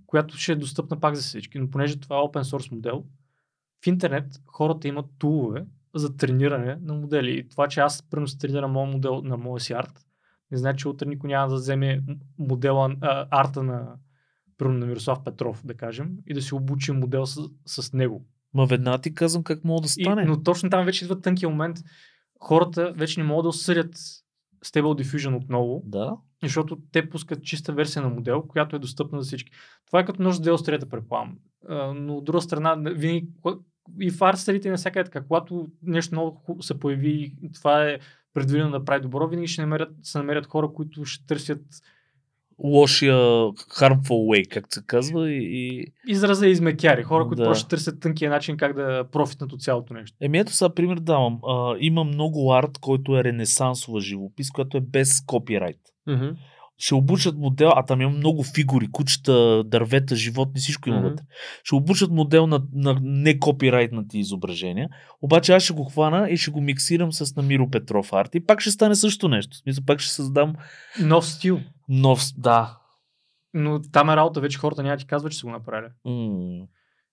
[0.06, 1.60] която ще е достъпна пак за всички.
[1.60, 3.04] Но понеже това е open source модел,
[3.84, 7.38] в интернет хората имат тулове за трениране на модели.
[7.38, 10.06] И това, че аз примерно тренирам моят модел на моя си арт,
[10.52, 12.04] не значи, че утре никой няма да вземе
[12.40, 13.96] модела, а, арта на,
[14.58, 18.26] примерно на Мирослав Петров, да кажем, и да си обучи модел с, с него.
[18.54, 20.26] Ма веднага ти казвам как мога да И, стане.
[20.26, 21.78] но точно там вече идва тънкия момент.
[22.40, 23.96] Хората вече не могат да осъдят
[24.66, 26.18] Stable Diffusion отново, Да.
[26.44, 29.52] защото те пускат чиста версия на модел, която е достъпна за всички.
[29.88, 31.38] Това е като нож за трета, предполагам.
[31.96, 33.28] Но от друга страна, винаги
[34.02, 36.16] и в арстерите и навсякъде така, когато нещо
[36.46, 38.00] ху- се появи, и това е
[38.34, 41.62] предвидено да прави добро, винаги ще намерят, се намерят хора, които ще търсят
[42.64, 43.16] Лошия
[43.80, 45.32] harmful way, както се казва.
[45.32, 47.50] И, израза измекяри, хора, които Да.
[47.50, 50.18] просто търсят тънкия начин как да профитнат от цялото нещо.
[50.22, 51.40] Еми ето сега пример давам.
[51.48, 55.80] А, има много арт, който е ренесансова живопис, която е без копирайт.
[56.78, 61.24] Ще обучат модел, а там има много фигури, кучета, дървета, животни, всичко има вътре.
[61.64, 64.90] Ще обучат модел на, на не копирайтнати изображения,
[65.22, 68.62] обаче аз ще го хвана и ще го миксирам с Намиро Петров арт и пак
[68.62, 69.58] ще стане също нещо.
[69.58, 70.56] В смисъл, пак ще създам
[71.02, 71.60] Нов стил.
[71.90, 72.78] нов, да.
[73.54, 75.92] Но там е работа, вече хората няма ти казват, че са го направили.
[76.06, 76.66] М,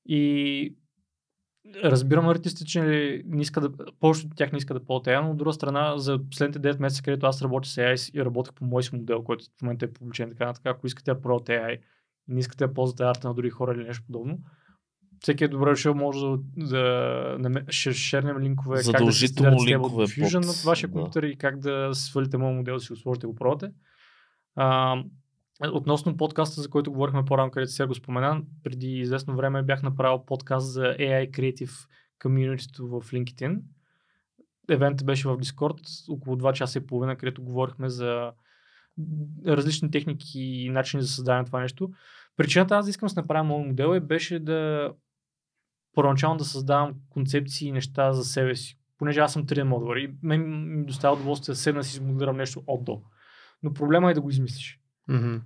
[0.07, 0.77] И
[1.85, 2.83] разбирам артисти, че
[3.27, 5.99] не иска да, повечето от тях не иска да ползват AI, но от друга страна
[5.99, 9.23] за последните 9 месеца, където аз работя с AI и работех по мой си модел,
[9.23, 11.79] който в момента е публичен, така нататък, ако искате да пробвате AI
[12.29, 14.39] и не искате да ползвате арта на други хора или нещо подобно,
[15.21, 16.27] всеки е добре дошъл, може
[16.57, 19.13] да, да ще шернем линкове, как да
[19.67, 20.93] линкове Diffusion под- на вашия да.
[20.93, 23.71] компютър и как да свалите моят модел, да си го сложите го пробвате.
[24.57, 24.97] А,
[25.71, 30.25] Относно подкаста, за който говорихме по-рано, където сега го спомена, преди известно време бях направил
[30.25, 31.89] подкаст за AI Creative
[32.25, 33.61] Community в LinkedIn.
[34.71, 38.33] Евентът беше в Discord, около 2 часа и половина, където говорихме за
[39.47, 41.91] различни техники и начини за създаване на това нещо.
[42.37, 44.93] Причината аз да искам да направя моят модел е беше да
[45.95, 48.79] първоначално да създавам концепции и неща за себе си.
[48.99, 52.63] Понеже аз съм 3D моделър и мен ми доставя удоволствие да седна си измоделирам нещо
[52.67, 53.03] от до.
[53.63, 54.82] Но проблема е да го измислиш.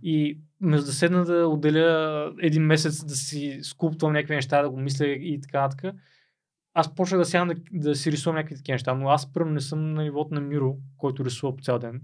[0.02, 4.80] И вместо да седна да отделя един месец да си скулптвам някакви неща, да го
[4.80, 5.94] мисля и така нататък,
[6.74, 9.60] аз почнах да сядам да, да си рисувам някакви такива неща, но аз първо не
[9.60, 12.02] съм на нивото на Миро, който рисува по цял ден.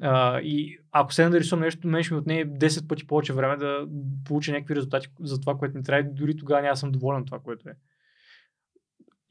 [0.00, 3.56] А, и ако седна да рисувам нещо, мен ще ми отнеме 10 пъти повече време
[3.56, 3.86] да
[4.24, 6.10] получа някакви резултати за това, което ми трябва.
[6.12, 7.72] Дори тогава няма съм доволен от това, което е.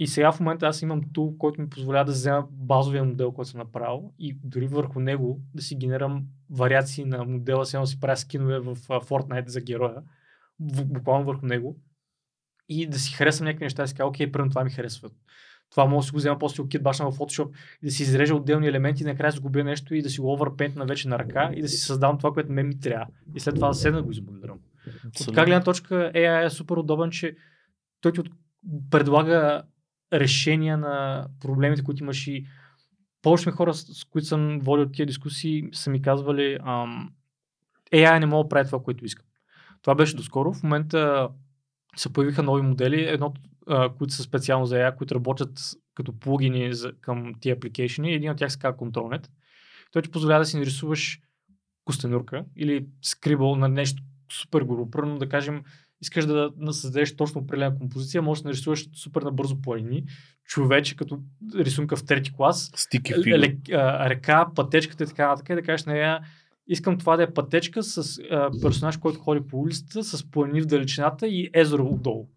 [0.02, 3.49] И сега в момента аз имам тул, който ми позволява да взема базовия модел, който
[3.49, 7.99] съм направил и дори върху него да си генерирам вариации на модела, сега да си
[7.99, 9.95] правя скинове в Fortnite за героя,
[10.60, 11.80] буквално върху него
[12.69, 15.10] и да си харесвам някакви неща и си кажа, окей, първо това ми харесва.
[15.72, 17.49] Това може да си го взема после от китбашна в Photoshop
[17.84, 21.07] и да си изрежа отделни елементи накрая сгубя нещо и да си го оверпейнт вече
[21.07, 23.07] на ръка и да си създавам това, което ме ми трябва.
[23.36, 24.60] И след това да седна да го измоделирам.
[25.06, 27.36] От така гледна точка AI е супер удобен, че
[28.02, 28.30] той ти от...
[28.91, 29.64] предлага
[30.14, 32.46] решения на проблемите, които имаш и
[33.22, 37.12] повече хора, с, които съм водил тия дискусии, са ми казвали, ам,
[37.94, 39.26] AI не мога да прави това, което искам.
[39.82, 40.54] Това беше доскоро.
[40.54, 41.30] В момента
[41.96, 43.34] се появиха нови модели, едно,
[43.68, 45.60] а, които са специално за AI, които работят
[45.96, 48.14] като плагини за, към тия апликейшени.
[48.14, 49.28] Един от тях се казва ControlNet.
[49.92, 51.20] Той ти позволява да си нарисуваш
[51.86, 54.92] костенурка или скрибъл на нещо супер грубо.
[54.92, 55.64] Първо да кажем,
[56.02, 60.03] искаш да, да създадеш точно определена композиция, можеш да нарисуваш супер набързо планини,
[60.45, 61.19] човече като
[61.56, 63.32] рисунка в трети клас, Стики фигури.
[63.32, 66.19] лек- а, река, пътечката и така нататък, и да кажеш на нея,
[66.68, 70.65] искам това да е пътечка с а, персонаж, който ходи по улицата, с планини в
[70.65, 72.28] далечината и езеро отдолу,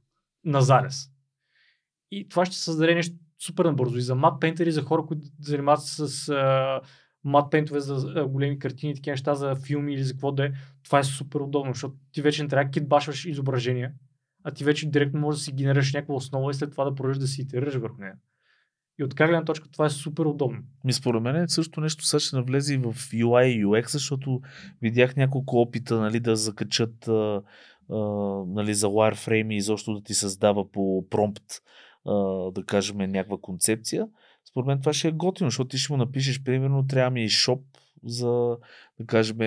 [0.45, 1.11] на зарез.
[2.11, 3.17] И това ще създаде нещо
[3.47, 3.97] супер набързо.
[3.97, 6.81] И за мат пейнтери, за хора, които занимават с а,
[7.25, 10.47] мат пейнтове за а, големи картини, и такива неща за филми или за какво да
[10.47, 10.53] е,
[10.85, 13.93] това е супер удобно, защото ти вече не трябва да китбашваш изображения,
[14.45, 17.21] а ти вече директно можеш да си генерираш някаква основа и след това да продължиш
[17.21, 18.15] да си итерираш върху нея.
[18.99, 20.63] И от как гледна точка това е супер удобно.
[20.85, 24.41] Ми според мен е също нещо сега ще навлезе и в UI и UX, защото
[24.83, 27.43] видях няколко опита нали, да закачат а,
[27.91, 27.97] а,
[28.47, 31.45] нали, за wireframe и изобщо да ти създава по промпт
[32.53, 34.07] да кажем някаква концепция.
[34.51, 37.29] Според мен това ще е готино, защото ти ще му напишеш, примерно, трябва ми и
[37.29, 37.65] шоп
[38.07, 38.57] за,
[39.01, 39.41] да кажем,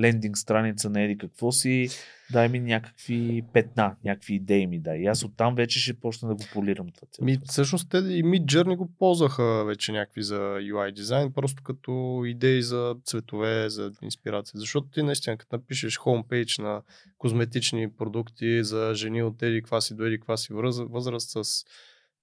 [0.00, 1.88] лендинг страница на еди какво си,
[2.32, 4.98] дай ми някакви петна, някакви идеи ми дай.
[4.98, 7.24] И аз оттам вече ще почна да го полирам това.
[7.24, 12.22] Ми, всъщност те и Mid Journey го ползваха вече някакви за UI дизайн, просто като
[12.26, 14.52] идеи за цветове, за инспирация.
[14.60, 16.82] Защото ти наистина, като напишеш homepage на
[17.18, 21.64] козметични продукти за жени от еди каква си до еди каква си връз- възраст с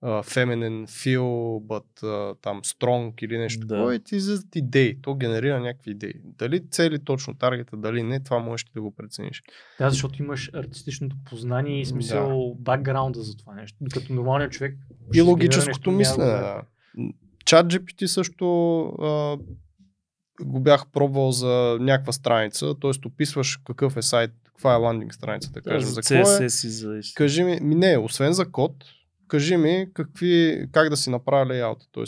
[0.04, 3.76] feel, but uh, там strong или нещо Да.
[3.76, 5.02] такова и ти излизат идеи.
[5.02, 6.14] То генерира някакви идеи.
[6.24, 9.44] Дали цели точно таргета, дали не, това можеш да го прецениш.
[9.80, 13.78] Да, защото имаш артистичното познание и смисъл бакграунда за това нещо.
[13.82, 14.78] Докато нормалният човек.
[15.14, 16.32] И логическото мислене.
[16.32, 16.62] да Да.
[17.46, 19.38] Чат GPT също а,
[20.42, 23.08] го бях пробвал за някаква страница, т.е.
[23.08, 25.90] описваш какъв е сайт, каква е ландинг страницата, да кажем.
[25.90, 27.00] За какво е, CSS и за...
[27.16, 28.74] кажи ми, ми не, освен за код,
[29.30, 32.04] кажи ми какви, как да си направя лейаута, т.е.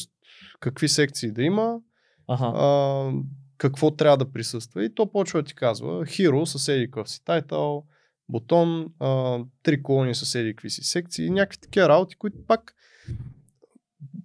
[0.60, 1.80] какви секции да има,
[2.27, 2.45] Аха.
[2.45, 3.11] а,
[3.57, 4.85] какво трябва да присъства.
[4.85, 7.85] И то почва да ти казва Hero с еди какъв си тайтъл,
[8.30, 12.76] бутон, а, три колони с еди какви си секции, някакви такива работи, които пак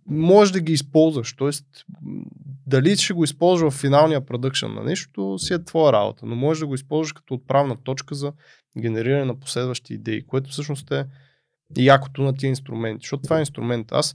[0.06, 1.34] можеш да ги използваш.
[1.36, 1.66] Тоест,
[2.66, 6.60] дали ще го използваш в финалния продъкшн на нещо, си е твоя работа, но можеш
[6.60, 8.32] да го използваш като отправна точка за
[8.78, 11.06] генериране на последващи идеи, което всъщност е
[11.76, 13.02] якото на тия инструменти.
[13.02, 13.92] Защото това е инструмент.
[13.92, 14.14] Аз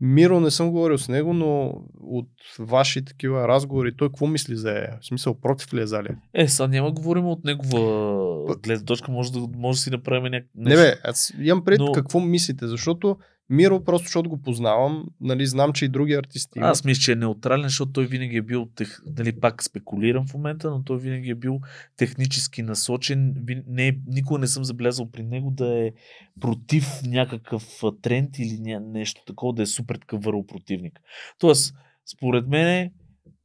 [0.00, 4.70] Миро не съм говорил с него, но от ваши такива разговори, той какво мисли за
[4.70, 4.86] е?
[5.00, 6.08] В смисъл, против ли е за ли?
[6.34, 10.30] Е, сега няма да говорим от негова гледна точка, може да, може да си направим
[10.32, 11.92] някакво Не бе, аз имам пред но...
[11.92, 13.16] какво мислите, защото
[13.50, 16.58] Миро, просто защото го познавам, нали, знам, че и други артисти.
[16.62, 18.98] Аз мисля, че е неутрален, защото той винаги е бил, тех...
[19.18, 21.60] нали, пак спекулирам в момента, но той винаги е бил
[21.96, 23.34] технически насочен.
[23.66, 25.92] Не, никога не съм забелязал при него да е
[26.40, 31.00] против някакъв тренд или нещо такова, да е супер такъв противник.
[31.38, 31.74] Тоест,
[32.06, 32.90] според мен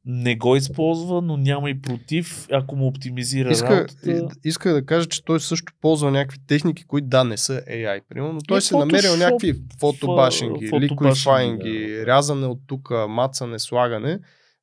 [0.04, 4.28] не го използва, но няма и против, ако му оптимизира Иска, работата.
[4.44, 8.32] иска да кажа, че той също ползва някакви техники, които да, не са AI, примерно,
[8.32, 14.18] но той Е, си намерил Photoshop, някакви фотобашинги, ликвифайнги, рязане от тук, мацане, слагане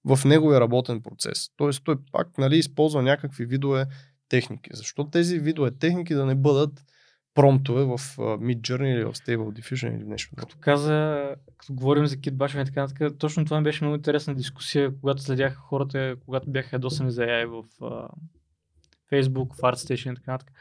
[0.06, 1.50] в неговия работен процес.
[1.58, 3.86] Тоест той пак нали, използва някакви видове
[4.30, 4.70] техники.
[4.74, 6.84] Защо тези видове техники да не бъдат
[7.38, 10.36] промптове в uh, Mid Journey или в Stable Diffusion или нещо?
[10.36, 14.36] Като каза, като говорим за китбашване и така нататък, точно това ми беше много интересна
[14.36, 18.10] дискусия, когато следях хората, когато бяха ядосани за AI в а,
[19.12, 20.56] Facebook, в ArtStation и така нататък.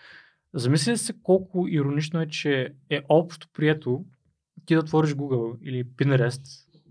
[0.54, 4.04] Замисли ли се колко иронично е, че е общо прието
[4.66, 6.42] ти да отвориш Google или Pinterest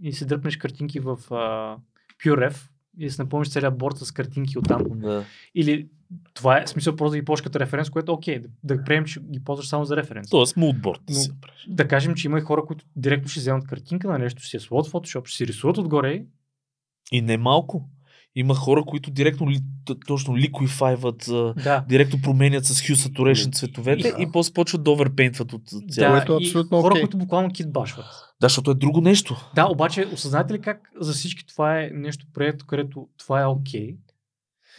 [0.02, 1.78] и си дръпнеш картинки в а,
[2.24, 4.84] PureRef и да си напомниш целият борт с картинки оттам.
[4.90, 5.26] Да.
[5.56, 5.88] Или
[6.34, 9.06] това е смисъл просто да ги ползваш като референс, което е окей, да, да приемем,
[9.06, 10.30] че ги ползваш само за референс.
[10.30, 11.36] Тоест, мултборд Но-.
[11.68, 14.56] Да кажем, че има и хора, които директно ще вземат картинка на нещо, ще си
[14.56, 16.26] я сложат в Photoshop, ще си рисуват отгоре
[17.12, 17.90] И не малко.
[18.36, 19.60] Има хора, които директно ли,
[20.08, 21.26] точно ликвифайват,
[21.64, 21.86] Да.
[21.90, 26.16] директно променят с Hue Saturation цветовете И- и, после почват да оверпейнтват от да, цяло.
[26.18, 27.02] Което е абсолютно хора, окей.
[27.02, 28.06] които буквално китбашват.
[28.42, 29.36] Да, защото е друго нещо.
[29.56, 33.96] Да, обаче осъзнате ли как за всички това е нещо прието, където това е окей?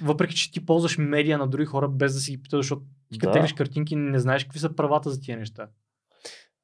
[0.03, 3.19] Въпреки, че ти ползваш медиа на други хора без да си ги питаш, защото ти
[3.19, 3.47] Да.
[3.57, 5.67] картинки не знаеш какви са правата за тия неща.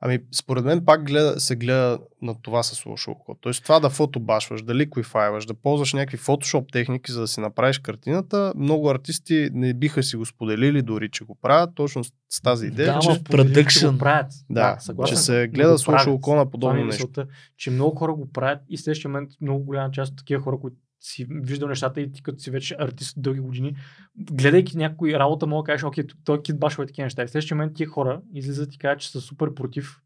[0.05, 3.37] Ами, според мен пак гледа, се гледа на това с лошо око.
[3.41, 7.79] Тоест това да фотобашваш, да ликвифайваш, да ползваш някакви фотошоп техники, за да си направиш
[7.79, 12.67] картината, много артисти не биха си го споделили дори, че го правят, точно с тази
[12.67, 13.93] идея, Да, че, че production.
[13.93, 14.33] го правят.
[14.51, 16.93] да, съгласен че се гледа с лошо око на подобно е нещо.
[16.93, 17.27] мисълта,
[17.57, 20.57] че много хора го правят и в следващия момент много голяма част от такива хора,
[20.61, 23.77] които си виждал нещата и ти като си вече артист от дълги години,
[24.17, 27.23] гледайки някой работа, мога да кажеш, окей, той кит башва и такива неща.
[27.23, 30.01] И в следващия момент тия хора излизат и кажат, че са супер против.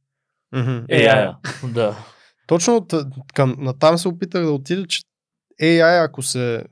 [0.88, 1.34] Е, AI.
[1.72, 1.96] да.
[2.46, 5.00] Точно т- към, натам се опитах да отида, че
[5.62, 6.64] AI, ако се,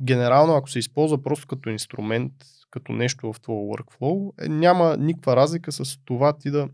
[0.00, 2.32] генерално, ако се използва просто като инструмент,
[2.70, 6.68] като нещо в твоя workflow, е, няма никаква разлика с това ти да,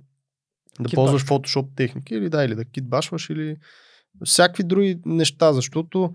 [0.80, 3.56] да ползваш Photoshop техники или да, или да китбашваш или
[4.24, 6.14] всякакви други неща, защото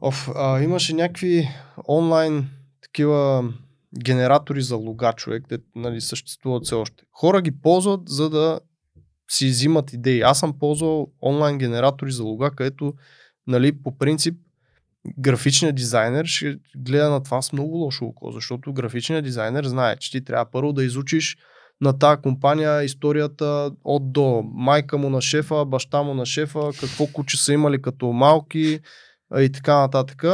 [0.00, 1.48] оф, а, имаше някакви
[1.88, 2.48] онлайн
[2.82, 3.44] такива
[4.04, 7.04] генератори за луга, човек, де нали, съществуват все още.
[7.12, 8.60] Хора ги ползват, за да
[9.30, 10.20] си взимат идеи.
[10.20, 12.94] Аз съм ползвал онлайн генератори за луга, където
[13.46, 14.34] нали, по принцип
[15.18, 20.10] графичният дизайнер ще гледа на това с много лошо око, защото графичният дизайнер знае, че
[20.10, 21.36] ти трябва първо да изучиш
[21.80, 24.42] на тази компания историята от до.
[24.54, 28.80] Майка му на шефа, баща му на шефа, какво куче са имали като малки
[29.38, 30.24] и така нататък.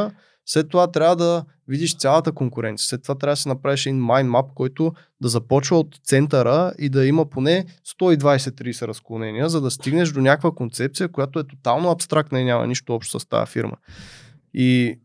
[0.47, 2.87] След това трябва да видиш цялата конкуренция.
[2.87, 6.89] След това трябва да си направиш един mind map, който да започва от центъра и
[6.89, 7.65] да има поне
[8.01, 12.95] 120-30 разклонения, за да стигнеш до някаква концепция, която е тотално абстрактна и няма нищо
[12.95, 13.77] общо с тази фирма.
[14.55, 14.99] И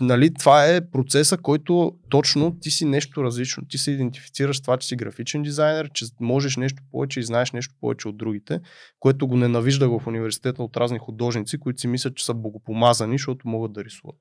[0.00, 3.64] нали, това е процеса, който точно ти си нещо различно.
[3.68, 7.52] Ти се идентифицираш с това, че си графичен дизайнер, че можеш нещо повече и знаеш
[7.52, 8.60] нещо повече от другите,
[9.00, 13.48] което го ненавиждах в университета от разни художници, които си мислят, че са богопомазани, защото
[13.48, 14.16] могат да рисуват.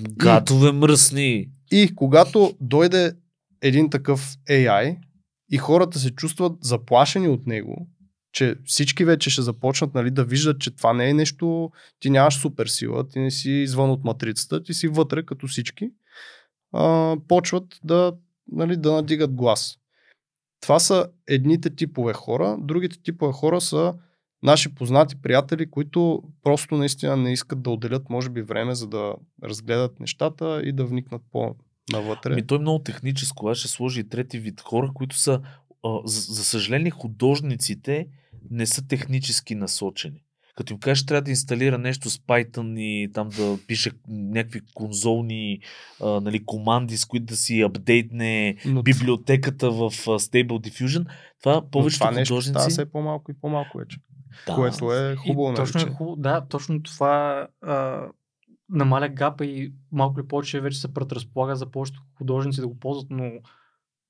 [0.00, 1.46] Гадове мръсни.
[1.70, 3.12] И когато дойде
[3.62, 4.96] един такъв AI
[5.50, 7.88] и хората се чувстват заплашени от него,
[8.32, 12.34] че всички вече ще започнат нали, да виждат, че това не е нещо, ти нямаш
[12.34, 15.90] супер сила, ти не си извън от матрицата, ти си вътре като всички,
[16.72, 18.12] а, почват да,
[18.52, 19.78] нали, да надигат глас.
[20.60, 23.94] Това са едните типове хора, другите типове хора са
[24.42, 29.14] наши познати приятели, които просто наистина не искат да отделят, може би, време, за да
[29.44, 32.32] разгледат нещата и да вникнат по-навътре.
[32.32, 33.48] Ами той е много техническо.
[33.48, 35.40] Аз ще сложи и трети вид хора, които са,
[36.04, 38.06] за съжаление, художниците
[38.50, 40.24] не са технически насочени.
[40.56, 45.60] Като им кажеш, трябва да инсталира нещо с Python и там да пише някакви конзолни
[46.02, 51.06] а, нали, команди, с които да си апдейтне Но библиотеката в а, Stable Diffusion,
[51.42, 52.52] това повечето това нещо художници...
[52.52, 53.98] става все по-малко и по-малко вече.
[54.46, 55.52] да, Което е хубаво.
[55.52, 58.06] И точно, е хубаво, да, точно това а,
[58.68, 63.06] намаля гапа и малко или повече вече се предразполага за повечето художници да го ползват,
[63.10, 63.30] но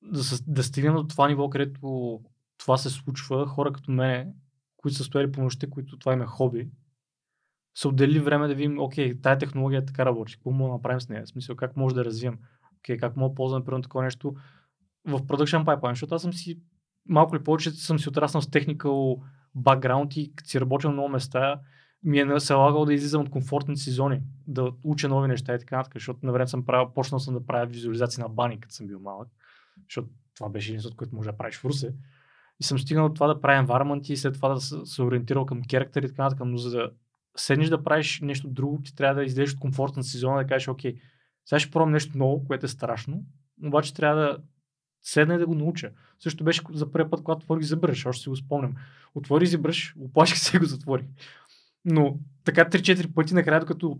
[0.02, 2.20] да, да стигнем до това ниво, където
[2.62, 4.34] това се случва, хора като мен,
[4.76, 6.70] които са стояли по нощта, които това им е хоби,
[7.74, 11.09] са отделили време да видим, окей, тая технология така работи, какво мога да направим с
[11.09, 12.39] нея, в смисъл как може да развием,
[12.78, 14.34] окей, как мога да ползваме примерно такова нещо
[15.05, 16.60] в Production Pipeline, защото аз съм си
[17.09, 19.22] малко или повече съм си отраснал с technical
[19.55, 21.60] бакграунд и като си работил на много места,
[22.02, 25.59] ми е се налагало да излизам от комфортните си зони, да уча нови неща и
[25.59, 28.74] така нататък, защото на време съм правил, почнал съм да правя визуализации на бани, като
[28.74, 29.28] съм бил малък,
[29.89, 31.94] защото това беше единството, което може да правиш в Русе.
[32.62, 35.62] И съм стигнал до това да правя environment и след това да се, ориентирал към
[35.62, 36.90] керактери и така нататък, но за да
[37.36, 40.68] седнеш да правиш нещо друго, ти трябва да излезеш от комфортната си зона, да кажеш,
[40.68, 40.94] окей,
[41.47, 43.24] сега ще пробвам нещо ново, което е страшно,
[43.64, 44.39] обаче трябва да
[45.02, 45.90] седна и да го науча.
[46.18, 48.74] Също беше за първи път, когато отворих ZBrush, още си го спомням.
[49.14, 51.05] Отворих ZBrush, оплаших се и го затворих.
[51.84, 53.98] Но така 3-4 пъти накрая, докато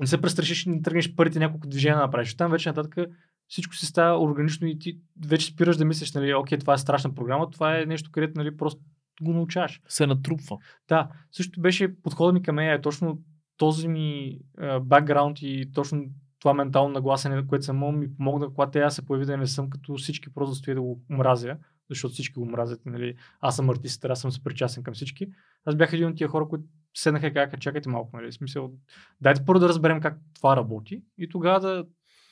[0.00, 2.34] не се престрашиш и не тръгнеш първите няколко движения да направиш.
[2.34, 3.06] Там вече нататък
[3.54, 7.14] всичко се става органично и ти вече спираш да мислиш, нали, окей, това е страшна
[7.14, 8.80] програма, това е нещо, където нали, просто
[9.22, 9.80] го научаваш.
[9.88, 10.58] се натрупва.
[10.88, 13.22] Да, също беше подхода ми към нея, е точно
[13.56, 14.38] този ми
[14.80, 16.04] бакграунд и точно
[16.38, 19.94] това ментално нагласене, което съм ми помогна, когато тя се появи да не съм като
[19.94, 21.56] всички, просто да стоя да го мразя,
[21.90, 22.86] защото всички го мразят.
[22.86, 23.14] Нали?
[23.40, 25.26] Аз съм артист, аз съм съпричастен към всички.
[25.64, 26.64] Аз бях един от тия хора, които
[26.94, 28.32] седнаха и казаха, чакайте малко, нали?
[28.32, 28.72] Смисъл,
[29.20, 31.84] дайте първо да разберем как това работи и тогава да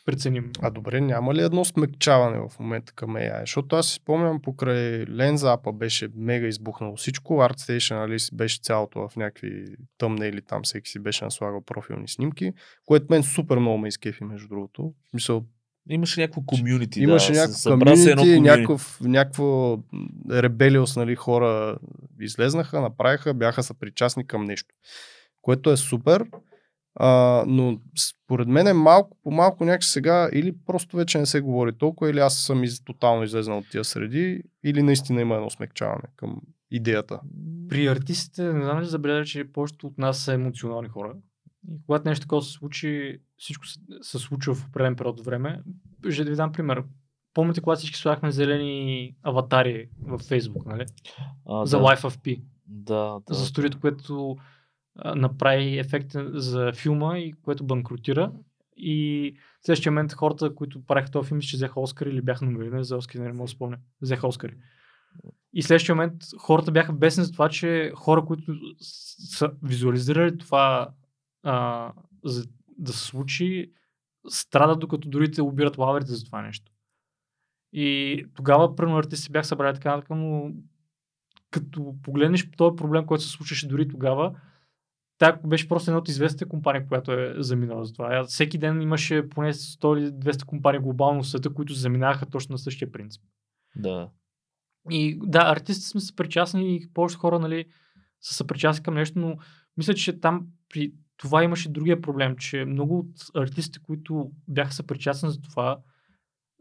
[0.05, 0.51] преценим.
[0.63, 3.41] А добре, няма ли едно смекчаване в момента към AI?
[3.41, 8.61] Защото аз си спомням покрай Ленза апа беше мега избухнало всичко, ArtStation нали, си беше
[8.63, 9.65] цялото в някакви
[9.99, 12.53] тъмне или там всеки си беше наслагал профилни снимки,
[12.85, 14.83] което мен супер много ме изкефи между другото.
[14.83, 15.45] В смисъл,
[15.89, 17.01] Имаше някакво комюнити.
[17.01, 17.71] имаше да, някакво
[18.15, 18.41] комюнити.
[18.41, 19.79] някакъв, някакво
[20.31, 21.79] ребелиос, нали, хора
[22.21, 24.75] излезнаха, направиха, бяха съпричастни към нещо.
[25.43, 26.25] Което е супер,
[26.95, 31.41] а, но според мен е малко по малко някак сега или просто вече не се
[31.41, 35.51] говори толкова, или аз съм из, тотално излезнал от тия среди, или наистина има едно
[35.51, 36.41] смекчаване към
[36.71, 37.21] идеята.
[37.69, 41.15] При артистите, не знам ли забелязали, че повечето от нас са емоционални хора.
[41.69, 45.61] И когато нещо такова се случи, всичко се, се случва в определен период от време.
[46.11, 46.85] Ще да ви дам пример.
[47.35, 50.87] Помните, когато всички слагахме зелени аватари в Фейсбук, нали?
[51.49, 52.43] А, За да, Life of P.
[52.67, 53.35] Да, да.
[53.35, 54.37] за студиото, което
[54.97, 58.33] направи ефекта за филма и което банкротира.
[58.77, 62.85] И в следващия момент хората, които правиха този филм, че взеха Оскар или бяха номинирани
[62.85, 63.79] за Оскар, не мога да спомня.
[64.01, 64.55] Взеха Оскари.
[65.53, 70.89] И следващия момент хората бяха бесни за това, че хора, които са визуализирали това
[71.43, 71.93] а,
[72.25, 72.45] за
[72.79, 73.73] да се случи,
[74.29, 76.73] страдат докато другите обират лаверите за това нещо.
[77.73, 80.53] И тогава, примерно, артисти бях събрали така, така, но
[81.51, 84.35] като погледнеш този проблем, който се случваше дори тогава,
[85.23, 88.25] тя беше просто една от известните компании, която е заминала за това.
[88.25, 92.59] Всеки ден имаше поне 100 или 200 компании глобално в света, които заминаваха точно на
[92.59, 93.23] същия принцип.
[93.77, 94.11] да.
[94.91, 97.65] И да, артисти сме съпричастни и повечето хора нали,
[98.21, 99.37] са съпричастни към нещо, но
[99.77, 105.31] мисля, че там при това имаше другия проблем, че много от артистите, които бяха съпричастни
[105.31, 105.79] за това,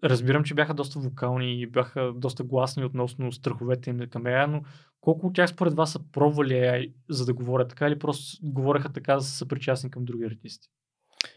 [0.03, 4.61] разбирам, че бяха доста вокални и бяха доста гласни относно страховете им към AI, но
[5.01, 8.93] колко от тях според вас са пробвали AI, за да говорят така или просто говореха
[8.93, 10.69] така, за да са съпричастни към други артисти?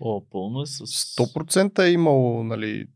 [0.00, 0.86] О, пълно е с...
[0.86, 2.86] 100% е имало нали,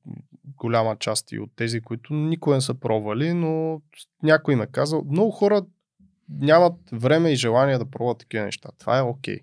[0.44, 3.80] голяма част и от тези, които никога не са пробвали, но
[4.22, 5.04] някой им е казал.
[5.10, 5.62] Много хора
[6.28, 8.68] нямат време и желание да пробват такива неща.
[8.78, 9.40] Това е окей.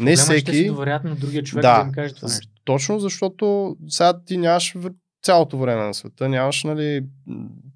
[0.00, 0.68] Не Проблема е, че те се всеки.
[0.68, 2.52] доверят на другия човек Да, да, им каже това нещо.
[2.64, 4.76] Точно защото сега ти нямаш
[5.22, 7.06] цялото време на света, нямаш нали,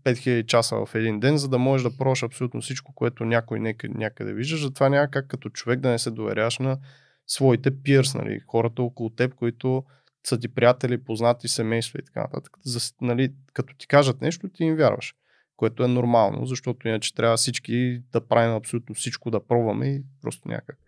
[0.07, 3.95] 5000 часа в един ден, за да можеш да пробваш абсолютно всичко, което някой някъде,
[3.99, 4.63] някъде виждаш.
[4.63, 6.79] Затова няма как като човек да не се доверяш на
[7.27, 9.85] своите пирс, нали, хората около теб, които
[10.27, 12.57] са ти приятели, познати, семейства и така нататък.
[12.65, 15.15] За, нали, като ти кажат нещо, ти им вярваш.
[15.57, 20.49] Което е нормално, защото иначе трябва всички да правим абсолютно всичко, да пробваме и просто
[20.49, 20.79] някак.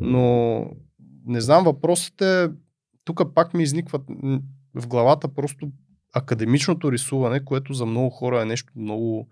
[0.00, 0.64] Но
[1.26, 2.48] не знам, въпросът е,
[3.04, 4.02] тук пак ми изникват
[4.74, 5.70] в главата просто
[6.12, 9.28] академичното рисуване, което за много хора е нещо много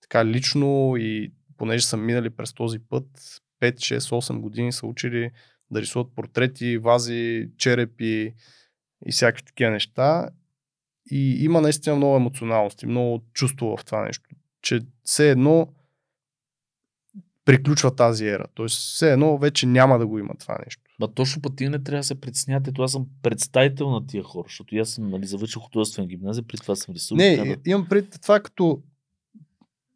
[0.00, 3.06] така лично и понеже са минали през този път,
[3.62, 5.30] 5, 6, 8 години са учили
[5.70, 8.34] да рисуват портрети, вази, черепи
[9.06, 10.28] и всякакви такива неща.
[11.10, 14.30] И има наистина много емоционалност и много чувство в това нещо.
[14.62, 15.68] Че все едно
[17.44, 18.44] приключва тази ера.
[18.54, 20.82] Тоест все едно вече няма да го има това нещо.
[20.98, 22.72] Ма точно пък тия не трябва да се притеснявате.
[22.72, 26.76] Това съм представител на тия хора, защото аз съм нали, завършил художествена гимназия, при това
[26.76, 27.16] съм рисувал.
[27.18, 28.82] Не, и- имам пред това като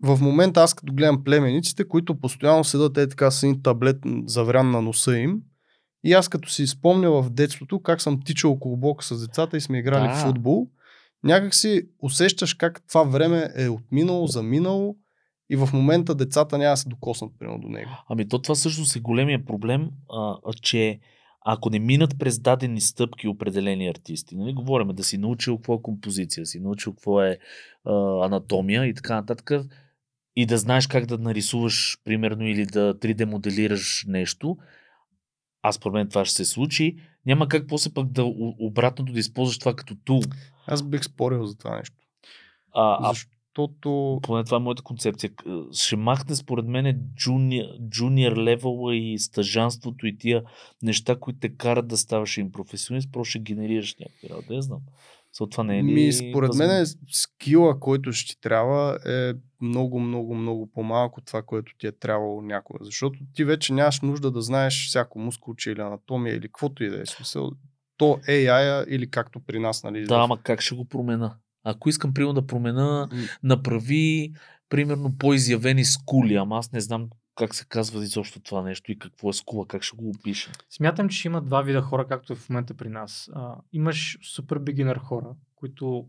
[0.05, 3.97] в момента аз като гледам племениците, които постоянно седат е така с един таблет
[4.27, 5.41] заврян на носа им.
[6.05, 9.61] И аз като си спомня в детството как съм тичал около блока с децата и
[9.61, 10.15] сме играли Да.
[10.15, 10.69] в футбол,
[11.24, 14.97] някак си усещаш как това време е отминало, заминало
[15.53, 17.91] и в момента децата няма да се докоснат примерно до него.
[18.09, 21.01] Ами то това всъщност е големия проблем, а, че
[21.45, 25.83] ако не минат през дадени стъпки определени артисти, нали, говорим да си научил какво е
[25.83, 27.39] композиция, си научил какво е
[27.85, 29.51] а, анатомия и така нататък,
[30.37, 34.57] и да знаеш как да нарисуваш, примерно, или да 3D моделираш нещо,
[35.62, 36.97] аз според мен това ще се случи,
[37.27, 38.24] няма как после пък да
[38.59, 40.23] обратното да използваш това като тул.
[40.66, 41.97] Аз бих спорил за това нещо.
[42.74, 43.15] А, а
[43.53, 45.31] Защото поне това е моята концепция.
[45.73, 50.43] Ще махне според мен джуниор, джуниор левела и стъжанството и тия
[50.83, 54.53] неща, които те карат да ставаш им професионалист, просто ще генерираш някакви работа.
[54.55, 54.81] Не знам.
[55.35, 57.01] So, това не е ли Ми, според мен възможно?
[57.11, 61.93] скила, който ще ти трябва е много, много, много по-малко от това, което ти е
[61.93, 62.85] трябвало някога.
[62.85, 67.03] Защото ти вече нямаш нужда да знаеш всяко мускулче или анатомия или каквото и да
[67.03, 67.51] е смисъл.
[67.97, 70.05] То AI или както при нас, нали?
[70.05, 71.37] Да, ама как ще го промена?
[71.64, 73.09] Ако искам, примерно, да промена,
[73.43, 74.32] направи,
[74.68, 79.30] примерно, по-изявени скули, ама аз не знам как се казва изобщо това нещо и какво
[79.30, 80.52] е скула, как ще го опиша.
[80.70, 83.30] Смятам, че има два вида хора, както е в момента при нас.
[83.34, 86.09] А, имаш супер бигинър хора, които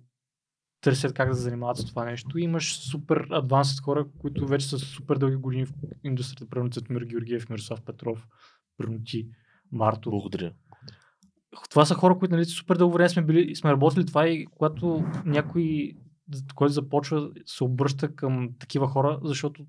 [0.81, 2.38] търсят как да се занимават с това нещо.
[2.38, 5.73] И имаш супер адвансът хора, които вече са супер дълги години в
[6.03, 6.49] индустрията.
[6.49, 8.27] Примерно Цветомир Георгиев, Мирослав Петров,
[8.77, 9.27] примерно ти,
[9.71, 10.09] Марто.
[10.09, 10.53] Благодаря.
[11.69, 15.05] Това са хора, които нали, супер дълго време сме, били, сме работили това и когато
[15.25, 15.93] някой,
[16.55, 19.65] който започва, се обръща към такива хора, защото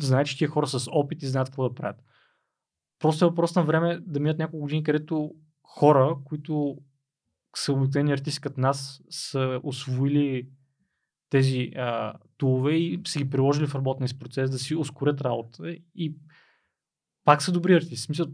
[0.00, 1.96] знае, че тия хора с опит и знаят какво да правят.
[2.98, 6.78] Просто е въпрос на време да минат няколко години, където хора, които
[7.56, 10.48] са обикновени артисти като нас, са освоили
[11.30, 15.76] тези а, тулове и са ги приложили в работния си процес, да си ускорят работа
[15.94, 16.14] и
[17.24, 17.96] пак са добри артисти.
[17.96, 18.26] В Смисъл,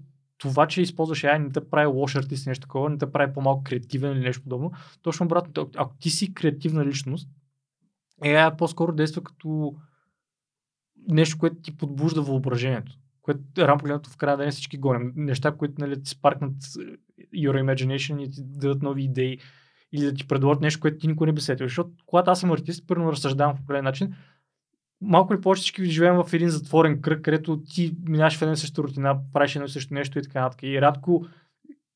[0.49, 3.63] това, че използваш AI, не те прави лош артист, нещо такова, не те прави по-малко
[3.65, 4.73] креативен или нещо подобно.
[5.03, 7.29] Точно обратно, ако- ти си креативна личност,
[8.23, 9.75] AI по-скоро действа като
[11.09, 12.93] нещо, което ти подбужда въображението.
[13.23, 15.13] Което рано в края да не всички гоним.
[15.17, 16.63] Неща, които нали, ти спаркнат
[17.35, 19.39] your imagination и ти дадат нови идеи
[19.93, 21.67] или да ти предложат нещо, което ти никой не би сетил.
[21.67, 24.15] Защото когато аз съм артист, първо разсъждавам по определен начин,
[25.01, 28.83] малко ли повече всички живеем в един затворен кръг, където ти минаш в една съща
[28.83, 30.63] рутина, правиш едно също нещо и така нататък.
[30.63, 31.27] И рядко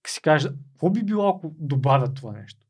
[0.07, 2.61] си кажеш, какво би било, ако добавя това нещо?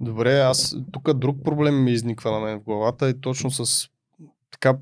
[0.00, 3.88] Добре, аз тук друг проблем ми изниква на мен в главата и точно с
[4.50, 4.78] така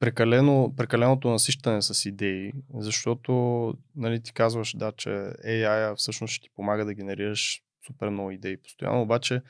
[0.00, 5.08] прекалено, прекаленото насищане с идеи, защото нали, ти казваш, да, че
[5.46, 9.42] AI всъщност ще ти помага да генерираш супер много идеи постоянно, обаче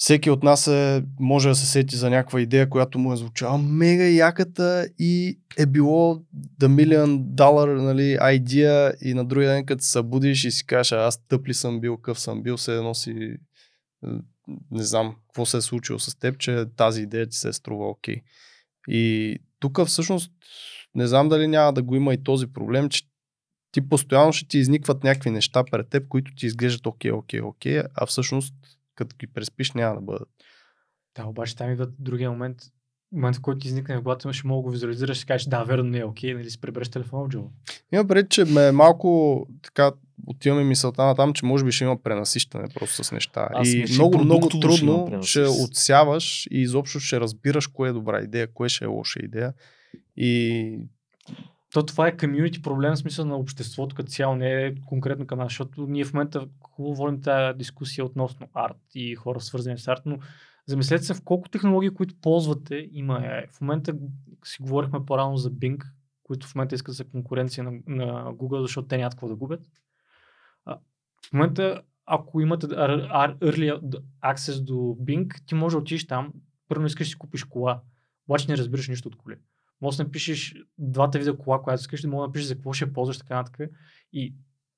[0.00, 3.58] всеки от нас е, може да се сети за някаква идея, която му е звучала
[3.58, 6.22] мега яката и е било
[6.60, 10.92] the million dollar нали, idea и на другия ден като се събудиш и си кажеш,
[10.92, 14.08] аз тъп ли съм бил, къв съм бил, се едно си е,
[14.70, 17.88] не знам какво се е случило с теб, че тази идея ти се е струва
[17.88, 18.16] окей.
[18.16, 18.22] Okay.
[18.88, 20.32] И тук всъщност
[20.94, 23.02] не знам дали няма да го има и този проблем, че
[23.72, 27.82] ти постоянно ще ти изникват някакви неща пред теб, които ти изглеждат окей, окей, окей,
[27.94, 28.54] а всъщност
[29.00, 30.28] като ги преспиш няма да бъдат.
[31.16, 32.58] Да, обаче там идва другия момент,
[33.12, 35.90] момент, в който ти изникне в главата, ще мога го визуализираш и кажеш, да, верно
[35.90, 37.48] не е окей, нали си пребереш телефона в джоба.
[37.92, 39.92] Има пред, че ме малко така
[40.26, 43.48] отиваме мисълта на там, че може би ще има пренасищане просто с неща.
[43.52, 45.64] Аз и мисля, много, много ще трудно ще пренасищане.
[45.64, 49.52] отсяваш и изобщо ще разбираш кое е добра идея, кое ще е лоша идея.
[50.16, 50.88] И
[51.72, 55.38] То това е комьюнити проблем, в смисъл на обществото като цяло, не е конкретно към
[55.38, 59.88] нас, защото ние в момента хубаво водим тази дискусия относно арт и хора свързани с
[59.88, 60.18] арт, но
[60.66, 63.50] замислете се в колко технологии, които ползвате, има AI.
[63.50, 63.94] В момента
[64.44, 65.84] си говорихме по-рано за Bing,
[66.22, 69.60] които в момента искат за конкуренция на, на Google, защото те нямат какво да губят.
[70.64, 70.78] А,
[71.26, 73.80] в момента, ако имате ar- ar- early
[74.24, 76.32] access до Bing, ти може да отидеш там,
[76.68, 77.80] първо искаш да си купиш кола,
[78.28, 79.36] обаче не разбираш нищо от коли.
[79.80, 82.92] Може да напишеш двата вида кола, която искаш, да може да напишеш за какво ще
[82.92, 83.70] ползваш, така нататък.
[84.12, 84.34] И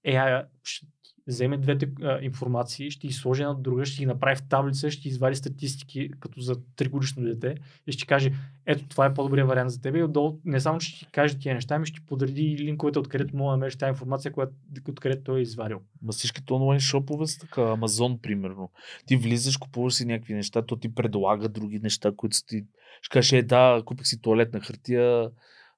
[0.06, 0.86] AI ще
[1.26, 5.08] вземе двете а, информации, ще ги сложи една друга, ще ги направи в таблица, ще
[5.08, 7.54] извади статистики като за 3 годишно дете
[7.86, 8.32] и ще каже,
[8.66, 11.54] ето това е по-добрият вариант за теб и отдолу не само ще ти каже тия
[11.54, 14.52] неща, ами ще подреди линковете, откъдето мога да намериш тази информация, която,
[14.88, 15.80] откъдето той е извадил.
[16.02, 18.70] Ма всичките онлайн шопове са така, Амазон примерно.
[19.06, 22.64] Ти влизаш, купуваш си някакви неща, то ти предлага други неща, които ти...
[23.02, 25.30] Ще кажеш, е, да, купих си туалетна хартия,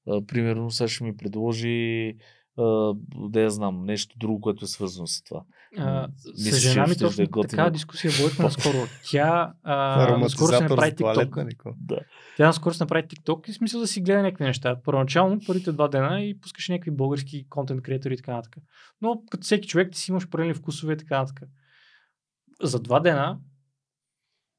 [0.08, 2.14] а, примерно сега ще ми предложи
[3.30, 5.42] да я знам, нещо друго, което е свързано с това.
[5.78, 6.08] А,
[6.38, 7.48] Мисля, с жена ми да е точно готино.
[7.50, 8.76] такава дискусия водихме наскоро.
[9.10, 11.50] Тя а, наскоро се направи TikTok.
[11.50, 11.70] какво?
[11.76, 11.98] Да.
[12.36, 14.76] Тя наскоро се направи TikTok и в смисъл да си гледа някакви неща.
[14.84, 18.62] Първоначално първите два дена и пускаше някакви български контент креатори и така нататък.
[19.00, 21.48] Но като всеки човек ти си имаш определени вкусове и така нататък.
[22.62, 23.38] За два дена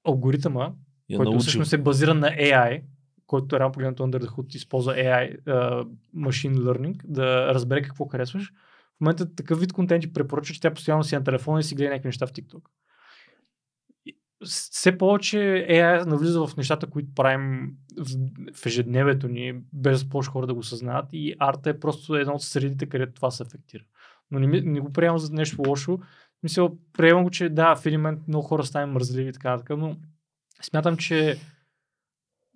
[0.08, 0.72] алгоритъма,
[1.10, 1.40] Я който научил.
[1.40, 2.82] всъщност е базиран на AI,
[3.28, 8.06] който е рано погледнато Under the Hood използва AI, uh, Machine Learning, да разбере какво
[8.06, 8.54] харесваш.
[8.98, 11.76] В момента такъв вид контент ти препоръчва, че тя постоянно си на телефона и си
[11.76, 12.62] гледа някакви неща в TikTok.
[14.46, 15.38] Все повече
[15.70, 17.72] AI навлиза в нещата, които правим
[18.54, 22.42] в, ежедневието ни, без повече хора да го съзнават и арта е просто една от
[22.42, 23.84] средите, където това се афектира.
[24.32, 26.00] Но не, не го приемам за нещо лошо.
[26.44, 29.78] Мисля, приемам го, че да, в един момент много хора ставаме мързливи и така нататък,
[29.78, 29.98] но
[30.62, 31.38] смятам, че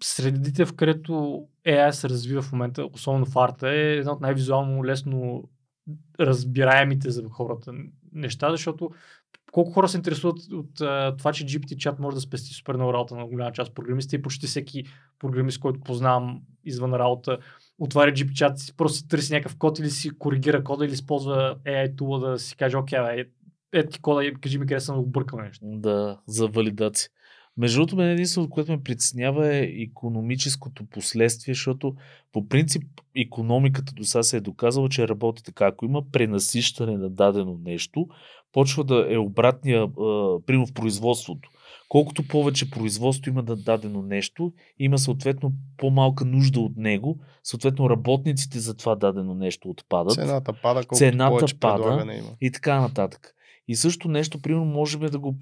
[0.03, 4.85] средите, в където AI се развива в момента, особено в арта, е една от най-визуално
[4.85, 5.43] лесно
[6.19, 7.73] разбираемите за хората
[8.13, 8.89] неща, защото
[9.51, 12.93] колко хора се интересуват от а, това, че GPT чат може да спести супер много
[12.93, 14.83] работа на голяма част от програмистите и почти всеки
[15.19, 17.37] програмист, който познавам извън работа,
[17.79, 21.97] отваря GPT чат, просто си търси някакъв код или си коригира кода или използва AI
[21.97, 23.25] тула да си каже, окей, бе,
[23.73, 25.65] е, ти кода кажи ми къде съм объркал нещо.
[25.65, 27.09] Да, за валидация.
[27.59, 31.95] Между другото, мен единственото, което ме притеснява е економическото последствие, защото
[32.33, 32.83] по принцип
[33.15, 35.65] економиката до сега се е доказала, че работи така.
[35.65, 38.07] Ако има пренасищане на дадено нещо,
[38.53, 39.87] почва да е обратния,
[40.45, 41.49] примерно в производството.
[41.89, 48.59] Колкото повече производство има на дадено нещо, има съответно по-малка нужда от него, съответно работниците
[48.59, 52.13] за това дадено нещо отпадат Цената пада, колкото Цената повече пада.
[52.17, 52.29] има.
[52.41, 53.35] и така нататък.
[53.69, 55.35] И също нещо, примерно, можем да го...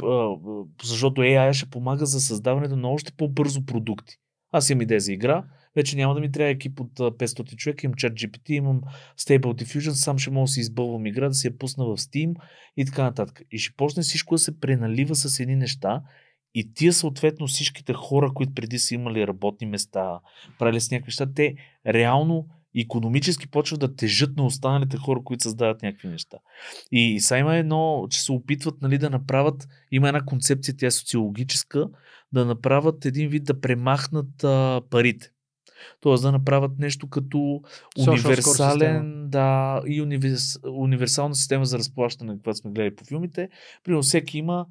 [0.84, 4.16] Защото AI ще помага за създаването на още по-бързо продукти.
[4.52, 5.46] Аз имам идея за игра,
[5.76, 8.82] вече няма да ми трябва екип от а, 500 човека, имам чат GPT, имам
[9.20, 12.36] Stable Diffusion, сам ще мога да си избълвам игра, да си я пусна в Steam
[12.78, 13.42] и така нататък.
[13.52, 16.02] И ще почне всичко да се преналива с едни неща
[16.54, 20.20] и тия съответно всичките хора, които преди са имали работни места,
[20.60, 21.56] правили с някакви неща, те
[21.86, 22.48] реално
[22.82, 26.38] економически почват да тежат на останалите хора, които създават някакви неща.
[26.92, 30.88] И, и сега има едно, че се опитват нали, да направят, има една концепция, тя
[30.88, 31.90] е социологическа,
[32.34, 35.32] да направят един вид да премахнат а, парите.
[36.00, 37.62] Тоест да направят нещо като
[38.08, 43.50] универсален, да, и универс, универсална система за разплащане, каквато сме гледали по филмите.
[43.84, 44.66] Примерно всеки има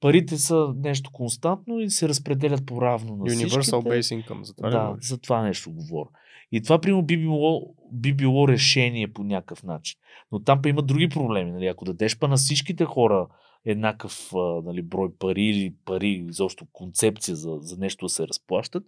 [0.00, 3.72] парите са нещо константно и се разпределят по-равно на Universal всичките.
[3.74, 4.42] Base Income.
[4.42, 6.08] За това Да, за това нещо говоря.
[6.52, 9.98] И това, примерно, би било, би било решение по някакъв начин.
[10.32, 11.52] Но там па има други проблеми.
[11.52, 11.66] Нали?
[11.66, 13.28] Ако дадеш па на всичките хора
[13.64, 14.30] еднакъв
[14.64, 18.84] нали, брой пари или пари, изобщо концепция за, за нещо да се разплащат,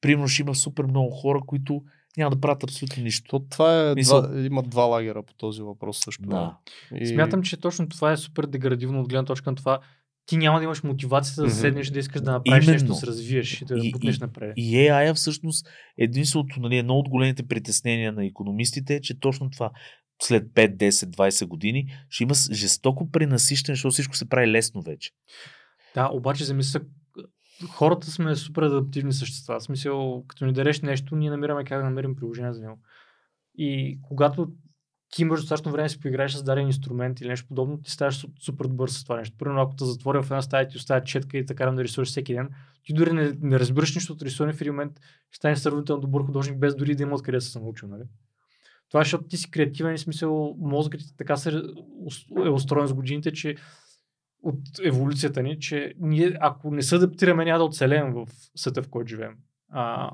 [0.00, 1.82] примерно ще има супер много хора, които
[2.16, 3.28] няма да правят абсолютно нищо.
[3.28, 6.22] То, това е Мисъл- два, има два лагера по този въпрос също.
[6.22, 6.56] Да.
[6.94, 7.06] И...
[7.06, 9.80] Смятам, че точно това е супер деградивно от гледна точка на това.
[10.26, 12.72] Ти няма да имаш мотивацията да седнеш да искаш да направиш Именно.
[12.72, 14.52] нещо, да се развиеш и да И- бутнеш и- напред.
[14.56, 15.68] И AI всъщност
[15.98, 19.70] единственото, нали, едно от големите притеснения на економистите е, че точно това
[20.22, 25.10] след 5, 10, 20 години ще има жестоко пренасищане, защото всичко се прави лесно вече.
[25.94, 26.80] Да, обаче замисля,
[27.68, 29.60] хората сме супер адаптивни същества.
[29.60, 32.78] В смисъл, като ни дареш нещо, ние намираме как да намерим приложение за него.
[33.54, 34.52] И когато
[35.10, 38.44] ти имаш достатъчно време си поиграеш с даден инструмент или нещо подобно, ти ставаш су-
[38.44, 39.36] супер добър с това нещо.
[39.38, 42.34] Примерно, ако те затворя в една стая ти оставя четка и така да рисуваш всеки
[42.34, 42.48] ден,
[42.82, 45.00] ти дори не, не разбираш нищо от рисуване в един момент,
[45.30, 47.88] ще станеш сравнително добър художник, без дори да има откъде да се научил.
[47.88, 48.02] Нали?
[48.88, 51.62] Това е, защото ти си креативен и смисъл мозъкът ти така се
[52.44, 53.56] е устроен с годините, че
[54.42, 58.88] от еволюцията ни, че ние, ако не се адаптираме, няма да оцелеем в света, в
[58.88, 59.36] който живеем.
[59.68, 60.10] А,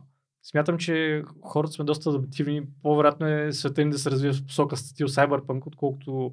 [0.51, 2.63] смятам, че хората сме доста адаптивни.
[2.83, 6.33] По-вероятно е света ни да се развие в посока стил Cyberpunk, отколкото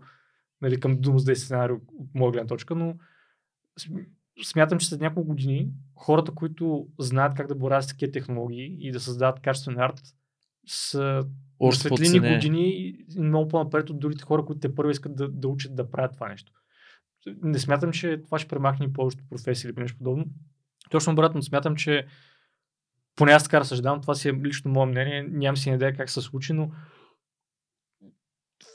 [0.61, 1.83] нали, към Doomsday сценарий от
[2.15, 2.95] моя гледна точка, но
[3.79, 4.05] см-
[4.43, 8.91] смятам, че след няколко години хората, които знаят как да боравят с такива технологии и
[8.91, 10.01] да създават качествен арт,
[10.67, 11.25] са
[11.59, 12.35] Още светлини по-цене.
[12.35, 15.91] години и много по-напред от другите хора, които те първо искат да, да учат да
[15.91, 16.51] правят това нещо.
[17.41, 20.25] Не смятам, че това ще премахне повечето професии или нещо подобно.
[20.89, 22.05] Точно обратно, смятам, че
[23.15, 26.21] поне аз така разсъждавам, това си е лично мое мнение, нямам си идея как се
[26.21, 26.71] случи, но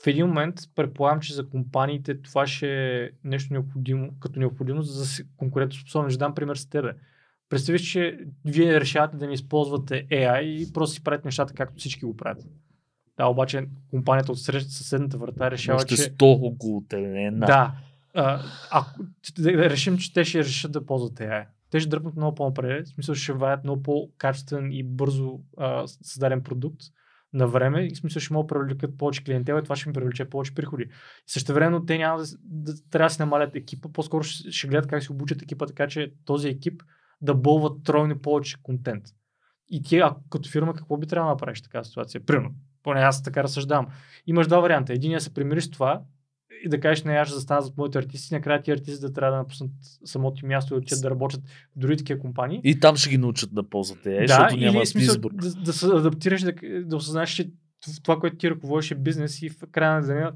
[0.03, 5.01] в един момент предполагам, че за компаниите това ще е нещо необходимо, като необходимост за
[5.01, 6.11] да си конкурентоспособен.
[6.11, 6.93] Ще дам пример с тебе.
[7.49, 12.05] Представиш, че вие решавате да не използвате AI и просто си правите нещата както всички
[12.05, 12.45] го правят.
[13.17, 16.03] Да, обаче компанията от среща съседната врата решава, Още че...
[16.03, 17.47] 100 около тебе, не една.
[17.47, 17.73] Да.
[18.15, 19.01] А, ако
[19.39, 21.47] да решим, че те ще решат да ползват AI.
[21.71, 26.43] Те ще дръпнат много по-напред, в смисъл ще ваят много по-качествен и бързо а, създаден
[26.43, 26.81] продукт
[27.33, 29.93] на време и в смисъл ще могат да привлекат повече клиентела и това ще им
[29.93, 30.87] привлече повече приходи.
[31.27, 34.91] Също времено те няма да, да, трябва да си намалят екипа, по-скоро ще, ще гледат
[34.91, 36.83] как си обучат екипа, така че този екип
[37.21, 39.05] да бълват тройно повече контент.
[39.71, 42.27] И ти, ако като фирма, какво би трябвало да направиш в такава ситуация?
[42.27, 43.87] Примерно, поне аз така разсъждавам.
[44.27, 44.93] Имаш два варианта.
[44.93, 46.03] Единия се примириш с това
[46.65, 49.33] и да кажеш, не, аз ще застана зад моите артисти, накрая ти артисти да трябва
[49.33, 49.71] да напуснат
[50.05, 51.41] самото място и отидат да работят
[51.77, 52.61] в други такива компании.
[52.65, 55.31] И там ще ги научат да ползват AI, да, защото няма смисъл избор.
[55.35, 56.53] да, да се адаптираш, да,
[56.85, 57.51] да осъзнаеш, че
[58.03, 60.33] това, което ти ръководиш е бизнес и в края на деня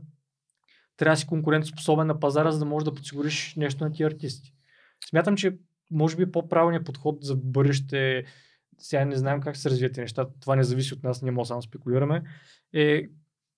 [0.96, 4.52] трябва да си конкурентоспособен на пазара, за да можеш да подсигуриш нещо на тия артисти.
[5.10, 5.56] Смятам, че
[5.90, 8.24] може би по-правилният подход за бъдеще,
[8.78, 11.48] сега не знаем как се развият тези неща, това не зависи от нас, ние може
[11.48, 12.22] само спекулираме,
[12.72, 13.08] е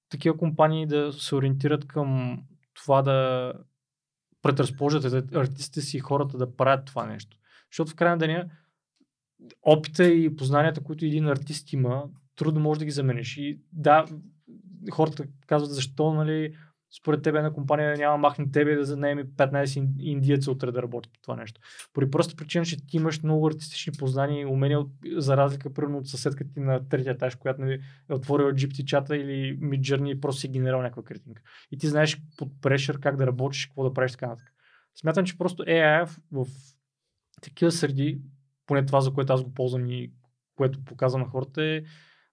[0.08, 2.38] такива компании да се ориентират към
[2.74, 3.52] това да
[4.42, 7.36] предразположат ар- артистите си и хората да правят това нещо.
[7.70, 8.50] Защото в крайна деня
[9.62, 12.04] опита и познанията, които един артист има,
[12.36, 13.36] трудно може да ги замениш.
[13.36, 14.06] И да,
[14.90, 16.56] хората казват защо, нали,
[16.98, 21.12] според тебе една компания няма махне тебе да занаеме 15 ин- индиеца утре да работят
[21.12, 21.60] по това нещо.
[21.92, 24.84] Поради проста причина, че ти имаш много артистични познания и умения,
[25.16, 27.80] за разлика примерно от съседка ти на третия етаж, която нали,
[28.10, 31.42] е отворила GPT чата или Midjourney и просто си генерал някаква картинка.
[31.70, 34.52] И ти знаеш под прешър как да работиш, какво да правиш така нататък.
[35.00, 36.46] Смятам, че просто AI в, в
[37.42, 38.20] такива среди,
[38.66, 40.12] поне това, за което аз го ползвам и
[40.56, 41.82] което показвам на хората е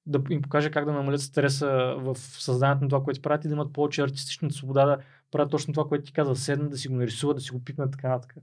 [0.06, 3.54] да им покажа как да намалят стреса в създанието на това, което правят и да
[3.54, 4.98] имат повече артистична свобода да
[5.32, 7.64] правят точно това, което ти каза, да седнат, да си го нарисуват, да си го
[7.64, 8.36] пипнат така нататък.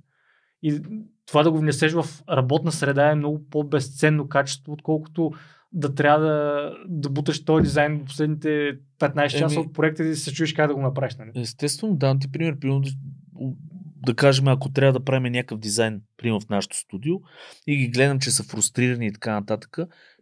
[0.62, 0.80] И
[1.26, 5.32] това да го внесеш в работна среда е много по-безценно качество, отколкото
[5.72, 10.08] да трябва да, да буташ този дизайн в последните 15 часа Еми- от проекта и
[10.08, 11.16] да се чуеш как да го направиш.
[11.16, 11.30] Нали?
[11.34, 12.58] Естествено, дам ти пример.
[12.58, 12.90] Примерно, да,
[14.06, 17.14] да кажем, ако трябва да правим някакъв дизайн, примерно в нашото студио,
[17.66, 19.78] и ги гледам, че са фрустрирани и така нататък,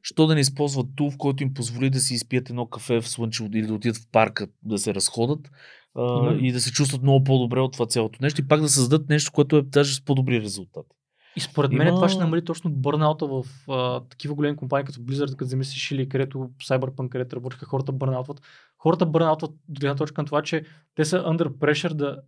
[0.07, 3.09] що да не използват тул, в който им позволи да си изпият едно кафе в
[3.09, 5.51] слънчево или да отидат в парка да се разходят
[5.95, 9.09] а, и да се чувстват много по-добре от това цялото нещо и пак да създадат
[9.09, 10.89] нещо, което е даже с по-добри резултати.
[11.37, 15.01] И според мен Има- това ще намали точно бърнаута в а, такива големи компании като
[15.01, 18.41] Blizzard, като замислиш или където Cyberpunk, където работеха хората бърнаутват.
[18.79, 20.65] Хората бърнаутват до гледна точка на това, че
[20.95, 22.21] те са under pressure да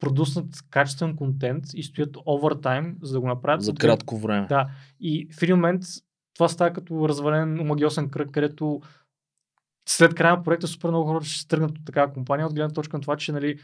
[0.00, 3.62] продуснат качествен контент и стоят овертайм, за да го направят.
[3.62, 4.46] За кратко време.
[4.48, 4.68] Да.
[5.00, 5.82] И в един момент
[6.40, 8.80] това става като развален омагиосен кръг, където
[9.88, 12.72] след края на проекта супер много хора ще се тръгнат от такава компания, от гледна
[12.72, 13.60] точка на това, че нали,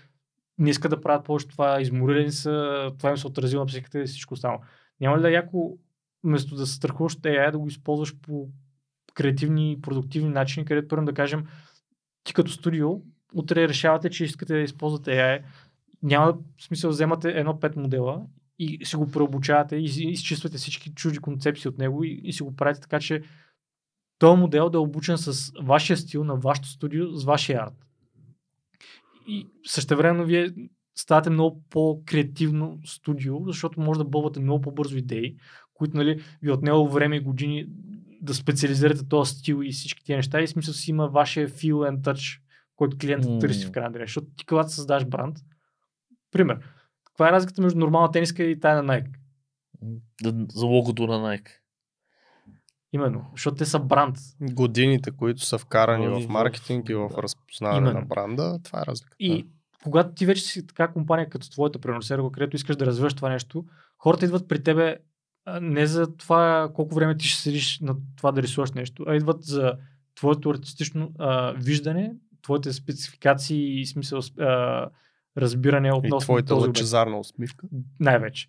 [0.58, 4.06] не искат да правят повече това, изморили са, това им се отразило на психиката и
[4.06, 4.60] всичко останало.
[5.00, 5.78] Няма ли да е яко,
[6.24, 8.48] вместо да се страхуваш от AI, да го използваш по
[9.14, 11.44] креативни и продуктивни начини, където първо да кажем,
[12.24, 13.00] ти като студио,
[13.34, 15.42] утре решавате, че искате да използвате AI,
[16.02, 18.26] няма смисъл, вземате едно пет модела
[18.58, 22.42] и си го преобучавате и из- изчиствате всички чужди концепции от него и, и си
[22.42, 23.22] го правите така, че
[24.18, 27.86] този модел да е обучен с вашия стил на вашето студио, с вашия арт.
[29.26, 30.54] И същевременно вие
[30.98, 35.36] ставате много по-креативно студио, защото може да бълвате много по-бързо идеи,
[35.74, 37.66] които нали, ви отнело време и години
[38.22, 42.00] да специализирате този стил и всички тия неща и смисъл си има вашия feel and
[42.00, 42.40] touch,
[42.76, 43.38] който клиентът М.
[43.38, 43.98] търси в крайна.
[44.00, 45.36] Защото ти когато създаш бранд,
[46.30, 46.58] пример,
[47.16, 49.10] каква е разликата между нормална тениска и тая на Nike?
[50.22, 51.48] Да- За логото на Nike.
[52.92, 54.16] Именно, защото те са бранд.
[54.42, 57.22] Годините, които са вкарани Нали, в в- маркетинг и в да.
[57.22, 58.00] разпознаване Именно.
[58.00, 59.16] на бранда, това е разлика.
[59.18, 59.46] И
[59.84, 63.28] когато ти вече си така компания като твоята, примерно Серго, където искаш да развиваш това
[63.28, 63.64] нещо,
[63.98, 64.96] хората идват при тебе
[65.60, 69.44] не за това колко време ти ще седиш на това да рисуваш нещо, а идват
[69.44, 69.74] за
[70.14, 72.12] твоето артистично а, виждане,
[72.42, 74.88] твоите спецификации и смисъл а,
[75.36, 77.66] разбиране И относно твоята този лъчезарна усмивка.
[78.00, 78.48] Най-вече.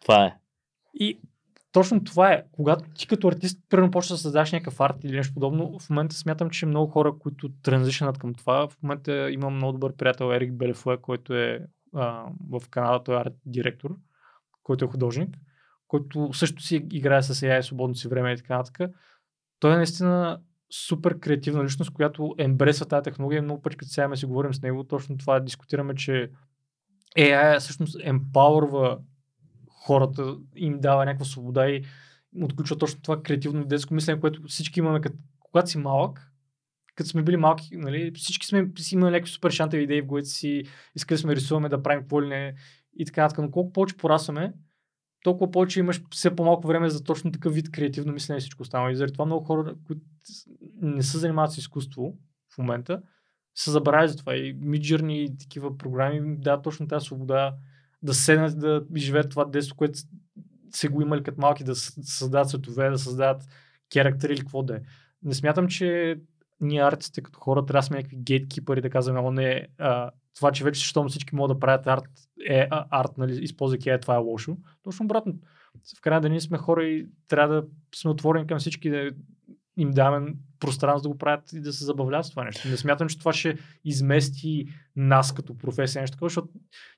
[0.00, 0.36] Това е.
[0.94, 1.20] И
[1.72, 2.44] точно това е.
[2.52, 6.16] Когато ти като артист, примерно, почваш да създаваш някакъв арт или нещо подобно, в момента
[6.16, 10.52] смятам, че много хора, които транзишнат към това, в момента имам много добър приятел Ерик
[10.52, 13.96] Белефуе, който е а, в Канада, той е арт директор,
[14.62, 15.36] който е художник,
[15.88, 18.90] който също си играе с AI свободното си време и така нататък.
[19.60, 20.40] Той е наистина
[20.70, 23.42] супер креативна личност, която ембресва тази технология.
[23.42, 26.30] Много пъти, като сега си говорим с него, точно това дискутираме, че
[27.18, 28.98] AI всъщност емпауърва
[29.68, 31.84] хората, им дава някаква свобода и
[32.42, 36.32] отключва точно това креативно детско мислене, което всички имаме, като, когато си малък,
[36.94, 40.28] като сме били малки, нали, всички сме си имали някакви супер шантави идеи в главите
[40.28, 40.62] си,
[40.94, 42.54] искали сме рисуваме да правим какво не
[42.98, 43.44] и така нататък.
[43.44, 44.52] Но колко повече порасваме,
[45.22, 48.90] толкова повече имаш все по-малко време за точно такъв вид креативно мислене и всичко останало.
[48.90, 50.02] И заради това много хора, които
[50.82, 52.14] не се занимават с изкуство
[52.54, 53.02] в момента,
[53.54, 54.34] се забравят за това.
[54.34, 57.54] И Midjourney и такива програми дават точно тази свобода
[58.02, 59.98] да седнат да живеят това детство, което
[60.70, 63.42] се го имали като малки, да с- създават светове, да създават
[63.92, 64.80] характери или какво да е.
[65.22, 66.16] Не смятам, че
[66.60, 70.52] ние артистите като хора трябва да сме някакви гейткипъри да казваме, о не, а, това,
[70.52, 72.08] че вече щом всички могат да правят арт,
[72.48, 74.56] е арт, нали, използвайки е, това е лошо.
[74.82, 75.34] Точно обратно.
[75.98, 79.10] В крайна да ние сме хора и трябва да сме отворени към всички, да
[79.78, 82.68] им даваме пространство да го правят и да се забавляват с това нещо.
[82.68, 84.66] Не смятам, че това ще измести
[84.96, 86.48] нас като професия, нещо такова, защото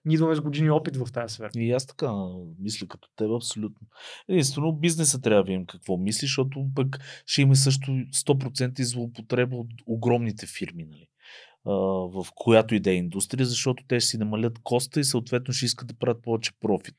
[0.05, 1.51] ние идваме с години опит в тази сфера.
[1.57, 2.13] И аз така
[2.59, 3.87] мисля като теб абсолютно.
[4.29, 9.57] Единствено бизнеса трябва да видим какво мисли, защото пък ще има също 100% и злоупотреба
[9.57, 11.07] от огромните фирми, нали?
[11.65, 15.67] В която и да е индустрия, защото те ще си намалят коста и съответно ще
[15.67, 16.97] искат да правят повече профит.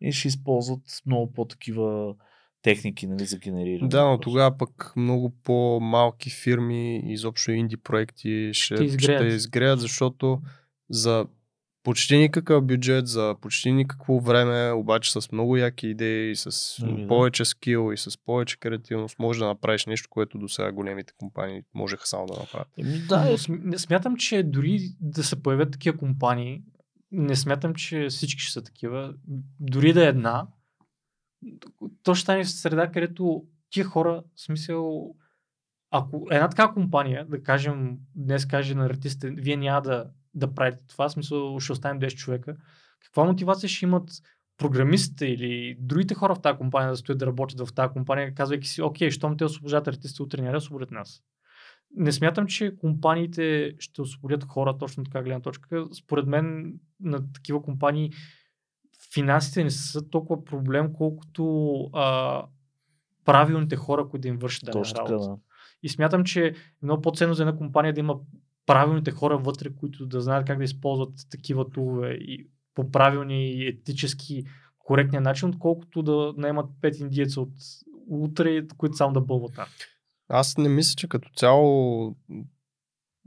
[0.00, 2.14] И ще използват много по-такива
[2.62, 3.88] техники нали, за генериране.
[3.88, 9.22] Да, но тогава пък много по-малки фирми, изобщо инди проекти Ще ще, изгреят.
[9.22, 10.40] ще изгреят, защото
[10.90, 11.26] за
[11.82, 17.08] почти никакъв бюджет, за почти никакво време, обаче с много яки идеи, с Ами да.
[17.08, 21.62] повече скил и с повече креативност, може да направиш нещо, което до сега големите компании
[21.74, 22.68] можеха само да направят.
[22.78, 26.62] Еми, да, е, см- смятам, че дори да се появят такива компании,
[27.12, 29.14] не смятам, че всички ще са такива.
[29.60, 30.46] Дори да е една,
[32.02, 35.14] то ще стане в среда, където тия хора, в смисъл,
[35.90, 40.86] ако една такава компания, да кажем, днес каже на артистите, вие няма да, да правите
[40.88, 42.56] това, в смисъл ще останем 10 човека,
[43.04, 44.10] каква мотивация ще имат
[44.58, 48.68] програмистите или другите хора в тази компания да стоят да работят в тази компания, казвайки
[48.68, 51.22] си, окей, щом те освобождат артистите, утре няма да освободят нас.
[51.96, 55.86] Не смятам, че компаниите ще освободят хора точно така гледна точка.
[55.94, 58.10] Според мен на такива компании
[59.14, 62.44] финансите не са толкова проблем, колкото а,
[63.24, 65.28] правилните хора, които да им вършат дадена работа.
[65.28, 65.36] да.
[65.82, 68.18] И смятам, че е много по-ценно за една компания да има
[68.66, 73.66] правилните хора вътре, които да знаят как да използват такива тулове и по правилни и
[73.66, 74.44] етически
[74.78, 77.54] коректния начин, отколкото да наемат пет индиеца от
[78.08, 79.66] утре, които само да бълват там.
[80.28, 82.16] Аз не мисля, че като цяло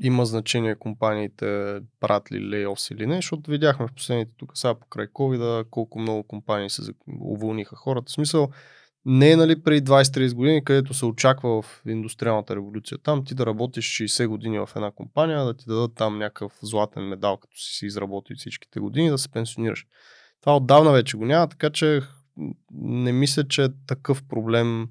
[0.02, 5.08] има значение компаниите правят ли лейофс или не, защото видяхме в последните тук сега покрай
[5.08, 6.82] COVID колко много компании се
[7.22, 8.10] уволниха хората.
[8.10, 8.50] В смисъл,
[9.06, 12.98] не е нали преди 20-30 години, където се очаква в индустриалната революция.
[12.98, 17.04] Там ти да работиш 60 години в една компания, да ти дадат там някакъв златен
[17.04, 19.86] медал, като си си изработил всичките години, да се пенсионираш.
[20.42, 22.02] Това отдавна вече го няма, така че
[22.72, 24.88] не мисля, че е такъв проблем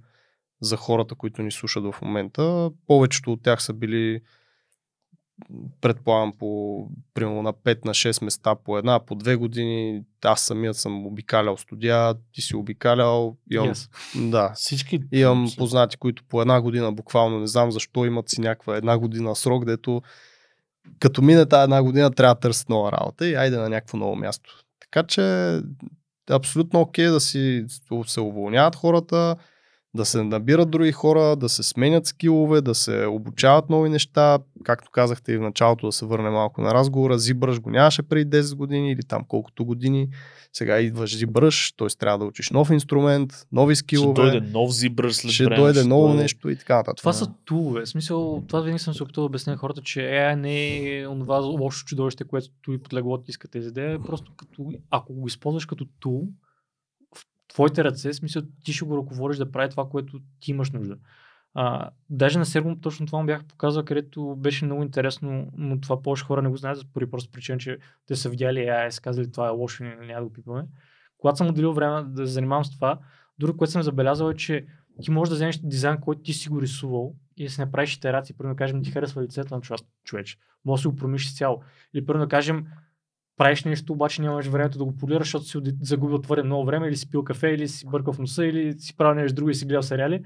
[0.60, 2.70] за хората, които ни слушат в момента.
[2.86, 4.20] Повечето от тях са били
[5.80, 6.78] предполагам по
[7.14, 10.02] примерно на 5 на 6 места по една, по две години.
[10.24, 13.36] Аз самият съм обикалял студия, ти си обикалял.
[13.50, 13.90] Имам, Yes.
[14.30, 14.52] Да.
[14.54, 15.00] Всички.
[15.12, 19.36] Имам познати, които по една година буквално не знам защо имат си някаква една година
[19.36, 20.02] срок, дето
[20.98, 24.16] като мине тази една година трябва да търсят нова работа и айде на някакво ново
[24.16, 24.64] място.
[24.80, 25.60] Така че
[26.30, 27.64] абсолютно окей да си
[28.06, 29.36] се уволняват хората,
[29.94, 34.38] да се набират други хора, да се сменят скилове, да се обучават нови неща.
[34.64, 38.36] Както казахте и в началото да се върне малко на разговора, ZBrush го нямаше преди
[38.36, 40.08] 10 години или там колкото години.
[40.52, 41.98] Сега идваш ZBrush, т.е.
[41.98, 44.22] трябва да учиш нов инструмент, нови Ще скилове.
[44.30, 45.62] дойде нов зибър след ще време.
[45.62, 46.96] дойде ново нещо и така нататък.
[46.96, 47.80] Това са тулове.
[47.84, 51.36] В смисъл, това винаги съм се опитал да обясня хората, че AI не е онова
[51.38, 54.02] лошо чудовище, което и под леглото иска тези идея.
[54.02, 56.28] Просто като, ако го използваш като тул,
[57.54, 60.96] твоите ръце, смисъл, ти ще го ръководиш да прави това, което ти имаш нужда.
[61.54, 66.02] А, даже на Серго точно това му бях показал, където беше много интересно, но това
[66.02, 69.32] повече хора не го знаят, поради просто причина, че те са видяли AI са казали
[69.32, 70.64] това е лошо и няма да го пипаме.
[71.18, 72.98] Когато съм отделил време да занимавам с това,
[73.38, 74.66] друго, което съм забелязал е, че
[75.02, 78.36] ти можеш да вземеш дизайн, който ти си го рисувал и да си направиш итерации,
[78.36, 80.38] примерно да кажем, ти харесва лицето на човек, човеч.
[80.64, 81.62] Може да си го промиш изцяло.
[81.94, 82.66] Или примерно да кажем,
[83.36, 86.96] правиш нещо, обаче нямаш времето да го полираш, защото си загубил твърде много време, или
[86.96, 89.66] си пил кафе, или си бъркал в носа, или си правил нещо друго и си
[89.66, 90.24] гледал сериали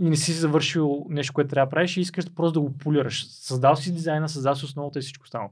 [0.00, 3.26] и не си завършил нещо, което трябва да правиш и искаш просто да го полираш.
[3.26, 5.50] Създал си дизайна, създал си основата и всичко останало.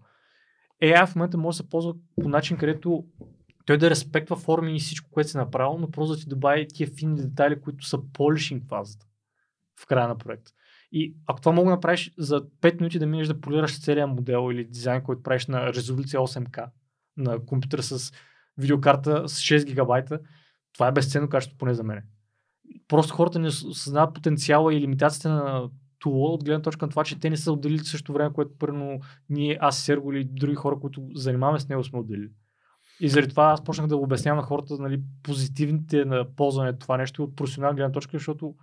[0.82, 3.04] AI в момента може да се ползва по начин, където
[3.66, 6.88] той да респектва форми и всичко, което си направил, но просто да ти добави тия
[6.98, 9.06] фини детайли, които са полишинг фазата
[9.80, 10.52] в края на проекта.
[10.92, 14.48] И ако това мога да направиш за 5 минути да минеш да полираш целият модел
[14.52, 16.66] или дизайн, който правиш на резолюция 8K,
[17.16, 18.12] на компютър с
[18.58, 20.20] видеокарта с 6 гигабайта,
[20.72, 22.02] това е безценно качество поне за мен.
[22.88, 27.20] Просто хората не съзнават потенциала и лимитацията на тула от гледна точка на това, че
[27.20, 31.08] те не са отделили също време, което първо ние, аз, Серго или други хора, които
[31.14, 32.30] занимаваме с него, сме отделили.
[33.00, 37.22] И заради това аз почнах да обяснявам на хората нали, позитивните на ползване това нещо
[37.22, 38.54] от професионална гледна точка, защото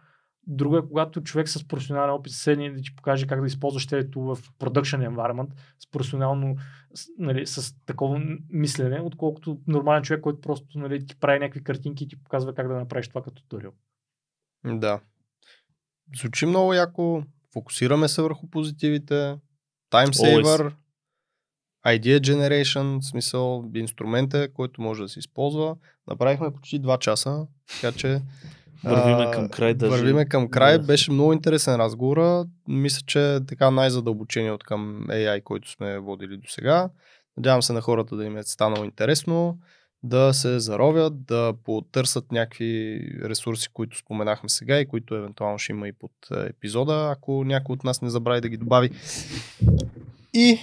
[0.48, 4.22] друго е когато човек с професионален опит седне да ти покаже как да използваш телето
[4.22, 5.50] в production environment,
[5.80, 6.56] с професионално,
[6.94, 12.04] с, нали, с такова мислене, отколкото нормален човек, който просто нали, ти прави някакви картинки
[12.04, 13.72] и ти показва как да направиш това като туториал.
[14.66, 15.00] Да.
[16.16, 17.24] Звучи много яко.
[17.54, 19.38] Фокусираме се върху позитивите.
[19.92, 20.74] Saver.
[21.86, 25.76] Idea generation, в смисъл инструмент е, който може да се използва.
[26.08, 27.48] Направихме почти 2 часа,
[27.82, 28.22] така че
[28.84, 29.92] Вървиме към край даже.
[29.92, 30.78] Вървиме към край.
[30.78, 30.86] Да.
[30.86, 32.46] Беше много интересен разговор.
[32.68, 36.90] Мисля, че е така най-задълбочение от към AI, който сме водили до сега.
[37.38, 39.58] Надявам се на хората да им е станало интересно,
[40.04, 45.88] да се заровят, да потърсят някакви ресурси, които споменахме сега и които евентуално ще има
[45.88, 46.12] и под
[46.50, 48.90] епизода, ако някой от нас не забрави да ги добави.
[50.34, 50.60] И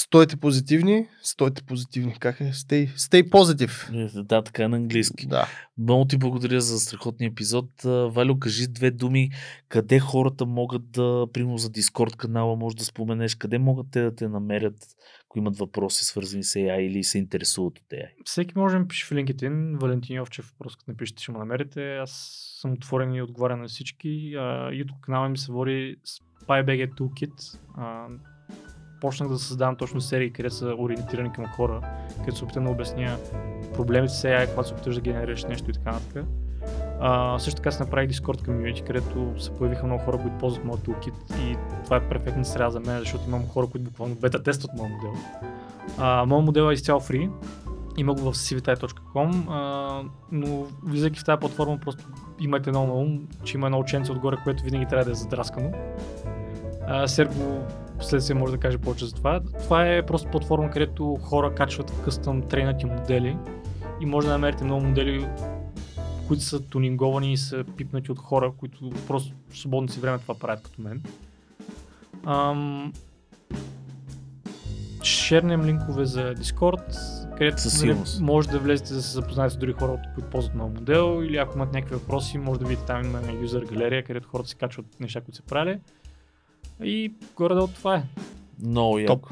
[0.00, 2.52] стойте позитивни, стойте позитивни, как е?
[2.52, 4.06] Stay, stay positive.
[4.18, 5.26] Е, Да, така е на английски.
[5.26, 5.46] Да.
[5.78, 7.70] Много ти благодаря за страхотния епизод.
[7.84, 9.30] Валю, кажи две думи.
[9.68, 14.14] Къде хората могат да, примерно за Дискорд канала, може да споменеш, къде могат те да
[14.14, 14.76] те намерят,
[15.24, 18.08] ако имат въпроси свързани с AI или се интересуват от AI?
[18.24, 21.96] Всеки може да ми пише в LinkedIn, Валентин Йовчев, просто като напишете, ще ме намерите.
[21.96, 22.10] Аз
[22.60, 24.08] съм отворен и отговарям на всички.
[24.38, 25.96] YouTube канала ми се води
[26.46, 27.58] SpyBG Toolkit.
[29.00, 31.80] Почнах да създавам точно серии, където са ориентирани към хора,
[32.18, 33.16] където се опитам да обясня
[33.74, 36.24] проблемите с AI, когато се опиташ да генерираш нещо и така нататък.
[37.38, 41.40] Също така се направих Discord community, където се появиха много хора, които ползват моят toolkit
[41.40, 44.92] и това е перфектна среда за мен, защото имам хора, които буквално бета тестват моят
[44.92, 45.20] модел.
[45.98, 47.30] А, моят модел е изцяло фри,
[47.96, 52.04] има го в cvtai.com, но влизайки в тази платформа, просто
[52.40, 55.72] имайте много на ум, че има едно ученце отгоре, което винаги трябва да е задраскано.
[56.86, 57.66] А, Серго
[58.00, 59.40] последствие може да каже повече за това.
[59.62, 63.36] Това е просто платформа, където хора качват къстъм трейнати модели
[64.00, 65.28] и може да намерите много модели,
[66.28, 70.38] които са тунинговани и са пипнати от хора, които просто в свободно си време това
[70.38, 71.02] правят като мен.
[72.26, 72.92] Ам...
[75.02, 76.96] Шернем линкове за Discord,
[77.38, 81.22] където нали, може да влезете да се запознаете с други хора, които ползват нов модел
[81.24, 84.56] или ако имат някакви въпроси, може да видите там има юзер галерия, където хората си
[84.56, 85.78] качват неща, които са правили.
[86.82, 88.02] И горе-долу това е.
[88.62, 89.12] Много яко.
[89.12, 89.26] Топ.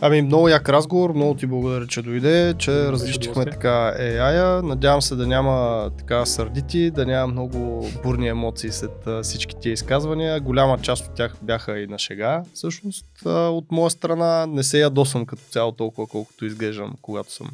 [0.00, 4.62] Ами много як разговор, много ти благодаря, че дойде, че различихме така AI-а.
[4.62, 9.72] Надявам се да няма така сърдити, да няма много бурни емоции след а, всички тия
[9.72, 10.40] изказвания.
[10.40, 12.42] Голяма част от тях бяха и на шега.
[12.54, 17.50] Всъщност а, от моя страна не се ядосам като цяло толкова, колкото изглеждам, когато съм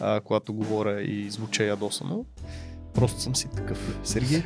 [0.00, 2.24] а, когато говоря и звуча ядосано.
[2.94, 3.98] Просто съм си такъв.
[4.04, 4.42] Сергей?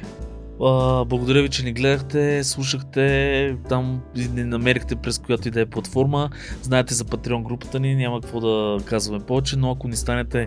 [0.65, 5.67] А, благодаря ви, че ни гледахте, слушахте, там ни намерихте през която и да е
[5.67, 6.31] платформа.
[6.63, 10.47] Знаете за Patreon групата ни, няма какво да казваме повече, но ако ни станете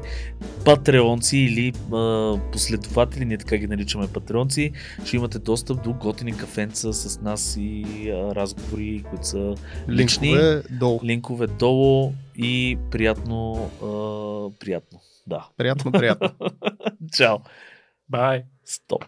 [0.66, 4.72] патреонци или а, последователи, ние така ги наричаме патреонци,
[5.06, 9.56] ще имате достъп до готини кафенца с нас и а, разговори, които са
[9.90, 10.28] лични.
[10.28, 11.00] Линкове долу.
[11.04, 15.00] Линкове долу и приятно, а, приятно.
[15.28, 15.48] Да.
[15.58, 16.30] Приятно, приятно.
[17.14, 17.38] Чао.
[18.10, 18.44] Бай!
[18.66, 19.06] Стоп.